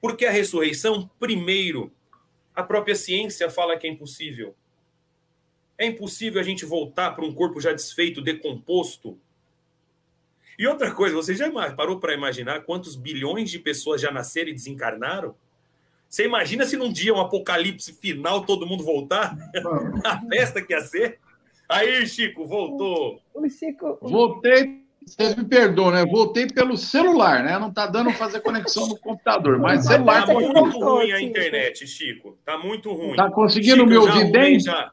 Porque 0.00 0.24
a 0.26 0.30
ressurreição, 0.30 1.10
primeiro, 1.18 1.92
a 2.54 2.62
própria 2.62 2.94
ciência 2.94 3.50
fala 3.50 3.76
que 3.76 3.86
é 3.86 3.90
impossível. 3.90 4.54
É 5.76 5.86
impossível 5.86 6.40
a 6.40 6.44
gente 6.44 6.64
voltar 6.64 7.12
para 7.12 7.24
um 7.24 7.32
corpo 7.32 7.60
já 7.60 7.72
desfeito, 7.72 8.20
decomposto. 8.20 9.18
E 10.58 10.66
outra 10.66 10.92
coisa, 10.92 11.14
você 11.14 11.34
já 11.34 11.48
parou 11.72 12.00
para 12.00 12.14
imaginar 12.14 12.62
quantos 12.62 12.96
bilhões 12.96 13.48
de 13.50 13.60
pessoas 13.60 14.00
já 14.00 14.10
nasceram 14.10 14.50
e 14.50 14.54
desencarnaram? 14.54 15.36
Você 16.08 16.24
imagina 16.24 16.64
se 16.64 16.76
num 16.76 16.92
dia 16.92 17.14
um 17.14 17.20
apocalipse 17.20 17.92
final 17.92 18.44
todo 18.44 18.66
mundo 18.66 18.82
voltar? 18.82 19.36
A 20.04 20.20
festa 20.22 20.62
que 20.62 20.72
ia 20.72 20.80
ser? 20.80 21.20
Aí, 21.68 22.06
Chico, 22.06 22.46
voltou. 22.46 23.20
O 23.34 23.48
Chico. 23.48 23.98
Voltei. 24.00 24.87
Vocês 25.16 25.34
me 25.36 25.44
perdoam, 25.44 25.90
né? 25.90 26.04
Voltei 26.04 26.46
pelo 26.46 26.76
celular, 26.76 27.42
né? 27.42 27.58
Não 27.58 27.72
tá 27.72 27.86
dando 27.86 28.10
fazer 28.12 28.40
conexão 28.40 28.86
no 28.88 28.98
computador, 28.98 29.58
mas 29.58 29.84
tá 29.84 29.92
celular. 29.92 30.26
Tá 30.26 30.34
muito 30.34 30.78
ruim 30.78 31.12
a 31.12 31.20
internet, 31.20 31.86
Chico. 31.86 32.38
Tá 32.44 32.58
muito 32.58 32.92
ruim. 32.92 33.16
Tá 33.16 33.30
conseguindo 33.30 33.76
Chico, 33.76 33.88
me 33.88 33.96
ouvir 33.96 34.30
bem? 34.30 34.60
Já... 34.60 34.90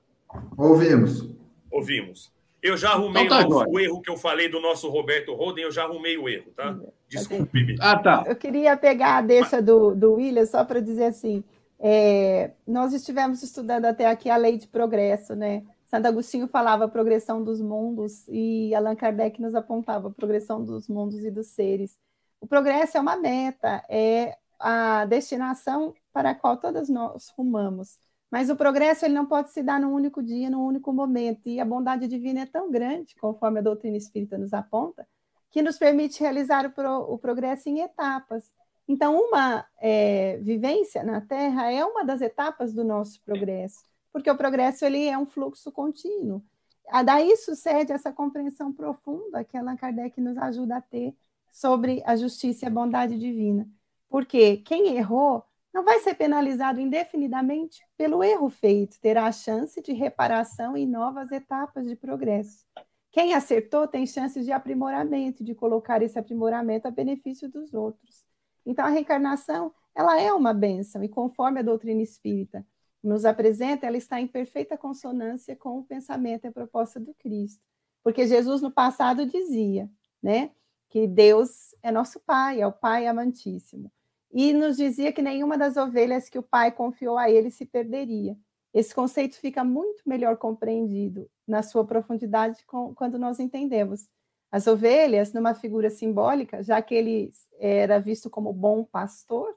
Ouvimos. 0.57 1.29
Ouvimos. 1.71 2.33
Eu 2.61 2.75
já 2.75 2.91
arrumei 2.93 3.25
então 3.25 3.47
tá 3.47 3.65
o, 3.67 3.79
erro 3.79 4.01
que 4.01 4.09
eu 4.09 4.17
falei 4.17 4.49
do 4.49 4.59
nosso 4.59 4.89
Roberto 4.89 5.35
Roden, 5.35 5.65
eu 5.65 5.71
já 5.71 5.83
arrumei 5.83 6.17
o 6.17 6.27
erro, 6.27 6.51
tá? 6.55 6.75
Desculpe-me. 7.07 7.75
Ah, 7.79 7.99
tá. 7.99 8.23
Eu 8.25 8.35
queria 8.35 8.75
pegar 8.75 9.17
a 9.17 9.21
deixa 9.21 9.61
do, 9.61 9.93
do 9.93 10.13
William 10.15 10.47
só 10.47 10.65
para 10.65 10.79
dizer 10.79 11.05
assim: 11.05 11.43
é, 11.79 12.51
nós 12.65 12.91
estivemos 12.91 13.43
estudando 13.43 13.85
até 13.85 14.07
aqui 14.07 14.31
a 14.31 14.37
lei 14.37 14.57
de 14.57 14.67
progresso, 14.67 15.35
né? 15.35 15.61
Santo 15.95 16.07
Agostinho 16.07 16.47
falava 16.49 16.89
progressão 16.89 17.41
dos 17.41 17.61
mundos 17.61 18.27
e 18.27 18.75
Allan 18.75 18.97
Kardec 18.97 19.41
nos 19.41 19.55
apontava 19.55 20.11
progressão 20.11 20.61
dos 20.61 20.89
mundos 20.89 21.23
e 21.23 21.31
dos 21.31 21.47
seres. 21.47 21.97
O 22.41 22.45
progresso 22.45 22.97
é 22.97 22.99
uma 22.99 23.15
meta, 23.15 23.81
é 23.87 24.37
a 24.59 25.05
destinação 25.05 25.93
para 26.11 26.31
a 26.31 26.35
qual 26.35 26.57
todas 26.57 26.89
nós 26.89 27.29
rumamos. 27.37 27.97
Mas 28.29 28.49
o 28.49 28.57
progresso 28.57 29.05
ele 29.05 29.13
não 29.13 29.25
pode 29.25 29.51
se 29.51 29.63
dar 29.63 29.79
num 29.79 29.93
único 29.93 30.21
dia, 30.21 30.49
num 30.49 30.65
único 30.65 30.91
momento. 30.91 31.47
E 31.47 31.61
a 31.61 31.65
bondade 31.65 32.09
divina 32.09 32.41
é 32.41 32.45
tão 32.45 32.69
grande, 32.69 33.15
conforme 33.15 33.59
a 33.59 33.63
doutrina 33.63 33.95
espírita 33.95 34.37
nos 34.37 34.53
aponta, 34.53 35.07
que 35.49 35.61
nos 35.61 35.77
permite 35.77 36.19
realizar 36.19 36.65
o, 36.65 36.71
pro, 36.71 37.13
o 37.13 37.17
progresso 37.17 37.69
em 37.69 37.79
etapas. 37.79 38.53
Então, 38.85 39.17
uma 39.17 39.65
é, 39.79 40.39
vivência 40.41 41.05
na 41.05 41.21
Terra 41.21 41.71
é 41.71 41.85
uma 41.85 42.03
das 42.03 42.19
etapas 42.19 42.73
do 42.73 42.83
nosso 42.83 43.21
progresso, 43.23 43.85
porque 44.15 44.31
o 44.31 44.37
progresso 44.37 44.85
ele 44.85 45.09
é 45.09 45.17
um 45.17 45.25
fluxo 45.25 45.69
contínuo. 45.73 46.41
A 46.89 47.03
daí 47.03 47.35
sucede 47.35 47.91
essa 47.91 48.13
compreensão 48.13 48.71
profunda 48.71 49.43
que 49.43 49.57
Allan 49.57 49.75
Kardec 49.75 50.21
nos 50.21 50.37
ajuda 50.37 50.77
a 50.77 50.81
ter 50.81 51.13
sobre 51.51 52.01
a 52.05 52.15
justiça 52.15 52.63
e 52.63 52.67
a 52.69 52.71
bondade 52.71 53.19
divina. 53.19 53.67
Porque 54.07 54.55
quem 54.55 54.95
errou 54.95 55.43
não 55.73 55.83
vai 55.83 55.99
ser 55.99 56.13
penalizado 56.13 56.79
indefinidamente 56.79 57.85
pelo 57.97 58.23
erro 58.23 58.49
feito, 58.49 59.01
terá 59.01 59.25
a 59.25 59.33
chance 59.33 59.81
de 59.81 59.91
reparação 59.91 60.77
em 60.77 60.87
novas 60.87 61.29
etapas 61.33 61.85
de 61.85 61.97
progresso. 61.97 62.65
Quem 63.11 63.33
acertou 63.33 63.85
tem 63.85 64.07
chances 64.07 64.45
de 64.45 64.53
aprimoramento, 64.53 65.43
de 65.43 65.53
colocar 65.53 66.01
esse 66.01 66.17
aprimoramento 66.17 66.87
a 66.87 66.91
benefício 66.91 67.49
dos 67.49 67.73
outros. 67.73 68.25
Então, 68.65 68.85
a 68.85 68.89
reencarnação, 68.89 69.73
ela 69.93 70.17
é 70.21 70.31
uma 70.31 70.53
bênção, 70.53 71.03
e 71.03 71.09
conforme 71.09 71.59
a 71.59 71.63
doutrina 71.63 72.01
espírita 72.01 72.65
nos 73.05 73.25
apresenta, 73.25 73.85
ela 73.85 73.97
está 73.97 74.19
em 74.19 74.27
perfeita 74.27 74.77
consonância 74.77 75.55
com 75.55 75.79
o 75.79 75.83
pensamento 75.83 76.45
e 76.45 76.47
a 76.47 76.51
proposta 76.51 76.99
do 76.99 77.13
Cristo. 77.13 77.61
Porque 78.03 78.27
Jesus, 78.27 78.61
no 78.61 78.71
passado, 78.71 79.25
dizia, 79.25 79.89
né, 80.21 80.51
que 80.89 81.07
Deus 81.07 81.75
é 81.81 81.91
nosso 81.91 82.19
Pai, 82.19 82.61
é 82.61 82.67
o 82.67 82.71
Pai 82.71 83.07
amantíssimo 83.07 83.91
e 84.37 84.51
nos 84.51 84.75
dizia 84.75 85.13
que 85.13 85.21
nenhuma 85.21 85.57
das 85.57 85.77
ovelhas 85.77 86.27
que 86.27 86.37
o 86.37 86.43
pai 86.43 86.69
confiou 86.69 87.17
a 87.17 87.29
ele 87.29 87.49
se 87.49 87.65
perderia. 87.65 88.37
Esse 88.73 88.93
conceito 88.93 89.37
fica 89.37 89.63
muito 89.63 90.03
melhor 90.05 90.35
compreendido 90.35 91.29
na 91.47 91.63
sua 91.63 91.85
profundidade 91.85 92.65
com, 92.65 92.93
quando 92.93 93.17
nós 93.17 93.39
entendemos 93.39 94.09
as 94.51 94.67
ovelhas 94.67 95.31
numa 95.31 95.55
figura 95.55 95.89
simbólica, 95.89 96.61
já 96.61 96.81
que 96.81 96.93
ele 96.93 97.31
era 97.57 97.97
visto 97.97 98.29
como 98.29 98.51
bom 98.51 98.83
pastor, 98.83 99.55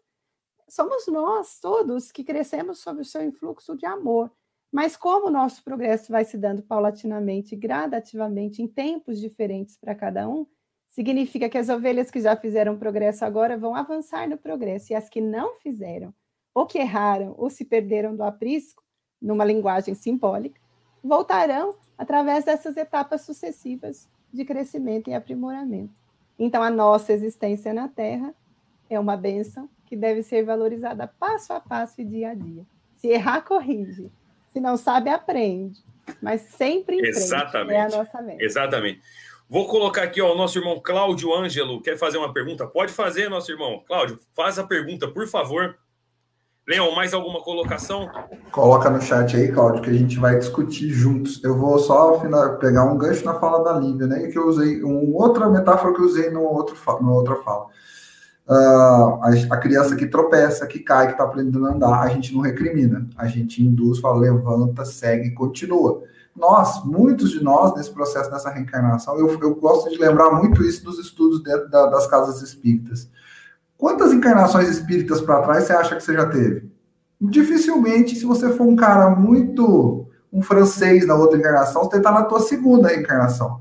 somos 0.68 1.06
nós 1.06 1.58
todos 1.60 2.12
que 2.12 2.22
crescemos 2.22 2.80
sob 2.80 3.00
o 3.00 3.04
seu 3.04 3.22
influxo 3.22 3.76
de 3.76 3.86
amor. 3.86 4.30
Mas 4.70 4.96
como 4.96 5.28
o 5.28 5.30
nosso 5.30 5.64
progresso 5.64 6.12
vai 6.12 6.24
se 6.24 6.36
dando 6.36 6.62
paulatinamente, 6.62 7.56
gradativamente, 7.56 8.62
em 8.62 8.68
tempos 8.68 9.18
diferentes 9.18 9.76
para 9.76 9.94
cada 9.94 10.28
um, 10.28 10.46
significa 10.88 11.48
que 11.48 11.56
as 11.56 11.68
ovelhas 11.68 12.10
que 12.10 12.20
já 12.20 12.36
fizeram 12.36 12.78
progresso 12.78 13.24
agora 13.24 13.56
vão 13.56 13.74
avançar 13.74 14.28
no 14.28 14.36
progresso, 14.36 14.92
e 14.92 14.96
as 14.96 15.08
que 15.08 15.20
não 15.20 15.58
fizeram, 15.60 16.12
ou 16.54 16.66
que 16.66 16.78
erraram, 16.78 17.34
ou 17.38 17.48
se 17.48 17.64
perderam 17.64 18.14
do 18.14 18.22
aprisco, 18.22 18.82
numa 19.20 19.44
linguagem 19.44 19.94
simbólica, 19.94 20.60
voltarão 21.02 21.74
através 21.96 22.44
dessas 22.44 22.76
etapas 22.76 23.22
sucessivas 23.22 24.08
de 24.32 24.44
crescimento 24.44 25.08
e 25.08 25.14
aprimoramento. 25.14 25.94
Então, 26.38 26.62
a 26.62 26.70
nossa 26.70 27.12
existência 27.12 27.72
na 27.72 27.88
Terra 27.88 28.34
é 28.88 28.98
uma 28.98 29.16
bênção 29.16 29.68
que 29.86 29.96
deve 29.96 30.22
ser 30.22 30.44
valorizada 30.44 31.10
passo 31.18 31.52
a 31.52 31.60
passo 31.60 32.00
e 32.00 32.04
dia 32.04 32.30
a 32.30 32.34
dia. 32.34 32.64
Se 32.96 33.08
errar, 33.08 33.42
corrige. 33.42 34.10
Se 34.48 34.60
não 34.60 34.76
sabe, 34.76 35.10
aprende. 35.10 35.82
Mas 36.20 36.42
sempre 36.42 36.96
em 36.96 37.06
Exatamente. 37.06 37.74
é 37.74 37.82
a 37.82 37.88
nossa 37.88 38.20
meta. 38.22 38.42
Exatamente. 38.42 39.00
Vou 39.48 39.66
colocar 39.66 40.02
aqui 40.02 40.20
ó, 40.20 40.32
o 40.32 40.36
nosso 40.36 40.58
irmão 40.58 40.80
Cláudio 40.80 41.34
Ângelo. 41.34 41.80
Quer 41.80 41.96
fazer 41.96 42.18
uma 42.18 42.32
pergunta? 42.32 42.66
Pode 42.66 42.92
fazer, 42.92 43.30
nosso 43.30 43.50
irmão. 43.50 43.82
Cláudio, 43.86 44.18
faz 44.34 44.58
a 44.58 44.64
pergunta, 44.64 45.08
por 45.08 45.26
favor. 45.26 45.78
Leão, 46.66 46.94
mais 46.94 47.14
alguma 47.14 47.40
colocação? 47.40 48.10
Coloca 48.50 48.90
no 48.90 49.00
chat 49.00 49.34
aí, 49.34 49.50
Cláudio, 49.50 49.80
que 49.80 49.88
a 49.88 49.94
gente 49.94 50.18
vai 50.18 50.36
discutir 50.36 50.90
juntos. 50.90 51.42
Eu 51.42 51.56
vou 51.56 51.78
só 51.78 52.18
pegar 52.58 52.84
um 52.84 52.98
gancho 52.98 53.24
na 53.24 53.40
fala 53.40 53.64
da 53.64 53.80
Lívia, 53.80 54.06
né? 54.06 54.26
Que 54.26 54.36
eu 54.36 54.46
usei, 54.46 54.82
uma 54.82 55.00
outra 55.18 55.48
metáfora 55.48 55.94
que 55.94 56.00
eu 56.00 56.04
usei 56.04 56.28
no 56.28 56.42
outro, 56.42 56.76
no 57.00 57.14
outra 57.14 57.36
fala. 57.36 57.68
Uh, 58.48 59.20
a, 59.22 59.30
a, 59.50 59.56
criança 59.58 59.94
que 59.94 60.06
tropeça, 60.06 60.66
que 60.66 60.78
cai, 60.78 61.08
que 61.08 61.12
está 61.12 61.24
aprendendo 61.24 61.66
a 61.66 61.70
andar, 61.70 62.00
a 62.00 62.08
gente 62.08 62.34
não 62.34 62.40
recrimina, 62.40 63.06
a 63.14 63.26
gente 63.26 63.62
induz, 63.62 63.98
fala, 63.98 64.20
levanta, 64.20 64.86
segue, 64.86 65.32
continua. 65.32 66.02
Nós, 66.34 66.82
muitos 66.84 67.32
de 67.32 67.44
nós, 67.44 67.74
nesse 67.74 67.90
processo, 67.90 68.30
nessa 68.30 68.48
reencarnação, 68.48 69.18
eu, 69.18 69.38
eu 69.40 69.54
gosto 69.56 69.90
de 69.90 69.98
lembrar 69.98 70.30
muito 70.30 70.62
isso 70.62 70.82
dos 70.82 70.98
estudos 70.98 71.42
dentro 71.42 71.68
da, 71.68 71.86
das 71.86 72.06
casas 72.06 72.40
espíritas. 72.40 73.10
Quantas 73.76 74.12
encarnações 74.12 74.68
espíritas 74.68 75.20
para 75.20 75.42
trás 75.42 75.64
você 75.64 75.72
acha 75.74 75.96
que 75.96 76.02
você 76.02 76.14
já 76.14 76.26
teve? 76.26 76.70
Dificilmente, 77.20 78.16
se 78.16 78.24
você 78.24 78.50
for 78.50 78.66
um 78.66 78.76
cara 78.76 79.10
muito 79.10 80.08
um 80.32 80.42
francês 80.42 81.06
na 81.06 81.14
outra 81.14 81.38
encarnação, 81.38 81.84
você 81.84 81.96
está 81.98 82.12
na 82.12 82.22
tua 82.22 82.40
segunda 82.40 82.94
encarnação. 82.94 83.60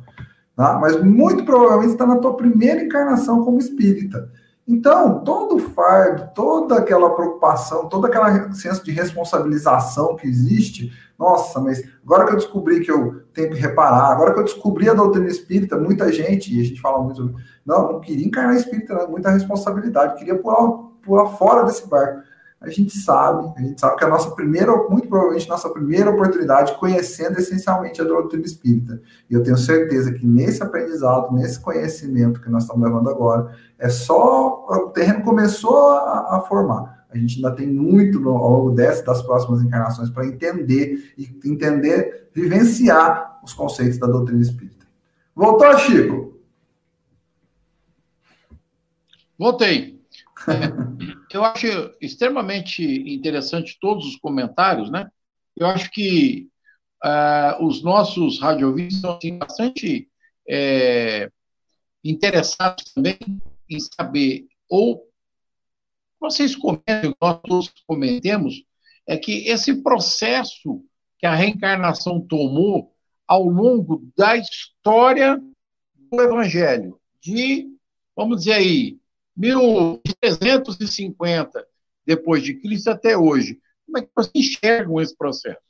Tá? 0.55 0.77
Mas 0.79 1.01
muito 1.03 1.45
provavelmente 1.45 1.91
está 1.91 2.05
na 2.05 2.17
tua 2.17 2.35
primeira 2.35 2.83
encarnação 2.83 3.43
como 3.43 3.59
espírita. 3.59 4.29
Então, 4.67 5.23
todo 5.23 5.55
o 5.55 5.59
fardo, 5.59 6.29
toda 6.35 6.77
aquela 6.77 7.15
preocupação, 7.15 7.87
toda 7.87 8.09
aquela 8.09 8.51
senso 8.51 8.83
de 8.83 8.91
responsabilização 8.91 10.17
que 10.17 10.27
existe, 10.27 10.91
nossa, 11.17 11.61
mas 11.61 11.81
agora 12.03 12.25
que 12.25 12.33
eu 12.33 12.37
descobri 12.37 12.81
que 12.81 12.91
eu 12.91 13.21
tenho 13.33 13.49
que 13.49 13.59
reparar, 13.59 14.11
agora 14.11 14.33
que 14.33 14.39
eu 14.39 14.43
descobri 14.43 14.89
a 14.89 14.93
doutrina 14.93 15.27
espírita, 15.27 15.77
muita 15.77 16.11
gente, 16.11 16.53
e 16.53 16.59
a 16.59 16.63
gente 16.65 16.81
fala 16.81 17.01
muito, 17.01 17.33
não, 17.65 17.93
não 17.93 18.01
queria 18.01 18.27
encarnar 18.27 18.57
espírita, 18.57 19.07
muita 19.07 19.31
responsabilidade, 19.31 20.19
queria 20.19 20.37
pular, 20.37 20.67
pular 21.01 21.27
fora 21.37 21.63
desse 21.63 21.87
barco 21.87 22.21
a 22.59 22.69
gente 22.69 22.97
sabe, 22.97 23.53
a 23.55 23.61
gente 23.61 23.79
sabe 23.79 23.97
que 23.97 24.03
a 24.03 24.07
nossa 24.07 24.31
primeira, 24.31 24.75
muito 24.89 25.07
provavelmente 25.07 25.47
nossa 25.47 25.69
primeira 25.69 26.09
oportunidade 26.09 26.75
conhecendo 26.77 27.37
essencialmente 27.37 28.01
a 28.01 28.03
doutrina 28.03 28.45
espírita. 28.45 28.99
E 29.29 29.35
eu 29.35 29.43
tenho 29.43 29.57
certeza 29.57 30.11
que 30.11 30.25
nesse 30.25 30.63
aprendizado, 30.63 31.33
nesse 31.35 31.59
conhecimento 31.59 32.41
que 32.41 32.49
nós 32.49 32.63
estamos 32.63 32.83
levando 32.83 33.09
agora, 33.09 33.55
é 33.77 33.89
só 33.89 34.65
o 34.67 34.89
terreno 34.89 35.23
começou 35.23 35.89
a, 35.91 36.37
a 36.37 36.41
formar. 36.47 37.05
A 37.11 37.17
gente 37.17 37.35
ainda 37.35 37.55
tem 37.55 37.67
muito 37.67 38.27
ao 38.27 38.51
longo 38.51 38.71
dessa 38.71 39.03
das 39.03 39.21
próximas 39.21 39.61
encarnações 39.61 40.09
para 40.09 40.25
entender 40.25 41.13
e 41.15 41.29
entender, 41.45 42.29
vivenciar 42.33 43.39
os 43.43 43.53
conceitos 43.53 43.99
da 43.99 44.07
doutrina 44.07 44.41
espírita. 44.41 44.87
Voltou, 45.35 45.77
Chico? 45.77 46.39
Voltei. 49.37 50.01
eu 51.37 51.45
acho 51.45 51.67
extremamente 52.01 52.83
interessante 52.83 53.77
todos 53.79 54.05
os 54.07 54.15
comentários, 54.15 54.89
né? 54.89 55.09
Eu 55.55 55.67
acho 55.67 55.89
que 55.91 56.49
uh, 57.03 57.63
os 57.65 57.83
nossos 57.83 58.39
radiovistas 58.39 59.01
são 59.01 59.17
assim, 59.17 59.37
bastante 59.37 60.09
é, 60.49 61.31
interessados 62.03 62.91
também 62.93 63.17
em 63.69 63.79
saber, 63.79 64.47
ou 64.67 65.07
vocês 66.19 66.55
comentem, 66.55 67.13
nós 67.21 67.39
todos 67.43 67.73
comentemos, 67.85 68.63
é 69.05 69.15
que 69.17 69.47
esse 69.47 69.83
processo 69.83 70.83
que 71.19 71.25
a 71.25 71.35
reencarnação 71.35 72.19
tomou 72.19 72.93
ao 73.27 73.43
longo 73.43 74.09
da 74.17 74.35
história 74.35 75.39
do 75.95 76.21
Evangelho, 76.21 76.99
de, 77.21 77.67
vamos 78.15 78.39
dizer 78.39 78.53
aí, 78.53 78.97
1350 79.37 81.65
depois 82.05 82.43
de 82.43 82.55
Cristo 82.55 82.89
até 82.89 83.17
hoje. 83.17 83.61
Como 83.85 83.99
é 83.99 84.01
que 84.01 84.09
vocês 84.15 84.35
enxergam 84.35 84.99
esse 84.99 85.15
processo? 85.15 85.61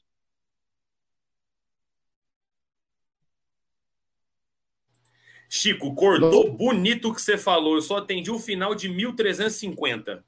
Chico, 5.50 5.96
cortou 5.96 6.54
bonito 6.54 7.10
o 7.10 7.14
que 7.14 7.22
você 7.22 7.38
falou. 7.38 7.76
Eu 7.76 7.82
só 7.82 7.98
atendi 7.98 8.30
o 8.30 8.40
final 8.40 8.76
de 8.76 8.90
1350. 8.90 10.24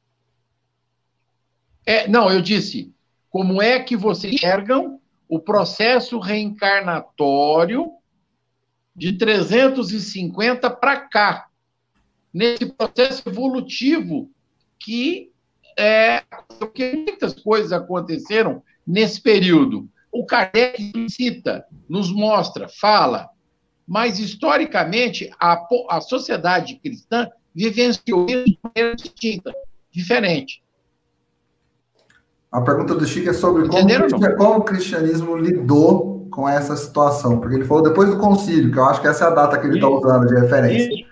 É, 1.86 2.08
não, 2.08 2.32
eu 2.32 2.42
disse, 2.42 2.94
como 3.30 3.62
é 3.62 3.82
que 3.82 3.98
vocês 3.98 4.34
enxergam 4.34 5.02
o 5.28 5.40
processo 5.40 6.20
reencarnatório 6.20 7.92
de 8.96 9.18
350 9.18 10.70
para 10.70 11.02
cá? 11.02 11.49
Nesse 12.34 12.66
processo 12.66 13.28
evolutivo 13.28 14.30
que, 14.80 15.32
é, 15.78 16.24
que 16.74 16.96
muitas 16.96 17.34
coisas 17.34 17.72
aconteceram 17.72 18.62
nesse 18.86 19.22
período. 19.22 19.88
O 20.12 20.26
Kardec 20.26 20.92
cita, 21.10 21.66
nos 21.88 22.12
mostra, 22.12 22.68
fala, 22.68 23.30
mas 23.88 24.20
historicamente 24.20 25.30
a, 25.40 25.66
a 25.90 26.02
sociedade 26.02 26.76
cristã 26.76 27.28
vivenciou 27.54 28.26
isso 28.28 28.46
de 28.46 28.60
maneira 28.64 28.96
distinta, 28.96 29.52
diferente. 29.92 30.64
A 32.52 32.62
pergunta 32.62 32.96
do 32.96 33.06
Chico 33.06 33.30
é 33.30 33.34
sobre 33.34 33.68
como, 33.68 34.38
como, 34.38 34.60
o 34.60 34.64
cristianismo 34.64 35.36
lidou 35.36 36.28
com 36.32 36.50
essa 36.50 36.76
situação, 36.76 37.40
porque 37.40 37.56
ele 37.56 37.66
falou 37.66 37.84
depois 37.84 38.10
do 38.10 38.18
concílio, 38.18 38.72
que 38.72 38.78
eu 38.78 38.86
acho 38.86 39.02
que 39.02 39.08
essa 39.08 39.26
é 39.26 39.28
a 39.28 39.32
data 39.32 39.60
que 39.60 39.68
ele 39.68 39.76
está 39.76 39.88
usando 39.88 40.28
de 40.28 40.36
referência. 40.36 40.90
Isso 40.90 41.10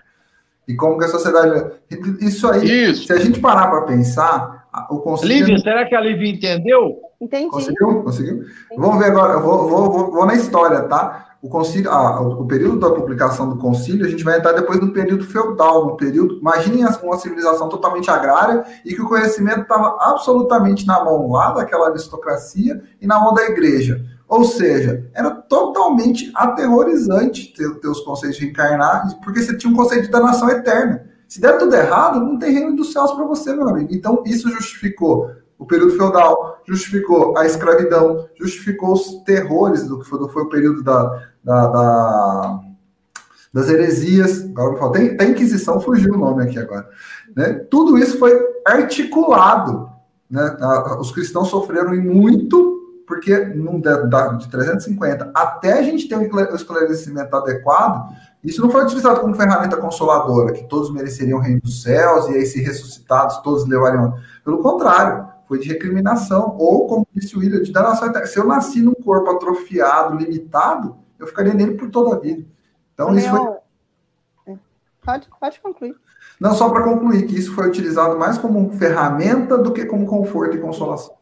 e 0.68 0.76
como 0.76 0.98
que 0.98 1.06
a 1.06 1.08
sociedade. 1.08 1.72
Isso 2.20 2.46
aí, 2.46 2.90
Isso. 2.90 3.06
se 3.06 3.12
a 3.12 3.18
gente 3.18 3.40
parar 3.40 3.68
para 3.68 3.82
pensar, 3.82 4.68
o 4.90 4.98
conselho. 4.98 5.32
Lívia, 5.32 5.58
será 5.58 5.86
que 5.86 5.94
a 5.94 6.00
Lívia 6.00 6.30
entendeu? 6.30 6.98
Entendi. 7.18 7.50
Conseguiu? 7.50 8.02
Conseguiu? 8.02 8.34
Entendi. 8.34 8.50
Vamos 8.76 8.98
ver 8.98 9.06
agora, 9.06 9.32
eu 9.34 9.42
vou, 9.42 9.68
vou, 9.68 9.90
vou, 9.90 10.12
vou 10.12 10.26
na 10.26 10.34
história, 10.34 10.82
tá? 10.82 11.24
O, 11.40 11.48
concílio, 11.48 11.90
ah, 11.90 12.20
o, 12.20 12.44
período 12.46 12.80
da 12.80 12.90
publicação 12.90 13.48
do 13.48 13.56
concílio, 13.56 14.04
a 14.04 14.08
gente 14.08 14.24
vai 14.24 14.38
entrar 14.38 14.52
depois 14.52 14.80
no 14.80 14.92
período 14.92 15.24
feudal, 15.24 15.86
no 15.86 15.96
período. 15.96 16.38
Imaginem 16.38 16.84
uma 17.02 17.16
civilização 17.16 17.68
totalmente 17.68 18.10
agrária 18.10 18.64
e 18.84 18.92
que 18.92 19.00
o 19.00 19.08
conhecimento 19.08 19.62
estava 19.62 19.96
absolutamente 20.00 20.84
na 20.84 21.02
mão 21.02 21.30
lá 21.30 21.52
daquela 21.52 21.88
aristocracia 21.88 22.82
e 23.00 23.06
na 23.06 23.20
mão 23.20 23.32
da 23.32 23.44
igreja. 23.44 24.04
Ou 24.28 24.44
seja, 24.44 25.08
era 25.14 25.30
totalmente 25.30 26.30
aterrorizante 26.34 27.52
ter, 27.56 27.80
ter 27.80 27.88
os 27.88 28.00
conceitos 28.00 28.38
de 28.38 28.44
reencarnar, 28.44 29.18
porque 29.24 29.42
você 29.42 29.56
tinha 29.56 29.72
um 29.72 29.76
conceito 29.76 30.10
da 30.10 30.20
nação 30.20 30.50
eterna. 30.50 31.06
Se 31.26 31.40
der 31.40 31.56
tudo 31.56 31.74
errado, 31.74 32.20
não 32.20 32.38
tem 32.38 32.52
reino 32.52 32.76
dos 32.76 32.92
céus 32.92 33.12
para 33.12 33.24
você, 33.24 33.54
meu 33.54 33.68
amigo. 33.68 33.88
Então, 33.90 34.22
isso 34.26 34.50
justificou 34.50 35.30
o 35.58 35.64
período 35.64 35.96
feudal, 35.96 36.62
justificou 36.66 37.36
a 37.36 37.46
escravidão, 37.46 38.28
justificou 38.38 38.92
os 38.92 39.22
terrores 39.24 39.88
do 39.88 39.98
que 39.98 40.06
foi, 40.06 40.28
foi 40.28 40.42
o 40.42 40.48
período 40.48 40.82
da, 40.82 41.22
da, 41.42 41.66
da, 41.66 42.60
das 43.52 43.68
heresias. 43.68 44.44
Agora 44.44 44.72
me 44.72 44.78
fala, 44.78 44.92
tem, 44.92 45.16
a 45.18 45.24
Inquisição 45.24 45.80
fugiu 45.80 46.14
o 46.14 46.18
nome 46.18 46.44
aqui 46.44 46.58
agora. 46.58 46.88
Né? 47.34 47.54
Tudo 47.70 47.96
isso 47.96 48.18
foi 48.18 48.38
articulado. 48.64 49.90
Né? 50.30 50.56
Os 51.00 51.10
cristãos 51.10 51.48
sofreram 51.48 51.94
muito 51.96 52.77
porque 53.08 53.38
num 53.38 53.80
de 53.80 54.48
350 54.50 55.32
até 55.34 55.78
a 55.78 55.82
gente 55.82 56.06
ter 56.06 56.14
um 56.14 56.54
esclarecimento 56.54 57.34
adequado, 57.34 58.14
isso 58.44 58.60
não 58.60 58.70
foi 58.70 58.84
utilizado 58.84 59.20
como 59.20 59.34
ferramenta 59.34 59.78
consoladora, 59.78 60.52
que 60.52 60.68
todos 60.68 60.92
mereceriam 60.92 61.38
o 61.38 61.42
reino 61.42 61.62
dos 61.62 61.82
céus 61.82 62.28
e 62.28 62.34
aí 62.34 62.44
se 62.44 62.60
ressuscitados 62.60 63.38
todos 63.38 63.66
levariam. 63.66 64.14
Pelo 64.44 64.62
contrário, 64.62 65.26
foi 65.48 65.58
de 65.58 65.68
recriminação, 65.68 66.54
ou 66.58 66.86
como 66.86 67.08
disse 67.14 67.34
o 67.34 67.40
William, 67.40 67.62
de 67.62 67.72
danação 67.72 68.08
eterna. 68.08 68.26
Se 68.26 68.38
eu 68.38 68.46
nasci 68.46 68.82
num 68.82 68.92
corpo 68.92 69.30
atrofiado, 69.30 70.14
limitado, 70.14 70.98
eu 71.18 71.26
ficaria 71.26 71.54
nele 71.54 71.76
por 71.76 71.88
toda 71.88 72.14
a 72.14 72.18
vida. 72.18 72.44
Então, 72.92 73.16
isso 73.16 73.30
foi. 73.30 74.58
Pode, 75.02 75.28
pode 75.40 75.60
concluir. 75.60 75.96
Não, 76.38 76.52
só 76.52 76.68
para 76.68 76.84
concluir, 76.84 77.26
que 77.26 77.38
isso 77.38 77.54
foi 77.54 77.66
utilizado 77.68 78.18
mais 78.18 78.36
como 78.36 78.70
ferramenta 78.72 79.56
do 79.56 79.72
que 79.72 79.86
como 79.86 80.04
conforto 80.04 80.54
e 80.54 80.60
consolação. 80.60 81.17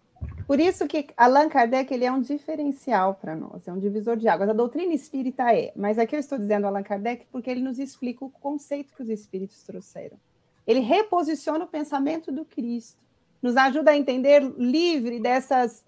Por 0.47 0.61
isso 0.61 0.87
que 0.87 1.09
Allan 1.17 1.49
Kardec 1.49 1.93
ele 1.93 2.05
é 2.05 2.13
um 2.13 2.21
diferencial 2.21 3.15
para 3.15 3.35
nós, 3.35 3.67
é 3.67 3.73
um 3.73 3.79
divisor 3.79 4.17
de 4.17 4.29
águas. 4.29 4.49
A 4.49 4.53
doutrina 4.53 4.95
espírita 4.95 5.53
é, 5.53 5.73
mas 5.75 5.99
aqui 5.99 6.15
eu 6.15 6.21
estou 6.21 6.39
dizendo 6.39 6.67
Allan 6.67 6.85
Kardec 6.85 7.27
porque 7.33 7.51
ele 7.51 7.61
nos 7.61 7.81
explica 7.81 8.25
o 8.25 8.31
conceito 8.31 8.95
que 8.95 9.03
os 9.03 9.09
espíritos 9.09 9.63
trouxeram. 9.65 10.17
Ele 10.65 10.81
reposiciona 10.81 11.65
o 11.65 11.69
pensamento 11.69 12.31
do 12.31 12.45
Cristo, 12.45 13.03
nos 13.43 13.57
ajuda 13.57 13.91
a 13.91 13.97
entender 13.97 14.41
livre 14.57 15.19
dessas 15.19 15.85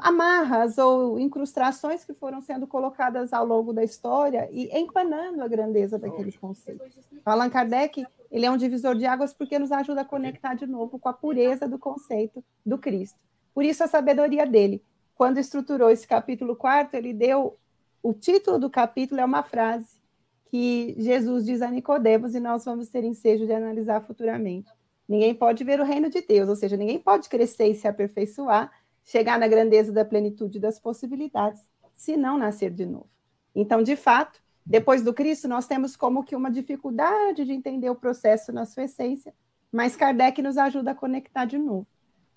amarras 0.00 0.76
ou 0.78 1.18
incrustações 1.18 2.04
que 2.04 2.12
foram 2.12 2.40
sendo 2.40 2.66
colocadas 2.66 3.32
ao 3.32 3.44
longo 3.44 3.72
da 3.72 3.82
história 3.82 4.48
e 4.52 4.68
empanando 4.78 5.42
a 5.42 5.48
grandeza 5.48 5.98
daquele 5.98 6.30
conceito. 6.32 6.84
Allan 7.24 7.48
Kardec, 7.48 8.06
ele 8.30 8.46
é 8.46 8.50
um 8.50 8.56
divisor 8.56 8.94
de 8.94 9.06
águas 9.06 9.32
porque 9.32 9.58
nos 9.58 9.72
ajuda 9.72 10.02
a 10.02 10.04
conectar 10.04 10.54
de 10.54 10.66
novo 10.66 10.98
com 10.98 11.08
a 11.08 11.12
pureza 11.12 11.66
do 11.66 11.78
conceito 11.78 12.44
do 12.64 12.76
Cristo. 12.78 13.18
Por 13.58 13.64
isso 13.64 13.82
a 13.82 13.88
sabedoria 13.88 14.46
dele. 14.46 14.84
Quando 15.16 15.38
estruturou 15.38 15.90
esse 15.90 16.06
capítulo 16.06 16.54
quarto, 16.54 16.94
ele 16.94 17.12
deu 17.12 17.58
o 18.00 18.14
título 18.14 18.56
do 18.56 18.70
capítulo 18.70 19.20
é 19.20 19.24
uma 19.24 19.42
frase 19.42 20.00
que 20.44 20.94
Jesus 20.96 21.44
diz 21.44 21.60
a 21.60 21.68
Nicodemos 21.68 22.36
e 22.36 22.38
nós 22.38 22.64
vamos 22.64 22.88
ter 22.88 23.02
ensejo 23.02 23.46
de 23.46 23.52
analisar 23.52 24.00
futuramente. 24.02 24.70
Ninguém 25.08 25.34
pode 25.34 25.64
ver 25.64 25.80
o 25.80 25.84
reino 25.84 26.08
de 26.08 26.20
Deus, 26.20 26.48
ou 26.48 26.54
seja, 26.54 26.76
ninguém 26.76 27.00
pode 27.00 27.28
crescer 27.28 27.66
e 27.66 27.74
se 27.74 27.88
aperfeiçoar 27.88 28.70
chegar 29.04 29.40
na 29.40 29.48
grandeza 29.48 29.90
da 29.90 30.04
plenitude 30.04 30.60
das 30.60 30.78
possibilidades, 30.78 31.60
se 31.96 32.16
não 32.16 32.38
nascer 32.38 32.70
de 32.70 32.86
novo. 32.86 33.10
Então, 33.56 33.82
de 33.82 33.96
fato, 33.96 34.40
depois 34.64 35.02
do 35.02 35.12
Cristo, 35.12 35.48
nós 35.48 35.66
temos 35.66 35.96
como 35.96 36.22
que 36.22 36.36
uma 36.36 36.48
dificuldade 36.48 37.44
de 37.44 37.52
entender 37.52 37.90
o 37.90 37.96
processo 37.96 38.52
na 38.52 38.64
sua 38.64 38.84
essência, 38.84 39.34
mas 39.72 39.96
Kardec 39.96 40.40
nos 40.40 40.56
ajuda 40.56 40.92
a 40.92 40.94
conectar 40.94 41.44
de 41.44 41.58
novo. 41.58 41.88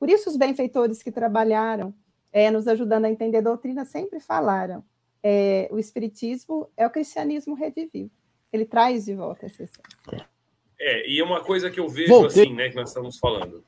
Por 0.02 0.10
isso, 0.10 0.32
os 0.32 0.36
benfeitores 0.36 1.04
que 1.04 1.12
trabalharam 1.12 1.94
é, 2.34 2.50
nos 2.50 2.68
ajudando 2.68 3.06
a 3.06 3.10
entender 3.12 3.38
a 3.38 3.42
doutrina 3.42 3.86
sempre 3.86 4.20
falaram: 4.20 4.84
é, 5.22 5.68
o 5.70 5.78
Espiritismo 5.78 6.68
é 6.76 6.88
o 6.88 6.90
cristianismo 6.90 7.54
redivivo. 7.54 8.10
Ele 8.52 8.66
traz 8.66 9.06
de 9.06 9.14
volta 9.14 9.46
essa 9.46 9.62
essência. 9.62 10.28
É, 10.80 11.08
e 11.08 11.22
uma 11.22 11.44
coisa 11.44 11.70
que 11.70 11.80
eu 11.80 11.88
vejo 11.88 12.10
Voltei. 12.10 12.46
assim, 12.46 12.56
né, 12.56 12.70
que 12.70 12.76
nós 12.76 12.90
estamos 12.90 13.20
falando. 13.20 13.64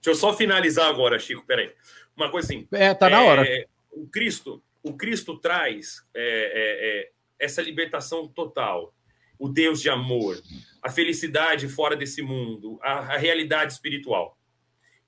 Deixa 0.00 0.10
eu 0.10 0.14
só 0.16 0.36
finalizar 0.36 0.88
agora, 0.88 1.16
Chico, 1.16 1.46
peraí. 1.46 1.72
Uma 2.16 2.28
coisa 2.28 2.48
assim. 2.48 2.66
É, 2.72 2.92
tá 2.92 3.08
na 3.08 3.22
hora. 3.22 3.46
É, 3.48 3.64
o 3.92 4.08
Cristo, 4.08 4.60
o 4.82 4.94
Cristo 4.94 5.38
traz 5.38 6.02
é, 6.12 6.22
é, 6.24 7.02
é, 7.02 7.10
essa 7.38 7.62
libertação 7.62 8.26
total, 8.26 8.92
o 9.38 9.48
Deus 9.48 9.80
de 9.80 9.88
amor, 9.88 10.42
a 10.82 10.90
felicidade 10.90 11.68
fora 11.68 11.94
desse 11.94 12.20
mundo, 12.20 12.80
a, 12.82 13.14
a 13.14 13.16
realidade 13.16 13.74
espiritual. 13.74 14.36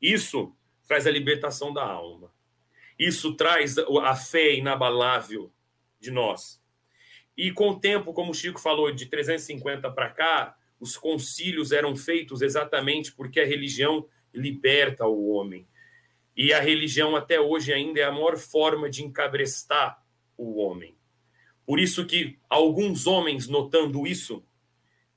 Isso 0.01 0.55
traz 0.87 1.07
a 1.07 1.11
libertação 1.11 1.73
da 1.73 1.85
alma. 1.85 2.33
Isso 2.99 3.35
traz 3.35 3.77
a 3.79 4.15
fé 4.15 4.55
inabalável 4.55 5.53
de 6.01 6.11
nós. 6.11 6.63
E 7.37 7.51
com 7.51 7.71
o 7.71 7.81
tempo, 7.81 8.13
como 8.13 8.31
o 8.31 8.35
Chico 8.35 8.61
falou, 8.61 8.93
de 8.93 9.07
350 9.07 9.91
para 9.91 10.11
cá, 10.11 10.57
os 10.79 10.97
concílios 10.97 11.73
eram 11.73 11.97
feitos 11.97 12.43
exatamente 12.43 13.13
porque 13.13 13.41
a 13.41 13.47
religião 13.47 14.07
liberta 14.33 15.07
o 15.07 15.29
homem. 15.31 15.67
E 16.37 16.53
a 16.53 16.61
religião 16.61 17.17
até 17.17 17.41
hoje 17.41 17.73
ainda 17.73 18.01
é 18.01 18.05
a 18.05 18.13
maior 18.13 18.37
forma 18.37 18.91
de 18.91 19.05
encabrestar 19.05 20.03
o 20.37 20.61
homem. 20.61 20.97
Por 21.65 21.81
isso 21.81 22.05
que 22.05 22.39
alguns 22.49 23.07
homens, 23.07 23.49
notando 23.49 24.07
isso, 24.07 24.45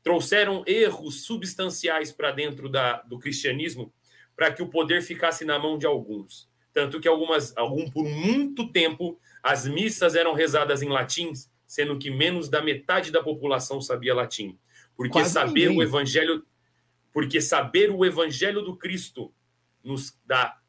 trouxeram 0.02 0.64
erros 0.66 1.26
substanciais 1.26 2.12
para 2.12 2.32
dentro 2.32 2.70
da, 2.70 3.02
do 3.02 3.20
cristianismo 3.20 3.94
para 4.38 4.54
que 4.54 4.62
o 4.62 4.70
poder 4.70 5.02
ficasse 5.02 5.44
na 5.44 5.58
mão 5.58 5.80
de 5.80 5.88
alguns. 5.88 6.48
Tanto 6.72 7.00
que 7.00 7.08
algumas, 7.08 7.58
algum, 7.58 7.90
por 7.90 8.06
muito 8.06 8.72
tempo 8.72 9.20
as 9.42 9.68
missas 9.68 10.14
eram 10.14 10.34
rezadas 10.34 10.84
em 10.84 10.90
latim, 10.90 11.34
sendo 11.66 11.98
que 11.98 12.12
menos 12.12 12.48
da 12.48 12.62
metade 12.62 13.12
da 13.12 13.24
população 13.24 13.82
sabia 13.82 14.14
latim. 14.14 14.60
Porque 14.96 15.14
Quase 15.14 15.32
saber 15.32 15.70
ninguém. 15.70 15.80
o 15.80 15.84
evangelho, 15.84 16.46
porque 17.12 17.42
saber 17.42 17.90
o 17.90 18.06
evangelho 18.06 18.62
do 18.62 18.78
Cristo 18.78 19.34
nos 19.84 20.16
dá 20.24 20.60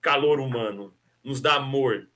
calor 0.00 0.40
humano, 0.40 0.92
nos 1.22 1.40
dá 1.40 1.54
amor, 1.54 2.08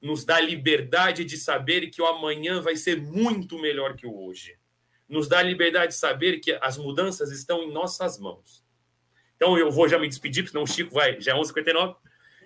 nos 0.00 0.22
dá 0.22 0.38
liberdade 0.38 1.24
de 1.24 1.38
saber 1.38 1.88
que 1.88 2.02
o 2.02 2.06
amanhã 2.06 2.60
vai 2.60 2.76
ser 2.76 3.00
muito 3.00 3.58
melhor 3.58 3.96
que 3.96 4.06
o 4.06 4.26
hoje. 4.26 4.58
Nos 5.08 5.28
dá 5.28 5.42
liberdade 5.42 5.92
de 5.92 5.98
saber 5.98 6.40
que 6.40 6.52
as 6.60 6.76
mudanças 6.76 7.32
estão 7.32 7.62
em 7.62 7.72
nossas 7.72 8.18
mãos. 8.18 8.67
Então 9.38 9.56
eu 9.56 9.70
vou 9.70 9.88
já 9.88 9.96
me 9.98 10.08
despedir, 10.08 10.42
porque 10.42 10.50
senão 10.50 10.64
o 10.64 10.66
Chico 10.66 10.92
vai, 10.92 11.20
já 11.20 11.32
é 11.32 11.34
11h59. 11.34 11.94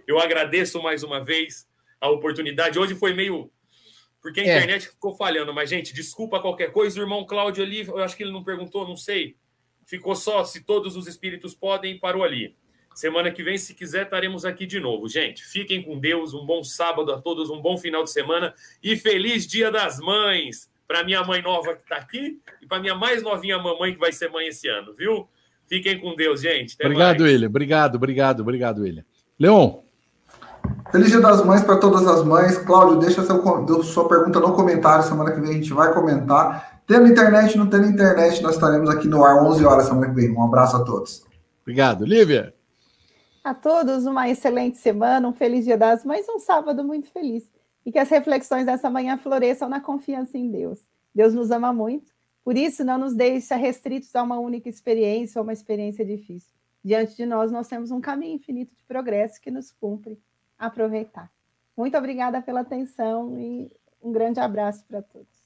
Eu 0.06 0.18
agradeço 0.20 0.80
mais 0.82 1.02
uma 1.02 1.24
vez 1.24 1.66
a 1.98 2.10
oportunidade. 2.10 2.78
Hoje 2.78 2.94
foi 2.94 3.14
meio. 3.14 3.50
Porque 4.20 4.40
a 4.40 4.44
é. 4.44 4.56
internet 4.56 4.88
ficou 4.88 5.16
falhando, 5.16 5.54
mas, 5.54 5.70
gente, 5.70 5.94
desculpa 5.94 6.38
qualquer 6.38 6.70
coisa. 6.70 7.00
O 7.00 7.02
irmão 7.02 7.24
Cláudio 7.24 7.64
ali, 7.64 7.80
eu 7.80 7.98
acho 7.98 8.14
que 8.14 8.22
ele 8.22 8.30
não 8.30 8.44
perguntou, 8.44 8.86
não 8.86 8.96
sei. 8.96 9.36
Ficou 9.86 10.14
só 10.14 10.44
se 10.44 10.62
todos 10.62 10.94
os 10.96 11.06
espíritos 11.06 11.54
podem, 11.54 11.98
parou 11.98 12.22
ali. 12.22 12.54
Semana 12.94 13.30
que 13.30 13.42
vem, 13.42 13.56
se 13.56 13.74
quiser, 13.74 14.04
estaremos 14.04 14.44
aqui 14.44 14.66
de 14.66 14.78
novo. 14.78 15.08
Gente, 15.08 15.42
fiquem 15.42 15.82
com 15.82 15.98
Deus. 15.98 16.34
Um 16.34 16.44
bom 16.44 16.62
sábado 16.62 17.10
a 17.10 17.20
todos, 17.20 17.48
um 17.48 17.60
bom 17.60 17.78
final 17.78 18.04
de 18.04 18.12
semana 18.12 18.54
e 18.82 18.96
feliz 18.96 19.46
Dia 19.46 19.70
das 19.70 19.98
Mães 19.98 20.70
para 20.86 21.04
minha 21.04 21.24
mãe 21.24 21.40
nova 21.40 21.74
que 21.74 21.82
está 21.82 21.96
aqui 21.96 22.38
e 22.60 22.66
para 22.66 22.78
minha 22.78 22.94
mais 22.94 23.22
novinha 23.22 23.58
mamãe 23.58 23.94
que 23.94 23.98
vai 23.98 24.12
ser 24.12 24.28
mãe 24.28 24.48
esse 24.48 24.68
ano, 24.68 24.92
viu? 24.92 25.26
Fiquem 25.72 25.98
com 25.98 26.14
Deus, 26.14 26.42
gente. 26.42 26.74
Até 26.74 26.84
obrigado, 26.84 27.20
mais. 27.20 27.32
William. 27.32 27.48
Obrigado, 27.48 27.94
obrigado, 27.94 28.40
obrigado, 28.40 28.82
William. 28.82 29.04
Leon. 29.38 29.78
Feliz 30.90 31.10
Dia 31.10 31.20
das 31.22 31.42
Mães 31.46 31.62
para 31.62 31.78
todas 31.78 32.06
as 32.06 32.22
mães. 32.22 32.58
Cláudio, 32.58 32.98
deixa 32.98 33.22
seu, 33.22 33.82
sua 33.82 34.06
pergunta 34.06 34.38
no 34.38 34.52
comentário. 34.52 35.02
Semana 35.02 35.32
que 35.32 35.40
vem 35.40 35.48
a 35.48 35.54
gente 35.54 35.72
vai 35.72 35.94
comentar. 35.94 36.82
Tendo 36.86 37.06
internet, 37.06 37.56
não 37.56 37.70
tendo 37.70 37.86
internet, 37.86 38.42
nós 38.42 38.56
estaremos 38.56 38.90
aqui 38.90 39.08
no 39.08 39.24
ar 39.24 39.42
11 39.42 39.64
horas 39.64 39.86
semana 39.86 40.08
que 40.08 40.14
vem. 40.14 40.30
Um 40.30 40.44
abraço 40.44 40.76
a 40.76 40.84
todos. 40.84 41.24
Obrigado. 41.62 42.04
Lívia. 42.04 42.52
A 43.42 43.54
todos 43.54 44.04
uma 44.04 44.28
excelente 44.28 44.76
semana, 44.76 45.26
um 45.26 45.32
feliz 45.32 45.64
Dia 45.64 45.78
das 45.78 46.04
Mães, 46.04 46.26
um 46.28 46.38
sábado 46.38 46.84
muito 46.84 47.10
feliz. 47.10 47.50
E 47.86 47.90
que 47.90 47.98
as 47.98 48.10
reflexões 48.10 48.66
dessa 48.66 48.90
manhã 48.90 49.16
floresçam 49.16 49.70
na 49.70 49.80
confiança 49.80 50.36
em 50.36 50.50
Deus. 50.50 50.80
Deus 51.14 51.32
nos 51.32 51.50
ama 51.50 51.72
muito, 51.72 52.11
por 52.44 52.56
isso 52.56 52.84
não 52.84 52.98
nos 52.98 53.14
deixa 53.14 53.56
restritos 53.56 54.14
a 54.16 54.22
uma 54.22 54.38
única 54.38 54.68
experiência 54.68 55.38
ou 55.38 55.44
uma 55.44 55.52
experiência 55.52 56.04
difícil. 56.04 56.50
Diante 56.84 57.16
de 57.16 57.24
nós, 57.24 57.52
nós 57.52 57.68
temos 57.68 57.90
um 57.90 58.00
caminho 58.00 58.34
infinito 58.34 58.74
de 58.74 58.82
progresso 58.84 59.40
que 59.40 59.50
nos 59.50 59.70
cumpre 59.70 60.18
aproveitar. 60.58 61.30
Muito 61.76 61.96
obrigada 61.96 62.42
pela 62.42 62.60
atenção 62.60 63.38
e 63.38 63.70
um 64.02 64.10
grande 64.10 64.40
abraço 64.40 64.84
para 64.86 65.00
todos. 65.00 65.42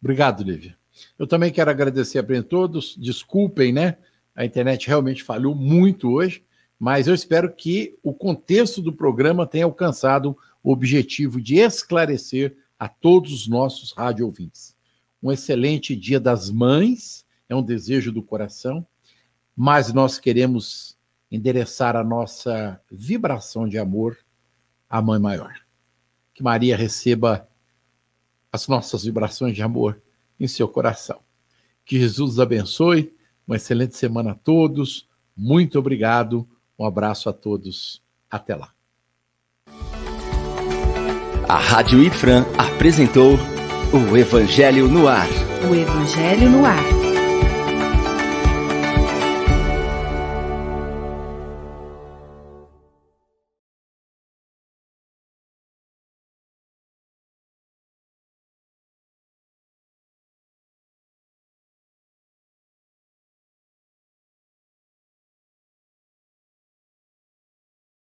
Obrigado, 0.00 0.44
Lívia. 0.44 0.76
Eu 1.18 1.26
também 1.26 1.52
quero 1.52 1.70
agradecer 1.70 2.18
a 2.18 2.42
todos. 2.42 2.96
Desculpem, 2.96 3.72
né? 3.72 3.98
A 4.34 4.44
internet 4.44 4.86
realmente 4.86 5.24
falhou 5.24 5.54
muito 5.54 6.10
hoje, 6.10 6.44
mas 6.78 7.08
eu 7.08 7.14
espero 7.14 7.52
que 7.52 7.98
o 8.02 8.14
contexto 8.14 8.80
do 8.80 8.92
programa 8.92 9.46
tenha 9.46 9.64
alcançado 9.64 10.36
o 10.62 10.70
objetivo 10.70 11.40
de 11.40 11.56
esclarecer 11.56 12.56
a 12.78 12.88
todos 12.88 13.32
os 13.32 13.48
nossos 13.48 13.92
rádio 13.92 14.26
ouvintes. 14.26 14.75
Um 15.22 15.32
excelente 15.32 15.96
Dia 15.96 16.20
das 16.20 16.50
Mães, 16.50 17.24
é 17.48 17.54
um 17.54 17.62
desejo 17.62 18.12
do 18.12 18.22
coração, 18.22 18.86
mas 19.56 19.92
nós 19.92 20.18
queremos 20.18 20.96
endereçar 21.30 21.96
a 21.96 22.04
nossa 22.04 22.80
vibração 22.90 23.68
de 23.68 23.78
amor 23.78 24.18
à 24.88 25.00
Mãe 25.00 25.18
Maior. 25.18 25.54
Que 26.34 26.42
Maria 26.42 26.76
receba 26.76 27.48
as 28.52 28.68
nossas 28.68 29.04
vibrações 29.04 29.54
de 29.54 29.62
amor 29.62 30.00
em 30.38 30.46
seu 30.46 30.68
coração. 30.68 31.20
Que 31.84 31.98
Jesus 31.98 32.32
os 32.32 32.40
abençoe. 32.40 33.14
Uma 33.46 33.56
excelente 33.56 33.96
semana 33.96 34.32
a 34.32 34.34
todos. 34.34 35.08
Muito 35.36 35.78
obrigado 35.78 36.48
um 36.78 36.84
abraço 36.84 37.28
a 37.28 37.32
todos. 37.32 38.02
Até 38.30 38.54
lá. 38.54 38.72
A 41.48 41.58
Rádio 41.58 42.02
Ifran 42.02 42.44
apresentou 42.58 43.36
o 43.92 44.16
Evangelho 44.16 44.88
no 44.88 45.08
Ar. 45.08 45.28
O 45.68 45.74
Evangelho 45.74 46.50
no 46.50 46.66
Ar. 46.66 46.95